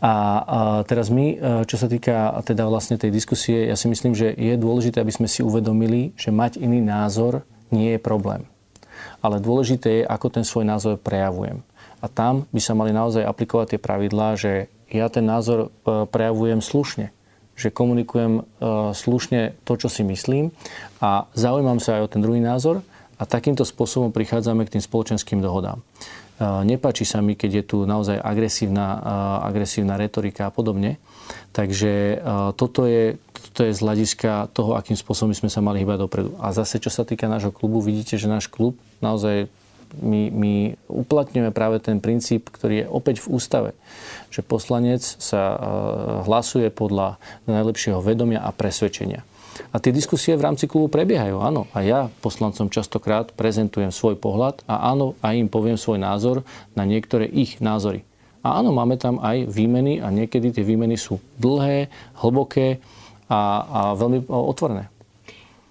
A, 0.02 0.11
a 0.11 0.59
teraz 0.82 1.14
my, 1.14 1.38
čo 1.70 1.78
sa 1.78 1.87
týka 1.87 2.35
teda 2.42 2.66
vlastne 2.66 2.98
tej 2.98 3.14
diskusie, 3.14 3.70
ja 3.70 3.78
si 3.78 3.87
myslím, 3.87 4.18
že 4.18 4.35
je 4.35 4.59
dôležité, 4.59 4.98
aby 4.98 5.14
sme 5.14 5.30
si 5.30 5.46
uvedomili, 5.46 6.11
že 6.18 6.35
mať 6.35 6.59
iný 6.59 6.82
názor 6.82 7.46
nie 7.70 7.94
je 7.94 8.00
problém. 8.02 8.50
Ale 9.20 9.42
dôležité 9.42 10.02
je, 10.02 10.08
ako 10.08 10.26
ten 10.30 10.44
svoj 10.44 10.64
názor 10.68 11.00
prejavujem. 11.00 11.62
A 12.00 12.06
tam 12.06 12.44
by 12.52 12.60
sa 12.60 12.76
mali 12.76 12.92
naozaj 12.92 13.24
aplikovať 13.24 13.76
tie 13.76 13.80
pravidlá, 13.80 14.36
že 14.36 14.68
ja 14.92 15.10
ten 15.10 15.26
názor 15.26 15.68
e, 15.84 16.06
prejavujem 16.06 16.62
slušne 16.62 17.12
že 17.56 17.72
komunikujem 17.72 18.32
e, 18.36 18.42
slušne 18.92 19.56
to, 19.64 19.80
čo 19.80 19.88
si 19.88 20.04
myslím 20.04 20.52
a 21.00 21.24
zaujímam 21.32 21.80
sa 21.80 21.96
aj 21.96 22.02
o 22.04 22.12
ten 22.12 22.20
druhý 22.20 22.36
názor 22.36 22.84
a 23.16 23.24
takýmto 23.24 23.64
spôsobom 23.64 24.12
prichádzame 24.12 24.68
k 24.68 24.76
tým 24.76 24.84
spoločenským 24.84 25.40
dohodám. 25.40 25.80
E, 25.80 26.44
nepáči 26.68 27.08
sa 27.08 27.24
mi, 27.24 27.32
keď 27.32 27.50
je 27.50 27.64
tu 27.64 27.78
naozaj 27.88 28.20
agresívna, 28.20 29.00
agresívna 29.40 29.96
retorika 29.96 30.52
a 30.52 30.52
podobne. 30.52 31.00
Takže 31.56 32.20
toto 32.60 32.84
je, 32.84 33.16
toto 33.40 33.66
je 33.66 33.77
z 33.77 33.81
hľadiska 33.83 34.51
toho, 34.53 34.77
akým 34.77 34.96
spôsobom 34.96 35.33
sme 35.33 35.53
sa 35.53 35.64
mali 35.64 35.83
hýbať 35.83 35.99
dopredu. 36.05 36.37
A 36.40 36.53
zase, 36.53 36.81
čo 36.81 36.88
sa 36.88 37.03
týka 37.05 37.29
nášho 37.29 37.53
klubu, 37.53 37.83
vidíte, 37.85 38.16
že 38.16 38.31
náš 38.31 38.49
klub 38.49 38.77
naozaj 39.01 39.49
my, 40.03 40.22
my 40.35 40.53
uplatňujeme 40.90 41.55
práve 41.55 41.79
ten 41.79 42.03
princíp, 42.03 42.51
ktorý 42.51 42.85
je 42.85 42.87
opäť 42.90 43.22
v 43.22 43.38
ústave, 43.38 43.70
že 44.35 44.42
poslanec 44.42 45.03
sa 45.03 45.55
e, 45.55 45.57
hlasuje 46.27 46.68
podľa 46.75 47.22
najlepšieho 47.46 48.03
vedomia 48.03 48.42
a 48.42 48.51
presvedčenia. 48.51 49.22
A 49.72 49.81
tie 49.81 49.94
diskusie 49.94 50.37
v 50.37 50.44
rámci 50.44 50.68
klubu 50.68 50.92
prebiehajú, 50.92 51.40
áno. 51.40 51.64
A 51.72 51.81
ja 51.81 52.12
poslancom 52.20 52.68
častokrát 52.68 53.33
prezentujem 53.33 53.88
svoj 53.88 54.20
pohľad 54.20 54.61
a 54.68 54.92
áno, 54.92 55.16
a 55.25 55.33
im 55.33 55.49
poviem 55.49 55.81
svoj 55.81 55.96
názor 55.96 56.44
na 56.77 56.85
niektoré 56.85 57.25
ich 57.25 57.57
názory. 57.62 58.05
A 58.44 58.62
áno, 58.62 58.70
máme 58.70 58.94
tam 58.94 59.18
aj 59.18 59.49
výmeny 59.49 59.99
a 59.99 60.12
niekedy 60.12 60.55
tie 60.55 60.62
výmeny 60.62 60.94
sú 60.94 61.18
dlhé, 61.40 61.90
hlboké 62.20 62.79
a, 63.26 63.38
a 63.66 63.80
veľmi 63.98 64.26
otvorené. 64.30 64.90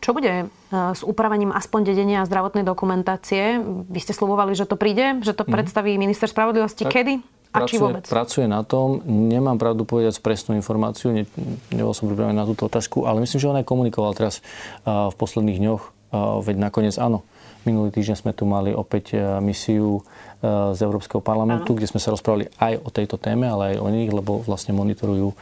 Čo 0.06 0.14
bude 0.14 0.30
e, 0.30 0.46
s 0.70 1.02
upravením 1.02 1.50
aspoň 1.50 1.90
dedenia 1.90 2.22
a 2.22 2.30
zdravotnej 2.30 2.62
dokumentácie? 2.62 3.58
Vy 3.90 4.00
ste 4.06 4.14
slubovali, 4.14 4.54
že 4.54 4.70
to 4.70 4.78
príde, 4.78 5.26
že 5.26 5.34
to 5.34 5.50
mhm. 5.50 5.52
predstaví 5.58 5.98
minister 5.98 6.30
spravodlivosti. 6.30 6.86
Tak 6.86 6.94
Kedy? 6.94 7.14
A 7.56 7.64
pracuje, 7.64 7.72
či 7.72 7.76
vôbec? 7.82 8.04
Pracuje 8.06 8.46
na 8.46 8.62
tom. 8.68 9.02
Nemám 9.08 9.58
pravdu 9.58 9.88
povedať 9.88 10.20
presnú 10.22 10.60
informáciu. 10.60 11.10
Ne, 11.10 11.24
nebol 11.72 11.96
som 11.96 12.06
pripravený 12.12 12.36
na 12.36 12.46
túto 12.46 12.68
otázku, 12.68 13.08
ale 13.08 13.24
myslím, 13.24 13.40
že 13.40 13.48
on 13.50 13.58
aj 13.58 13.66
komunikoval 13.66 14.12
teraz 14.12 14.44
uh, 14.84 15.08
v 15.08 15.16
posledných 15.16 15.64
dňoch. 15.64 15.84
Uh, 16.12 16.44
veď 16.44 16.60
nakoniec 16.60 17.00
áno. 17.00 17.24
Minulý 17.64 17.96
týždeň 17.96 18.16
sme 18.20 18.32
tu 18.36 18.46
mali 18.46 18.78
opäť 18.78 19.18
misiu 19.42 20.06
z 20.46 20.80
Európskeho 20.86 21.18
parlamentu, 21.18 21.74
ano. 21.74 21.78
kde 21.82 21.90
sme 21.90 21.98
sa 21.98 22.14
rozprávali 22.14 22.46
aj 22.62 22.78
o 22.86 22.94
tejto 22.94 23.18
téme, 23.18 23.50
ale 23.50 23.74
aj 23.74 23.78
o 23.82 23.90
nich, 23.90 24.14
lebo 24.14 24.38
vlastne 24.46 24.78
monitorujú 24.78 25.34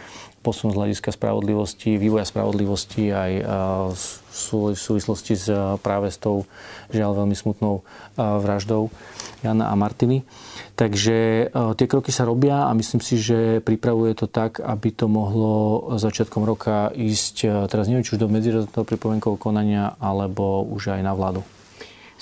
posun 0.43 0.75
z 0.75 0.77
hľadiska 0.83 1.15
spravodlivosti, 1.15 1.95
vývoja 1.95 2.27
spravodlivosti 2.27 3.15
aj 3.15 3.31
v 3.95 4.75
súvislosti 4.75 5.33
s, 5.39 5.47
práve 5.79 6.11
s 6.11 6.19
tou 6.19 6.43
žiaľ 6.91 7.23
veľmi 7.23 7.31
smutnou 7.31 7.87
vraždou 8.19 8.91
Jana 9.39 9.71
a 9.71 9.75
Martiny. 9.79 10.27
Takže 10.75 11.47
tie 11.53 11.87
kroky 11.87 12.11
sa 12.11 12.27
robia 12.27 12.67
a 12.67 12.75
myslím 12.75 12.99
si, 12.99 13.15
že 13.21 13.63
pripravuje 13.63 14.19
to 14.19 14.27
tak, 14.27 14.59
aby 14.59 14.91
to 14.91 15.07
mohlo 15.07 15.87
začiatkom 15.95 16.43
roka 16.43 16.91
ísť, 16.91 17.67
teraz 17.71 17.87
neviem, 17.87 18.03
či 18.03 18.19
už 18.19 18.25
do 18.25 18.31
medzinárodného 18.31 18.83
pripomienkového 18.83 19.39
konania, 19.39 19.95
alebo 20.01 20.67
už 20.67 20.97
aj 20.97 21.01
na 21.05 21.15
vládu. 21.15 21.45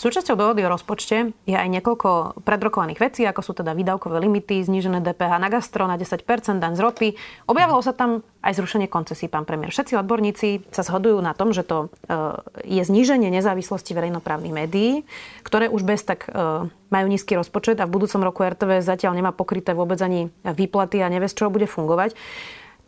Súčasťou 0.02 0.34
dohody 0.34 0.66
o 0.66 0.74
rozpočte 0.74 1.30
je 1.46 1.54
aj 1.54 1.70
niekoľko 1.70 2.42
predrokovaných 2.42 2.98
vecí, 2.98 3.22
ako 3.22 3.46
sú 3.46 3.54
teda 3.54 3.78
výdavkové 3.78 4.18
limity, 4.18 4.66
znížené 4.66 4.98
DPH 4.98 5.38
na 5.38 5.46
gastro 5.46 5.86
na 5.86 5.94
10%, 5.94 6.26
daň 6.58 6.74
z 6.74 6.82
ropy. 6.82 7.10
Objavilo 7.46 7.86
sa 7.86 7.94
tam 7.94 8.26
aj 8.42 8.58
zrušenie 8.58 8.90
koncesí, 8.90 9.30
pán 9.30 9.46
premiér. 9.46 9.70
Všetci 9.70 9.94
odborníci 10.02 10.74
sa 10.74 10.82
zhodujú 10.82 11.22
na 11.22 11.38
tom, 11.38 11.54
že 11.54 11.62
to 11.62 11.94
e, 12.10 12.18
je 12.66 12.82
zníženie 12.82 13.30
nezávislosti 13.30 13.94
verejnoprávnych 13.94 14.50
médií, 14.50 15.06
ktoré 15.46 15.70
už 15.70 15.86
bez 15.86 16.02
tak 16.02 16.26
e, 16.26 16.66
majú 16.66 17.06
nízky 17.06 17.38
rozpočet 17.38 17.78
a 17.78 17.86
v 17.86 17.94
budúcom 17.94 18.26
roku 18.26 18.42
RTV 18.42 18.82
zatiaľ 18.82 19.14
nemá 19.14 19.30
pokryté 19.30 19.78
vôbec 19.78 20.02
ani 20.02 20.34
výplaty 20.42 20.98
a 21.06 21.14
nevie, 21.14 21.30
z 21.30 21.46
čoho 21.46 21.54
bude 21.54 21.70
fungovať 21.70 22.18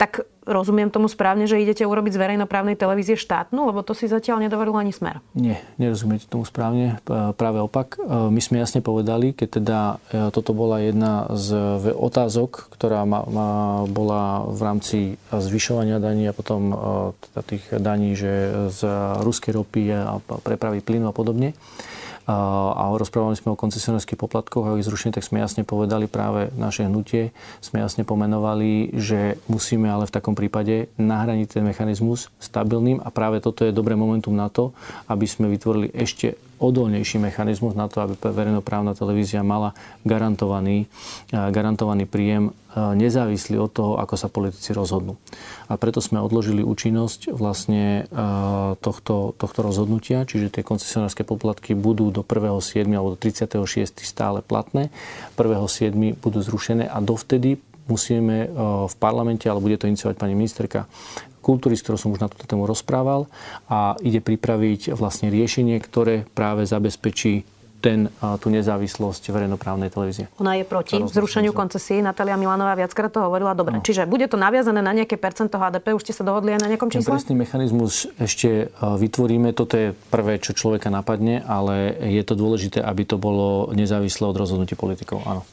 tak 0.03 0.27
rozumiem 0.43 0.91
tomu 0.91 1.07
správne, 1.07 1.47
že 1.47 1.55
idete 1.55 1.87
urobiť 1.87 2.11
z 2.11 2.19
verejnoprávnej 2.19 2.75
televízie 2.75 3.15
štátnu, 3.15 3.71
lebo 3.71 3.87
to 3.87 3.95
si 3.95 4.11
zatiaľ 4.11 4.43
nedovolil 4.43 4.75
ani 4.75 4.91
smer. 4.91 5.23
Nie, 5.31 5.63
nerozumiete 5.79 6.27
tomu 6.27 6.43
správne. 6.43 6.99
Práve 7.39 7.63
opak. 7.63 7.95
E, 7.95 8.27
my 8.27 8.41
sme 8.43 8.59
jasne 8.59 8.83
povedali, 8.83 9.31
keď 9.31 9.49
teda 9.63 9.79
e, 9.87 9.95
toto 10.35 10.51
bola 10.51 10.83
jedna 10.83 11.31
z 11.31 11.55
otázok, 11.95 12.67
ktorá 12.75 13.07
ma, 13.07 13.23
ma 13.23 13.49
bola 13.87 14.43
v 14.51 14.59
rámci 14.59 14.97
zvyšovania 15.31 16.03
daní 16.03 16.27
a 16.27 16.35
potom 16.35 16.61
e, 16.67 16.75
teda 17.31 17.39
tých 17.47 17.63
daní, 17.79 18.19
že 18.19 18.51
z 18.75 18.83
ruskej 19.23 19.55
ropy 19.55 19.95
a 19.95 20.19
prepravy 20.19 20.83
plynu 20.83 21.07
a 21.07 21.15
podobne 21.15 21.55
a 22.27 22.87
rozprávali 22.95 23.35
sme 23.35 23.51
o 23.51 23.59
koncesionárskych 23.59 24.15
poplatkoch 24.15 24.63
a 24.63 24.77
ich 24.79 24.87
zrušení, 24.87 25.11
tak 25.11 25.27
sme 25.27 25.43
jasne 25.43 25.67
povedali 25.67 26.07
práve 26.07 26.53
naše 26.55 26.87
hnutie, 26.87 27.35
sme 27.59 27.83
jasne 27.83 28.07
pomenovali, 28.07 28.95
že 28.95 29.35
musíme 29.51 29.91
ale 29.91 30.07
v 30.07 30.15
takom 30.15 30.31
prípade 30.31 30.87
nahraniť 30.95 31.59
ten 31.59 31.63
mechanizmus 31.67 32.31
stabilným 32.39 33.03
a 33.03 33.11
práve 33.11 33.43
toto 33.43 33.67
je 33.67 33.75
dobré 33.75 33.99
momentum 33.99 34.31
na 34.31 34.47
to, 34.47 34.71
aby 35.11 35.27
sme 35.27 35.51
vytvorili 35.51 35.91
ešte 35.91 36.39
odolnejší 36.63 37.19
mechanizmus 37.19 37.75
na 37.75 37.91
to, 37.91 37.99
aby 37.99 38.15
verejnoprávna 38.15 38.95
televízia 38.95 39.43
mala 39.43 39.75
garantovaný, 40.07 40.87
garantovaný 41.29 42.07
príjem 42.07 42.55
nezávislý 42.73 43.59
od 43.59 43.71
toho, 43.75 43.91
ako 43.99 44.15
sa 44.15 44.31
politici 44.31 44.71
rozhodnú. 44.71 45.19
A 45.67 45.75
preto 45.75 45.99
sme 45.99 46.23
odložili 46.23 46.63
účinnosť 46.63 47.35
vlastne 47.35 48.07
tohto, 48.79 49.35
tohto 49.35 49.59
rozhodnutia, 49.59 50.23
čiže 50.23 50.49
tie 50.55 50.63
koncesionárske 50.63 51.27
poplatky 51.27 51.75
budú 51.75 52.09
do 52.09 52.23
1.7. 52.23 52.87
alebo 52.95 53.13
do 53.13 53.19
36. 53.19 53.59
stále 54.01 54.39
platné. 54.39 54.89
1.7. 55.35 56.17
budú 56.17 56.39
zrušené 56.39 56.87
a 56.87 56.97
dovtedy 57.03 57.59
musíme 57.83 58.47
v 58.87 58.95
parlamente, 58.95 59.51
ale 59.51 59.59
bude 59.59 59.75
to 59.75 59.91
iniciovať 59.91 60.15
pani 60.15 60.39
ministerka 60.39 60.87
kultúry, 61.43 61.75
s 61.75 61.83
ktorou 61.83 61.99
som 61.99 62.15
už 62.15 62.23
na 62.23 62.31
túto 62.31 62.47
tému 62.47 62.63
rozprával 62.63 63.27
a 63.67 63.99
ide 63.99 64.23
pripraviť 64.23 64.95
vlastne 64.95 65.27
riešenie, 65.27 65.75
ktoré 65.83 66.23
práve 66.31 66.63
zabezpečí 66.63 67.43
ten, 67.83 68.07
tú 68.39 68.47
nezávislosť 68.47 69.27
verejnoprávnej 69.27 69.91
televízie. 69.91 70.31
Ona 70.39 70.55
je 70.55 70.63
proti 70.63 71.03
zrušeniu 71.03 71.51
koncesí. 71.51 71.99
Natália 71.99 72.39
Milanová 72.39 72.79
viackrát 72.79 73.11
to 73.11 73.19
hovorila. 73.19 73.51
Dobre, 73.51 73.75
no. 73.75 73.83
čiže 73.83 74.07
bude 74.07 74.23
to 74.31 74.39
naviazané 74.39 74.79
na 74.79 74.95
nejaké 74.95 75.19
percento 75.19 75.59
HDP? 75.59 75.91
Už 75.91 76.07
ste 76.07 76.15
sa 76.15 76.23
dohodli 76.23 76.55
aj 76.55 76.63
na 76.63 76.71
nejakom 76.71 76.87
čísle? 76.87 77.11
Ten 77.11 77.19
presný 77.19 77.35
mechanizmus 77.35 78.07
ešte 78.15 78.71
vytvoríme. 78.79 79.51
Toto 79.51 79.75
je 79.75 79.91
prvé, 79.91 80.39
čo 80.39 80.55
človeka 80.55 80.87
napadne, 80.87 81.43
ale 81.43 81.91
je 82.07 82.23
to 82.23 82.39
dôležité, 82.39 82.79
aby 82.79 83.03
to 83.03 83.19
bolo 83.19 83.67
nezávislé 83.75 84.31
od 84.31 84.39
rozhodnutí 84.39 84.79
politikov. 84.79 85.19
Áno. 85.27 85.43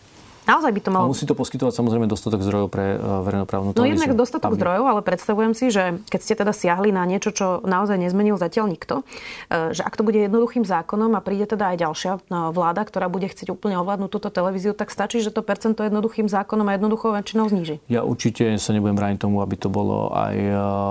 Naozaj 0.50 0.70
by 0.74 0.80
to 0.82 0.90
malo... 0.90 1.04
A 1.06 1.12
musí 1.14 1.30
to 1.30 1.38
poskytovať 1.38 1.78
samozrejme 1.78 2.10
dostatok 2.10 2.42
zdrojov 2.42 2.68
pre 2.74 2.98
uh, 2.98 3.22
verejnoprávnu 3.22 3.70
televíziu. 3.70 3.86
No 3.86 3.94
jednak 3.94 4.12
dostatok 4.18 4.50
Tam... 4.50 4.58
zdrojov, 4.58 4.84
ale 4.90 5.00
predstavujem 5.06 5.52
si, 5.54 5.70
že 5.70 6.02
keď 6.10 6.20
ste 6.26 6.34
teda 6.34 6.50
siahli 6.50 6.90
na 6.90 7.06
niečo, 7.06 7.30
čo 7.30 7.62
naozaj 7.62 8.02
nezmenil 8.02 8.34
zatiaľ 8.34 8.66
nikto, 8.74 9.06
uh, 9.06 9.70
že 9.70 9.86
ak 9.86 9.94
to 9.94 10.02
bude 10.02 10.18
jednoduchým 10.18 10.66
zákonom 10.66 11.14
a 11.14 11.22
príde 11.22 11.46
teda 11.46 11.70
aj 11.70 11.76
ďalšia 11.86 12.12
uh, 12.18 12.50
vláda, 12.50 12.82
ktorá 12.82 13.06
bude 13.06 13.30
chcieť 13.30 13.54
úplne 13.54 13.78
ovládnuť 13.78 14.10
túto 14.10 14.28
televíziu, 14.34 14.74
tak 14.74 14.90
stačí, 14.90 15.22
že 15.22 15.30
to 15.30 15.46
percento 15.46 15.86
jednoduchým 15.86 16.26
zákonom 16.26 16.66
a 16.66 16.74
jednoduchou 16.74 17.14
väčšinou 17.14 17.46
zníži. 17.46 17.78
Ja 17.86 18.02
určite 18.02 18.50
sa 18.58 18.74
nebudem 18.74 18.98
brániť 18.98 19.22
tomu, 19.22 19.46
aby 19.46 19.54
to 19.54 19.70
bolo 19.70 20.10
aj 20.10 20.34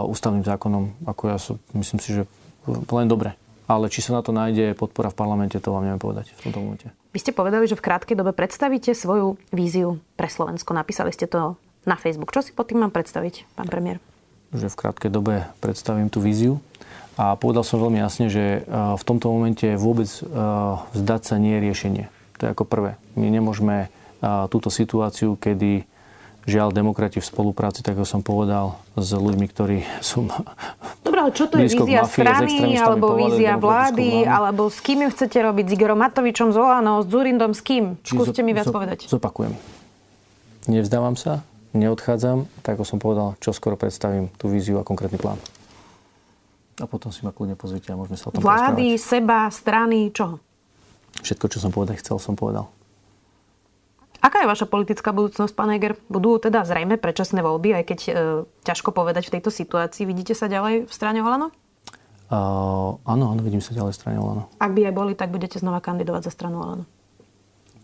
ústavným 0.07 0.47
zákonom, 0.47 1.03
ako 1.03 1.24
ja 1.28 1.38
som, 1.41 1.60
myslím 1.76 1.99
si, 1.99 2.10
že 2.16 2.24
len 2.70 3.10
dobre. 3.10 3.36
Ale 3.70 3.86
či 3.93 4.01
sa 4.01 4.17
na 4.17 4.26
to 4.26 4.34
nájde 4.34 4.74
podpora 4.74 5.13
v 5.13 5.20
parlamente, 5.22 5.61
to 5.61 5.70
vám 5.70 5.86
neviem 5.86 6.01
povedať 6.01 6.34
v 6.41 6.49
tomto 6.49 6.57
momente. 6.57 6.88
Vy 7.13 7.22
ste 7.22 7.38
povedali, 7.38 7.70
že 7.70 7.78
v 7.78 7.86
krátkej 7.86 8.17
dobe 8.17 8.34
predstavíte 8.34 8.97
svoju 8.97 9.38
víziu 9.53 10.01
pre 10.17 10.26
Slovensko. 10.26 10.74
Napísali 10.74 11.13
ste 11.13 11.30
to 11.30 11.53
na 11.86 11.93
Facebook. 11.93 12.34
Čo 12.34 12.41
si 12.41 12.49
pod 12.49 12.65
tým 12.65 12.82
mám 12.82 12.89
predstaviť, 12.89 13.45
pán 13.53 13.70
premiér? 13.70 14.01
Že 14.49 14.74
v 14.74 14.80
krátkej 14.82 15.11
dobe 15.13 15.45
predstavím 15.61 16.09
tú 16.09 16.17
víziu. 16.17 16.57
A 17.20 17.36
povedal 17.36 17.67
som 17.67 17.84
veľmi 17.84 17.99
jasne, 17.99 18.32
že 18.32 18.63
e, 18.63 18.72
v 18.72 19.03
tomto 19.03 19.28
momente 19.28 19.67
vôbec 19.76 20.07
e, 20.07 20.24
vzdať 20.95 21.22
sa 21.22 21.36
nie 21.36 21.59
je 21.59 21.63
riešenie. 21.67 22.05
To 22.39 22.41
je 22.47 22.53
ako 22.55 22.63
prvé. 22.63 22.95
My 23.20 23.28
nemôžeme 23.28 23.76
e, 23.86 23.88
túto 24.47 24.72
situáciu, 24.72 25.36
kedy 25.36 25.84
žiaľ 26.49 26.73
demokrati 26.73 27.21
v 27.21 27.27
spolupráci, 27.29 27.85
tak 27.85 27.95
ako 27.95 28.05
som 28.09 28.21
povedal, 28.25 28.75
s 28.97 29.13
ľuďmi, 29.13 29.45
ktorí 29.47 29.77
sú 30.01 30.25
Dobre, 31.05 31.19
ale 31.21 31.31
čo 31.31 31.45
to 31.45 31.61
je 31.61 31.69
vízia 31.69 32.03
strany, 32.03 32.75
alebo 32.75 33.13
vízia 33.15 33.55
vlády, 33.55 34.25
vládu. 34.25 34.33
alebo 34.33 34.61
s 34.67 34.81
kým 34.81 35.05
ju 35.05 35.09
chcete 35.13 35.37
robiť? 35.37 35.65
S 35.69 35.73
Igorom 35.77 36.01
Matovičom, 36.01 36.49
s 36.49 36.57
Olano, 36.57 37.05
s 37.05 37.07
Zurindom, 37.07 37.53
s 37.53 37.61
kým? 37.61 38.01
Skúste 38.01 38.41
mi 38.41 38.51
viac 38.57 38.67
zo, 38.67 38.73
povedať. 38.73 39.05
Zopakujem. 39.05 39.53
Nevzdávam 40.65 41.13
sa, 41.15 41.45
neodchádzam, 41.77 42.49
tak 42.65 42.81
ako 42.81 42.83
som 42.83 42.97
povedal, 42.97 43.37
čo 43.37 43.53
skoro 43.53 43.77
predstavím 43.77 44.33
tú 44.35 44.49
víziu 44.49 44.81
a 44.81 44.83
konkrétny 44.83 45.21
plán. 45.21 45.37
A 46.79 46.87
potom 46.87 47.11
si 47.11 47.21
ma 47.27 47.35
kľudne 47.35 47.59
pozvite 47.59 47.91
a 47.91 47.99
môžeme 47.99 48.15
sa 48.15 48.29
o 48.29 48.33
tom 48.33 48.41
Vlády, 48.41 48.95
porozprávať. 48.97 49.11
seba, 49.11 49.37
strany, 49.51 49.99
čoho? 50.15 50.39
Všetko, 51.19 51.45
čo 51.51 51.59
som 51.59 51.71
povedal, 51.75 51.99
chcel, 51.99 52.17
som 52.21 52.39
povedal. 52.39 52.71
Aká 54.20 54.43
je 54.43 54.51
vaša 54.51 54.67
politická 54.67 55.15
budúcnosť, 55.15 55.55
pán 55.55 55.72
Eger? 55.72 55.95
Budú 56.11 56.36
teda 56.43 56.67
zrejme 56.67 56.99
predčasné 56.99 57.39
voľby, 57.39 57.80
aj 57.80 57.84
keď 57.88 57.99
e, 58.03 58.11
ťažko 58.67 58.91
povedať 58.91 59.32
v 59.32 59.39
tejto 59.39 59.47
situácii. 59.47 60.03
Vidíte 60.03 60.36
sa 60.36 60.51
ďalej 60.51 60.88
v 60.88 60.91
strane 60.91 61.24
Olano? 61.24 61.55
Uh, 62.30 63.01
áno, 63.09 63.34
áno, 63.34 63.41
vidím 63.41 63.63
sa 63.63 63.74
ďalej 63.74 63.95
v 63.95 63.97
strane 63.97 64.17
Olano. 64.22 64.51
Ak 64.61 64.76
by 64.76 64.91
aj 64.91 64.93
boli, 64.93 65.17
tak 65.17 65.34
budete 65.34 65.57
znova 65.57 65.82
kandidovať 65.82 66.30
za 66.30 66.32
stranu 66.36 66.61
Olano. 66.61 66.86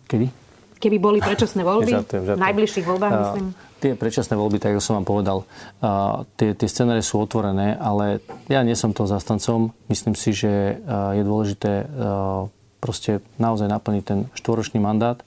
Kedy? 0.05 0.29
Keby 0.77 0.97
boli 1.01 1.17
predčasné 1.17 1.65
voľby, 1.71 2.05
v 2.05 2.37
najbližších 2.37 2.85
voľbách, 2.85 3.09
uh, 3.09 3.19
myslím. 3.25 3.45
Tie 3.81 3.97
predčasné 3.97 4.37
voľby, 4.37 4.61
tak 4.61 4.77
ako 4.77 4.83
som 4.85 5.01
vám 5.01 5.07
povedal, 5.07 5.37
uh, 5.81 6.27
tie, 6.37 6.53
tie 6.53 6.67
scenáre 6.69 7.01
sú 7.01 7.17
otvorené, 7.25 7.73
ale 7.79 8.21
ja 8.45 8.61
nie 8.61 8.77
som 8.77 8.93
toho 8.93 9.09
zastancom. 9.09 9.73
Myslím 9.89 10.13
si, 10.13 10.35
že 10.35 10.77
uh, 10.83 11.17
je 11.17 11.23
dôležité 11.25 11.87
uh, 11.87 12.45
proste 12.83 13.25
naozaj 13.41 13.65
naplniť 13.65 14.03
ten 14.05 14.19
štvoročný 14.37 14.77
mandát 14.77 15.17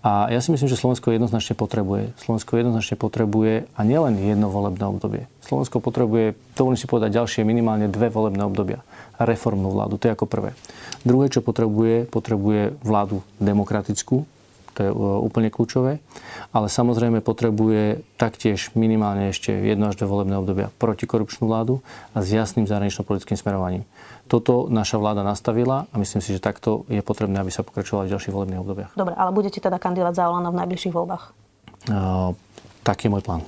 a 0.00 0.32
ja 0.32 0.40
si 0.40 0.48
myslím, 0.48 0.72
že 0.72 0.80
Slovensko 0.80 1.12
jednoznačne 1.12 1.52
potrebuje. 1.52 2.16
Slovensko 2.24 2.56
jednoznačne 2.56 2.96
potrebuje 2.96 3.68
a 3.76 3.80
nielen 3.84 4.16
jedno 4.16 4.48
volebné 4.48 4.80
obdobie. 4.88 5.28
Slovensko 5.44 5.84
potrebuje, 5.84 6.40
dovolím 6.56 6.80
si 6.80 6.88
povedať, 6.88 7.20
ďalšie 7.20 7.44
minimálne 7.44 7.84
dve 7.92 8.08
volebné 8.08 8.40
obdobia. 8.40 8.80
Reformnú 9.20 9.68
vládu, 9.68 10.00
to 10.00 10.08
je 10.08 10.16
ako 10.16 10.24
prvé. 10.24 10.56
Druhé, 11.04 11.28
čo 11.28 11.44
potrebuje, 11.44 12.08
potrebuje 12.08 12.80
vládu 12.80 13.20
demokratickú, 13.44 14.24
to 14.80 14.88
je 14.88 14.90
e, 14.90 14.96
úplne 14.96 15.52
kľúčové, 15.52 16.00
ale 16.56 16.66
samozrejme 16.72 17.20
potrebuje 17.20 18.00
taktiež 18.16 18.72
minimálne 18.72 19.28
ešte 19.28 19.52
jedno 19.52 19.92
až 19.92 20.00
dve 20.00 20.08
volebné 20.08 20.40
obdobia 20.40 20.72
protikorupčnú 20.80 21.44
vládu 21.44 21.84
a 22.16 22.24
s 22.24 22.32
jasným 22.32 22.64
zahranično-politickým 22.64 23.36
smerovaním. 23.36 23.84
Toto 24.24 24.72
naša 24.72 24.96
vláda 24.96 25.20
nastavila 25.20 25.84
a 25.92 25.94
myslím 26.00 26.24
si, 26.24 26.32
že 26.32 26.40
takto 26.40 26.88
je 26.88 27.04
potrebné, 27.04 27.36
aby 27.44 27.52
sa 27.52 27.60
pokračovalo 27.60 28.08
v 28.08 28.12
ďalších 28.16 28.32
volebných 28.32 28.62
obdobiach. 28.64 28.92
Dobre, 28.96 29.12
ale 29.12 29.36
budete 29.36 29.60
teda 29.60 29.76
kandidovať 29.76 30.14
za 30.16 30.24
Olano 30.32 30.48
v 30.48 30.60
najbližších 30.64 30.96
voľbách? 30.96 31.24
taký 32.84 33.08
je 33.08 33.12
môj 33.12 33.24
plán. 33.24 33.40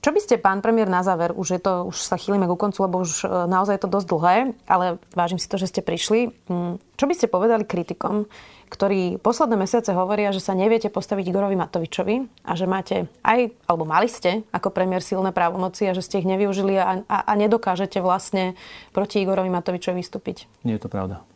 Čo 0.00 0.16
by 0.16 0.20
ste, 0.24 0.40
pán 0.40 0.64
premiér, 0.64 0.88
na 0.88 1.04
záver, 1.04 1.28
už, 1.36 1.48
je 1.52 1.60
to, 1.60 1.92
už 1.92 1.96
sa 2.00 2.16
chýlime 2.16 2.48
ku 2.48 2.56
koncu, 2.56 2.88
lebo 2.88 3.04
už 3.04 3.20
e, 3.20 3.26
naozaj 3.28 3.76
je 3.76 3.82
to 3.84 3.92
dosť 3.92 4.08
dlhé, 4.08 4.36
ale 4.64 4.96
vážim 5.12 5.36
si 5.36 5.44
to, 5.44 5.60
že 5.60 5.68
ste 5.68 5.84
prišli. 5.84 6.32
Mm, 6.48 6.80
čo 6.96 7.04
by 7.04 7.12
ste 7.12 7.28
povedali 7.28 7.68
kritikom, 7.68 8.24
ktorí 8.70 9.18
posledné 9.18 9.58
mesiace 9.58 9.90
hovoria, 9.90 10.30
že 10.30 10.38
sa 10.38 10.54
neviete 10.54 10.86
postaviť 10.86 11.26
Igorovi 11.26 11.58
Matovičovi 11.58 12.46
a 12.46 12.52
že 12.54 12.70
máte 12.70 13.10
aj, 13.26 13.50
alebo 13.66 13.82
mali 13.82 14.06
ste 14.06 14.46
ako 14.54 14.70
premiér 14.70 15.02
silné 15.02 15.34
právomoci 15.34 15.90
a 15.90 15.92
že 15.92 16.06
ste 16.06 16.22
ich 16.22 16.30
nevyužili 16.30 16.78
a, 16.78 17.02
a, 17.02 17.16
a 17.26 17.32
nedokážete 17.34 17.98
vlastne 17.98 18.54
proti 18.94 19.18
Igorovi 19.26 19.50
Matovičovi 19.50 19.98
vystúpiť? 19.98 20.46
Nie 20.62 20.78
je 20.78 20.86
to 20.86 20.88
pravda. 20.88 21.26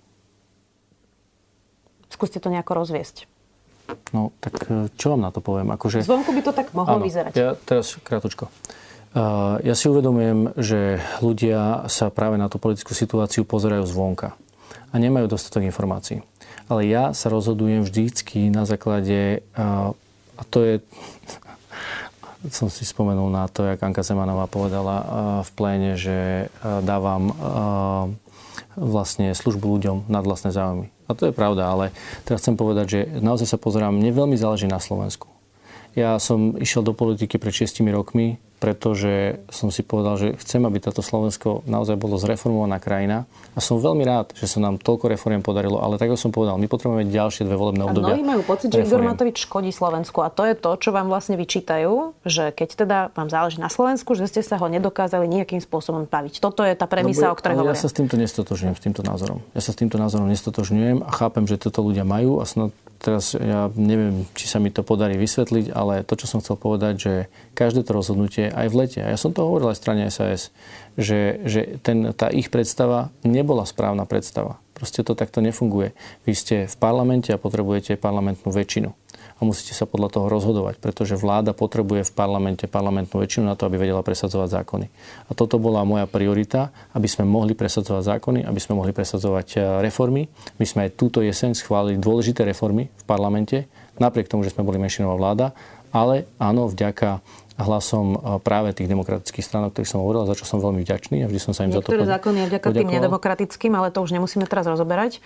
Skúste 2.06 2.38
to 2.38 2.54
nejako 2.54 2.78
rozviesť. 2.78 3.26
No, 4.14 4.30
tak 4.38 4.54
e, 4.70 4.88
čo 4.94 5.12
vám 5.12 5.26
na 5.26 5.34
to 5.34 5.42
poviem? 5.42 5.74
Akože... 5.74 6.06
Zvonku 6.06 6.30
by 6.30 6.42
to 6.46 6.52
tak 6.54 6.70
mohlo 6.72 7.02
Áno, 7.02 7.04
vyzerať. 7.04 7.32
Ja 7.34 7.58
teraz 7.58 7.98
krátko. 8.00 8.48
Uh, 9.14 9.62
ja 9.62 9.78
si 9.78 9.86
uvedomujem, 9.86 10.58
že 10.58 10.98
ľudia 11.22 11.86
sa 11.86 12.10
práve 12.10 12.34
na 12.34 12.50
tú 12.50 12.58
politickú 12.58 12.98
situáciu 12.98 13.46
pozerajú 13.46 13.86
zvonka 13.86 14.34
a 14.90 14.94
nemajú 14.98 15.30
dostatok 15.30 15.62
informácií. 15.62 16.22
Ale 16.68 16.88
ja 16.88 17.12
sa 17.12 17.28
rozhodujem 17.28 17.84
vždycky 17.84 18.48
na 18.48 18.64
základe, 18.64 19.44
a 20.34 20.42
to 20.48 20.64
je, 20.64 20.74
som 22.58 22.72
si 22.72 22.88
spomenul 22.88 23.28
na 23.28 23.48
to, 23.48 23.64
jak 23.64 23.80
Anka 23.80 24.00
Zemanová 24.04 24.48
povedala 24.48 24.96
v 25.44 25.50
pléne, 25.56 25.96
že 25.96 26.48
dávam 26.62 27.32
vlastne 28.74 29.30
službu 29.34 29.66
ľuďom 29.78 29.96
nad 30.10 30.24
vlastné 30.26 30.50
záujmy. 30.50 30.90
A 31.06 31.12
to 31.12 31.28
je 31.28 31.36
pravda, 31.36 31.68
ale 31.68 31.84
teraz 32.24 32.40
chcem 32.42 32.56
povedať, 32.56 32.86
že 32.88 33.00
naozaj 33.20 33.46
sa 33.54 33.58
pozerám, 33.60 33.94
mne 33.94 34.10
veľmi 34.10 34.36
záleží 34.40 34.66
na 34.66 34.80
Slovensku. 34.80 35.28
Ja 35.94 36.18
som 36.18 36.58
išiel 36.58 36.82
do 36.82 36.90
politiky 36.90 37.38
pred 37.38 37.54
6 37.54 37.84
rokmi, 37.94 38.42
pretože 38.64 39.44
som 39.52 39.68
si 39.68 39.84
povedal, 39.84 40.16
že 40.16 40.28
chcem, 40.40 40.64
aby 40.64 40.80
táto 40.80 41.04
Slovensko 41.04 41.60
naozaj 41.68 42.00
bolo 42.00 42.16
zreformovaná 42.16 42.80
krajina. 42.80 43.28
A 43.52 43.60
som 43.60 43.76
veľmi 43.76 44.00
rád, 44.08 44.32
že 44.32 44.48
sa 44.48 44.56
nám 44.56 44.80
toľko 44.80 45.12
reform 45.12 45.44
podarilo, 45.44 45.84
ale 45.84 46.00
tak 46.00 46.08
ako 46.08 46.16
som 46.16 46.32
povedal, 46.32 46.56
my 46.56 46.64
potrebujeme 46.64 47.12
ďalšie 47.12 47.44
dve 47.44 47.60
volebné 47.60 47.84
obdobia. 47.84 48.08
A 48.08 48.16
mnohí 48.16 48.24
majú 48.24 48.40
pocit, 48.48 48.72
že 48.72 48.88
Igor 48.88 49.04
Matovič 49.04 49.44
škodí 49.44 49.68
Slovensku 49.68 50.24
a 50.24 50.32
to 50.32 50.48
je 50.48 50.56
to, 50.56 50.80
čo 50.80 50.96
vám 50.96 51.12
vlastne 51.12 51.36
vyčítajú, 51.36 52.16
že 52.24 52.56
keď 52.56 52.68
teda 52.72 52.98
vám 53.12 53.28
záleží 53.28 53.60
na 53.60 53.68
Slovensku, 53.68 54.16
že 54.16 54.32
ste 54.32 54.40
sa 54.40 54.56
ho 54.56 54.64
nedokázali 54.72 55.28
nejakým 55.28 55.60
spôsobom 55.60 56.08
baviť. 56.08 56.40
Toto 56.40 56.64
je 56.64 56.72
tá 56.72 56.88
premisa, 56.88 57.28
no, 57.28 57.36
o 57.36 57.36
ktorej 57.36 57.60
hovorím. 57.60 57.76
Ja 57.76 57.84
sa 57.84 57.92
s 57.92 57.96
týmto 58.00 58.16
nestotožňujem, 58.16 58.74
s 58.80 58.80
týmto 58.80 59.04
názorom. 59.04 59.44
Ja 59.52 59.60
sa 59.60 59.70
s 59.70 59.76
týmto 59.76 60.00
názorom 60.00 60.24
nestotožňujem 60.32 61.04
a 61.04 61.10
chápem, 61.12 61.44
že 61.44 61.60
toto 61.60 61.84
ľudia 61.84 62.08
majú 62.08 62.40
a 62.40 62.48
snad 62.48 62.72
teraz 63.04 63.36
ja 63.36 63.68
neviem, 63.76 64.24
či 64.32 64.48
sa 64.48 64.56
mi 64.56 64.72
to 64.72 64.80
podarí 64.80 65.20
vysvetliť, 65.20 65.76
ale 65.76 66.00
to, 66.08 66.16
čo 66.16 66.24
som 66.24 66.40
chcel 66.40 66.56
povedať, 66.56 66.94
že 66.96 67.12
každé 67.52 67.84
to 67.84 67.92
rozhodnutie 67.92 68.48
aj 68.48 68.72
v 68.72 68.78
lete, 68.80 69.00
a 69.04 69.12
ja 69.12 69.20
som 69.20 69.36
to 69.36 69.44
hovoril 69.44 69.68
aj 69.68 69.76
strane 69.76 70.08
SAS, 70.08 70.48
že, 70.96 71.44
že 71.44 71.76
ten, 71.84 72.16
tá 72.16 72.32
ich 72.32 72.48
predstava 72.48 73.12
nebola 73.20 73.68
správna 73.68 74.08
predstava. 74.08 74.56
Proste 74.72 75.04
to 75.04 75.12
takto 75.12 75.44
nefunguje. 75.44 75.92
Vy 76.26 76.32
ste 76.34 76.56
v 76.66 76.76
parlamente 76.80 77.30
a 77.30 77.38
potrebujete 77.38 78.00
parlamentnú 78.00 78.50
väčšinu 78.50 79.03
a 79.44 79.48
musíte 79.52 79.76
sa 79.76 79.84
podľa 79.84 80.16
toho 80.16 80.26
rozhodovať, 80.32 80.80
pretože 80.80 81.20
vláda 81.20 81.52
potrebuje 81.52 82.08
v 82.08 82.12
parlamente 82.16 82.64
parlamentnú 82.64 83.20
väčšinu 83.20 83.44
na 83.44 83.54
to, 83.54 83.68
aby 83.68 83.76
vedela 83.76 84.00
presadzovať 84.00 84.48
zákony. 84.64 84.86
A 85.28 85.30
toto 85.36 85.60
bola 85.60 85.84
moja 85.84 86.08
priorita, 86.08 86.72
aby 86.96 87.04
sme 87.04 87.28
mohli 87.28 87.52
presadzovať 87.52 88.16
zákony, 88.16 88.40
aby 88.48 88.60
sme 88.60 88.80
mohli 88.80 88.96
presadzovať 88.96 89.48
e, 89.54 89.56
reformy. 89.84 90.32
My 90.56 90.64
sme 90.64 90.88
aj 90.88 90.96
túto 90.96 91.20
jeseň 91.20 91.52
schválili 91.52 92.00
dôležité 92.00 92.48
reformy 92.48 92.88
v 92.88 93.04
parlamente, 93.04 93.68
napriek 94.00 94.32
tomu, 94.32 94.48
že 94.48 94.56
sme 94.56 94.64
boli 94.64 94.80
menšinová 94.80 95.20
vláda, 95.20 95.52
ale 95.92 96.24
áno, 96.40 96.66
vďaka 96.72 97.20
hlasom 97.60 98.06
e, 98.16 98.18
práve 98.42 98.74
tých 98.74 98.90
demokratických 98.90 99.44
strán, 99.44 99.68
o 99.68 99.70
ktorých 99.70 99.90
som 99.92 100.00
hovoril, 100.02 100.26
za 100.26 100.34
čo 100.34 100.48
som 100.48 100.58
veľmi 100.58 100.82
vďačný 100.82 101.22
a 101.22 101.30
vždy 101.30 101.40
som 101.44 101.52
sa 101.52 101.68
im 101.68 101.70
Niektoré 101.70 102.02
za 102.02 102.08
to 102.08 102.14
zákony 102.16 102.38
vďaka 102.48 102.66
tým 102.72 102.90
nedemokratickým, 102.90 103.72
ale 103.76 103.92
to 103.92 104.00
už 104.00 104.10
nemusíme 104.16 104.48
teraz 104.48 104.64
rozoberať. 104.64 105.20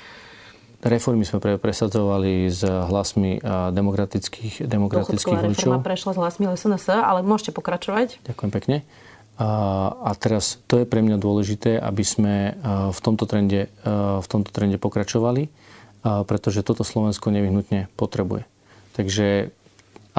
Reformy 0.78 1.26
sme 1.26 1.42
presadzovali 1.58 2.46
s 2.46 2.62
hlasmi 2.62 3.42
demokratických, 3.74 4.62
demokratických 4.70 5.38
voličov. 5.42 5.74
reforma 5.74 5.82
prešla 5.82 6.14
s 6.14 6.18
hlasmi 6.22 6.44
SNS, 6.54 7.02
ale 7.02 7.26
môžete 7.26 7.50
pokračovať. 7.50 8.22
Ďakujem 8.22 8.50
pekne. 8.54 8.76
A 9.38 10.10
teraz 10.18 10.62
to 10.70 10.82
je 10.82 10.86
pre 10.86 11.02
mňa 11.02 11.18
dôležité, 11.18 11.78
aby 11.78 12.02
sme 12.06 12.54
v 12.94 12.98
tomto 13.02 13.26
trende, 13.26 13.70
v 14.22 14.26
tomto 14.30 14.50
trende 14.54 14.78
pokračovali, 14.78 15.50
pretože 16.02 16.62
toto 16.62 16.86
Slovensko 16.86 17.34
nevyhnutne 17.34 17.90
potrebuje. 17.98 18.46
Takže 18.94 19.50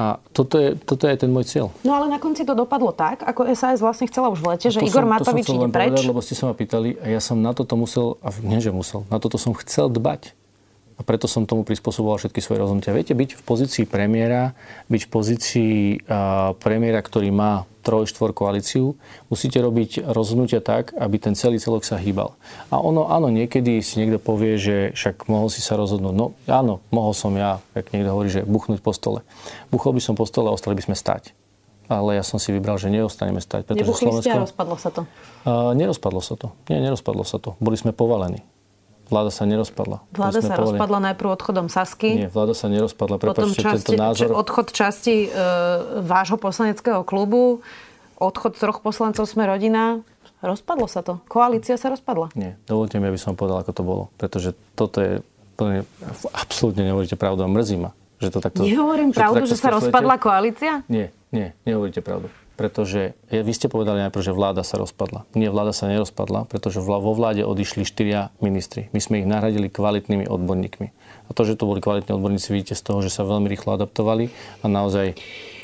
a 0.00 0.16
toto 0.32 0.56
je, 0.56 0.80
toto 0.80 1.04
je 1.04 1.12
ten 1.12 1.28
môj 1.28 1.44
cieľ. 1.44 1.68
No 1.84 1.92
ale 1.92 2.08
na 2.08 2.16
konci 2.16 2.48
to 2.48 2.56
dopadlo 2.56 2.88
tak, 2.96 3.20
ako 3.20 3.52
SAS 3.52 3.84
vlastne 3.84 4.08
chcela 4.08 4.32
už 4.32 4.40
v 4.40 4.56
lete, 4.56 4.72
že 4.72 4.80
Igor 4.80 5.04
som, 5.04 5.12
Matovič 5.12 5.44
ide 5.52 5.68
preč. 5.68 5.92
Povedať, 5.92 6.08
lebo 6.08 6.20
ste 6.24 6.32
sa 6.32 6.48
ma 6.48 6.56
pýtali 6.56 6.96
a 7.04 7.12
ja 7.12 7.20
som 7.20 7.36
na 7.36 7.52
toto 7.52 7.76
musel, 7.76 8.16
a 8.24 8.32
nie 8.40 8.64
že 8.64 8.72
musel, 8.72 9.04
na 9.12 9.20
toto 9.20 9.36
som 9.36 9.52
chcel 9.52 9.92
dbať 9.92 10.32
a 11.00 11.02
preto 11.02 11.24
som 11.24 11.48
tomu 11.48 11.64
prispôsoboval 11.64 12.20
všetky 12.20 12.44
svoje 12.44 12.60
rozhodnutia. 12.60 12.92
Viete, 12.92 13.16
byť 13.16 13.40
v 13.40 13.42
pozícii 13.42 13.84
premiéra, 13.88 14.52
byť 14.92 15.02
v 15.08 15.10
pozícii 15.10 15.74
uh, 16.04 16.52
premiéra, 16.60 17.00
ktorý 17.00 17.32
má 17.32 17.64
troj, 17.80 18.04
štvor 18.12 18.36
koalíciu, 18.36 18.92
musíte 19.32 19.56
robiť 19.56 20.04
rozhodnutia 20.04 20.60
tak, 20.60 20.92
aby 20.92 21.16
ten 21.16 21.32
celý 21.32 21.56
celok 21.56 21.88
sa 21.88 21.96
hýbal. 21.96 22.36
A 22.68 22.76
ono, 22.76 23.08
áno, 23.08 23.32
niekedy 23.32 23.80
si 23.80 23.96
niekto 23.96 24.20
povie, 24.20 24.60
že 24.60 24.76
však 24.92 25.24
mohol 25.32 25.48
si 25.48 25.64
sa 25.64 25.80
rozhodnúť. 25.80 26.12
No 26.12 26.36
áno, 26.44 26.84
mohol 26.92 27.16
som 27.16 27.32
ja, 27.32 27.64
ak 27.72 27.96
niekto 27.96 28.12
hovorí, 28.12 28.28
že 28.28 28.44
buchnúť 28.44 28.84
po 28.84 28.92
stole. 28.92 29.24
Buchol 29.72 29.96
by 29.96 30.02
som 30.04 30.12
po 30.12 30.28
stole 30.28 30.52
a 30.52 30.54
ostali 30.54 30.76
by 30.76 30.92
sme 30.92 30.96
stať. 30.96 31.32
Ale 31.90 32.14
ja 32.14 32.22
som 32.22 32.38
si 32.38 32.54
vybral, 32.54 32.78
že 32.78 32.92
neostaneme 32.92 33.40
stať. 33.42 33.66
Pretože 33.66 33.82
Nebuchli 33.82 34.06
Slovensko... 34.12 34.28
ste 34.28 34.30
a 34.30 34.44
rozpadlo 34.44 34.76
sa 34.76 34.90
to? 34.92 35.02
Uh, 35.42 35.72
nerozpadlo 35.74 36.20
sa 36.22 36.34
to. 36.36 36.52
Nie, 36.70 36.78
nerozpadlo 36.84 37.24
sa 37.26 37.42
to. 37.42 37.58
Boli 37.58 37.74
sme 37.74 37.90
povalení. 37.90 38.46
Vláda 39.10 39.34
sa 39.34 39.42
nerozpadla. 39.42 40.06
Vláda 40.14 40.38
sa 40.38 40.54
povedali. 40.54 40.78
rozpadla 40.78 40.98
najprv 41.10 41.28
odchodom 41.34 41.66
Sasky. 41.66 42.24
Nie, 42.24 42.28
vláda 42.30 42.54
sa 42.54 42.70
nerozpadla. 42.70 43.18
Prepačte, 43.18 43.58
časti, 43.58 43.98
tento 43.98 43.98
názor... 43.98 44.30
odchod 44.30 44.70
časti 44.70 45.26
e, 45.26 45.28
vášho 46.00 46.38
poslaneckého 46.38 47.02
klubu, 47.02 47.60
odchod 48.22 48.54
troch 48.54 48.78
poslancov 48.78 49.26
sme 49.26 49.50
rodina. 49.50 49.98
Rozpadlo 50.40 50.86
sa 50.86 51.02
to. 51.02 51.18
Koalícia 51.26 51.74
sa 51.74 51.90
rozpadla. 51.90 52.32
Nie, 52.38 52.56
dovolte 52.64 52.96
mi, 53.02 53.10
aby 53.10 53.18
som 53.18 53.34
povedal, 53.34 53.66
ako 53.66 53.72
to 53.74 53.82
bolo. 53.82 54.04
Pretože 54.16 54.56
toto 54.78 55.02
je 55.02 55.20
plne, 55.58 55.84
absolútne 56.32 56.86
nehovoríte 56.86 57.18
pravdu 57.18 57.44
a 57.44 57.50
mrzí 57.50 57.76
ma. 57.76 57.90
Že 58.22 58.28
to 58.36 58.38
takto, 58.40 58.60
Nehovorím 58.64 59.10
že 59.10 59.16
pravdu, 59.16 59.44
že 59.48 59.56
sa 59.58 59.74
rozpadla 59.74 60.16
koalícia? 60.20 60.84
Nie, 60.86 61.10
nie, 61.34 61.52
nehovoríte 61.66 62.00
pravdu 62.00 62.30
pretože 62.60 63.16
vy 63.32 63.52
ste 63.56 63.72
povedali 63.72 64.04
najprv, 64.04 64.20
že 64.20 64.36
vláda 64.36 64.60
sa 64.60 64.76
rozpadla. 64.76 65.24
Nie, 65.32 65.48
vláda 65.48 65.72
sa 65.72 65.88
nerozpadla, 65.88 66.44
pretože 66.44 66.84
vo 66.84 67.16
vláde 67.16 67.40
odišli 67.40 67.88
štyria 67.88 68.28
ministri. 68.44 68.92
My 68.92 69.00
sme 69.00 69.24
ich 69.24 69.26
nahradili 69.26 69.72
kvalitnými 69.72 70.28
odborníkmi. 70.28 70.92
A 70.92 71.30
to, 71.32 71.48
že 71.48 71.56
to 71.56 71.64
boli 71.64 71.80
kvalitní 71.80 72.12
odborníci, 72.12 72.52
vidíte 72.52 72.76
z 72.76 72.84
toho, 72.84 73.00
že 73.00 73.08
sa 73.08 73.24
veľmi 73.24 73.48
rýchlo 73.48 73.80
adaptovali 73.80 74.28
a 74.60 74.68
naozaj 74.68 75.16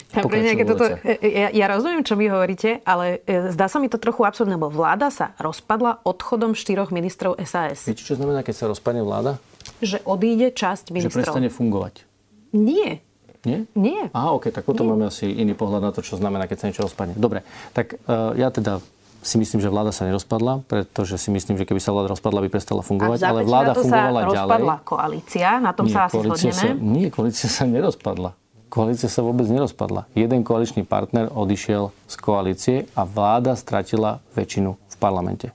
toto, 0.07 0.87
ja, 1.21 1.51
ja 1.51 1.67
rozumiem, 1.67 2.01
čo 2.07 2.15
vy 2.15 2.31
hovoríte, 2.31 2.81
ale 2.87 3.21
e, 3.27 3.51
zdá 3.53 3.67
sa 3.67 3.83
mi 3.83 3.91
to 3.91 3.99
trochu 3.99 4.23
absurdné, 4.25 4.55
lebo 4.55 4.71
vláda 4.71 5.11
sa 5.13 5.35
rozpadla 5.37 6.01
odchodom 6.07 6.55
štyroch 6.57 6.95
ministrov 6.95 7.37
SAS. 7.43 7.85
Viete, 7.85 8.07
čo 8.07 8.15
znamená, 8.17 8.41
keď 8.47 8.55
sa 8.55 8.65
rozpadne 8.71 9.03
vláda? 9.03 9.43
Že 9.83 10.07
odíde 10.07 10.55
časť 10.55 10.95
ministrov. 10.95 11.21
Že 11.21 11.27
prestane 11.27 11.51
fungovať. 11.51 12.07
Nie. 12.55 13.03
Nie? 13.47 13.59
Nie. 13.79 14.11
Aha, 14.11 14.35
OK, 14.35 14.51
tak 14.51 14.67
potom 14.67 14.91
Nie. 14.91 14.91
máme 14.99 15.05
asi 15.07 15.31
iný 15.31 15.55
pohľad 15.55 15.87
na 15.87 15.93
to, 15.95 16.03
čo 16.03 16.19
znamená, 16.19 16.51
keď 16.51 16.57
sa 16.59 16.67
niečo 16.67 16.83
rozpadne. 16.83 17.15
Dobre, 17.15 17.47
tak 17.71 17.95
uh, 18.11 18.35
ja 18.35 18.51
teda 18.51 18.83
si 19.23 19.39
myslím, 19.39 19.59
že 19.59 19.71
vláda 19.71 19.91
sa 19.91 20.07
nerozpadla, 20.07 20.63
pretože 20.67 21.19
si 21.19 21.35
myslím, 21.35 21.59
že 21.59 21.67
keby 21.67 21.83
sa 21.83 21.91
vláda 21.91 22.15
rozpadla, 22.15 22.47
by 22.47 22.51
prestala 22.51 22.83
fungovať. 22.83 23.19
Ale 23.27 23.43
vláda 23.43 23.73
na 23.73 23.77
to 23.79 23.83
fungovala 23.83 24.21
sa 24.23 24.27
rozpadla 24.31 24.75
koalícia, 24.87 25.49
na 25.59 25.73
tom 25.75 25.87
nie, 25.91 25.95
sa 25.95 26.01
asi 26.07 26.17
zhodneme. 26.23 26.55
Sa, 26.55 26.67
nie, 26.75 27.07
koalícia 27.11 27.49
sa 27.51 27.65
nerozpadla. 27.67 28.31
Koalícia 28.67 29.07
sa 29.11 29.23
vôbec 29.23 29.47
nerozpadla. 29.47 30.11
Jeden 30.15 30.43
koaličný 30.43 30.83
partner 30.87 31.31
odišiel 31.31 31.91
z 32.07 32.15
koalície 32.19 32.77
a 32.99 33.07
vláda 33.07 33.55
stratila 33.55 34.23
väčšinu 34.35 34.75
v 34.75 34.97
parlamente. 34.99 35.55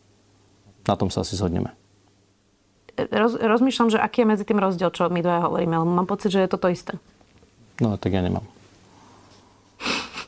Na 0.87 0.95
tom 0.95 1.11
sa 1.11 1.23
asi 1.23 1.35
zhodneme. 1.35 1.75
Roz, 2.97 3.39
rozmýšľam, 3.39 3.89
že 3.91 3.99
aký 3.99 4.23
je 4.23 4.27
medzi 4.35 4.43
tým 4.43 4.59
rozdiel, 4.59 4.91
čo 4.91 5.07
my 5.07 5.23
dvaja 5.23 5.47
hovoríme, 5.47 5.73
ale 5.79 5.85
mám 5.87 6.07
pocit, 6.07 6.33
že 6.33 6.43
je 6.43 6.49
to 6.51 6.59
to 6.59 6.67
isté. 6.71 6.93
No, 7.79 7.95
tak 7.95 8.11
ja 8.11 8.21
nemám. 8.25 8.43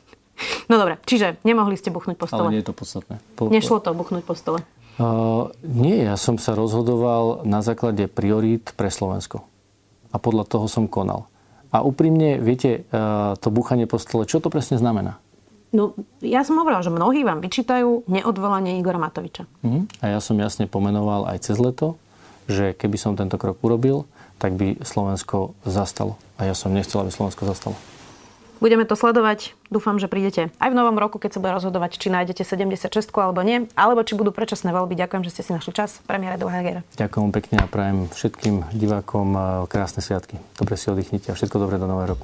No 0.71 0.79
dobre, 0.79 0.95
čiže 1.03 1.43
nemohli 1.43 1.75
ste 1.75 1.91
buchnúť 1.91 2.15
po 2.15 2.23
stole. 2.23 2.47
Ale 2.47 2.55
nie 2.55 2.63
je 2.63 2.71
to 2.71 2.75
podstatné. 2.75 3.19
Po, 3.35 3.51
Nešlo 3.51 3.83
to 3.83 3.91
buchnúť 3.91 4.23
po 4.23 4.31
stole? 4.31 4.63
Uh, 4.95 5.51
nie, 5.59 6.07
ja 6.07 6.15
som 6.15 6.39
sa 6.39 6.55
rozhodoval 6.55 7.43
na 7.43 7.59
základe 7.59 8.07
priorít 8.07 8.71
pre 8.77 8.87
Slovensko. 8.87 9.43
A 10.13 10.21
podľa 10.23 10.47
toho 10.47 10.71
som 10.71 10.87
konal. 10.87 11.27
A 11.73 11.83
úprimne, 11.83 12.39
viete, 12.39 12.87
uh, 12.95 13.35
to 13.43 13.51
buchanie 13.51 13.91
po 13.91 13.99
stole, 13.99 14.23
čo 14.23 14.39
to 14.39 14.47
presne 14.47 14.79
znamená? 14.79 15.19
No, 15.73 15.97
ja 16.21 16.45
som 16.45 16.61
hovorila, 16.61 16.85
že 16.85 16.93
mnohí 16.93 17.25
vám 17.25 17.41
vyčítajú 17.41 18.05
neodvolanie 18.05 18.77
Igora 18.77 19.01
Matoviča. 19.01 19.49
Uh-huh. 19.65 19.89
A 20.05 20.13
ja 20.13 20.19
som 20.21 20.37
jasne 20.37 20.69
pomenoval 20.69 21.25
aj 21.33 21.49
cez 21.49 21.57
leto, 21.57 21.97
že 22.45 22.77
keby 22.77 22.97
som 23.01 23.17
tento 23.17 23.41
krok 23.41 23.57
urobil, 23.65 24.05
tak 24.43 24.59
by 24.59 24.83
Slovensko 24.83 25.55
zastalo. 25.63 26.19
A 26.35 26.43
ja 26.43 26.51
som 26.51 26.75
nechcel, 26.75 26.99
aby 26.99 27.15
Slovensko 27.15 27.47
zastalo. 27.47 27.79
Budeme 28.59 28.87
to 28.87 28.95
sledovať. 28.95 29.59
Dúfam, 29.67 29.99
že 29.99 30.07
prídete 30.07 30.47
aj 30.55 30.71
v 30.71 30.75
novom 30.75 30.95
roku, 30.95 31.19
keď 31.19 31.35
sa 31.35 31.39
bude 31.43 31.51
rozhodovať, 31.51 31.99
či 31.99 32.07
nájdete 32.07 32.47
76 32.47 32.87
alebo 33.19 33.43
nie, 33.43 33.67
alebo 33.75 34.07
či 34.07 34.15
budú 34.15 34.31
predčasné 34.31 34.71
voľby. 34.71 34.95
Ďakujem, 34.95 35.23
že 35.27 35.31
ste 35.35 35.41
si 35.43 35.51
našli 35.51 35.75
čas. 35.75 35.99
Premiéra 36.07 36.39
Duhager. 36.39 36.79
Ďakujem 36.95 37.31
pekne 37.35 37.55
a 37.59 37.67
prajem 37.67 38.07
všetkým 38.07 38.71
divákom 38.71 39.35
eh, 39.35 39.43
krásne 39.67 39.99
sviatky. 39.99 40.39
Dobre 40.55 40.79
si 40.79 40.87
oddychnite 40.87 41.31
a 41.31 41.35
všetko 41.35 41.59
dobré 41.59 41.75
do 41.75 41.91
nového 41.91 42.15
roku. 42.15 42.23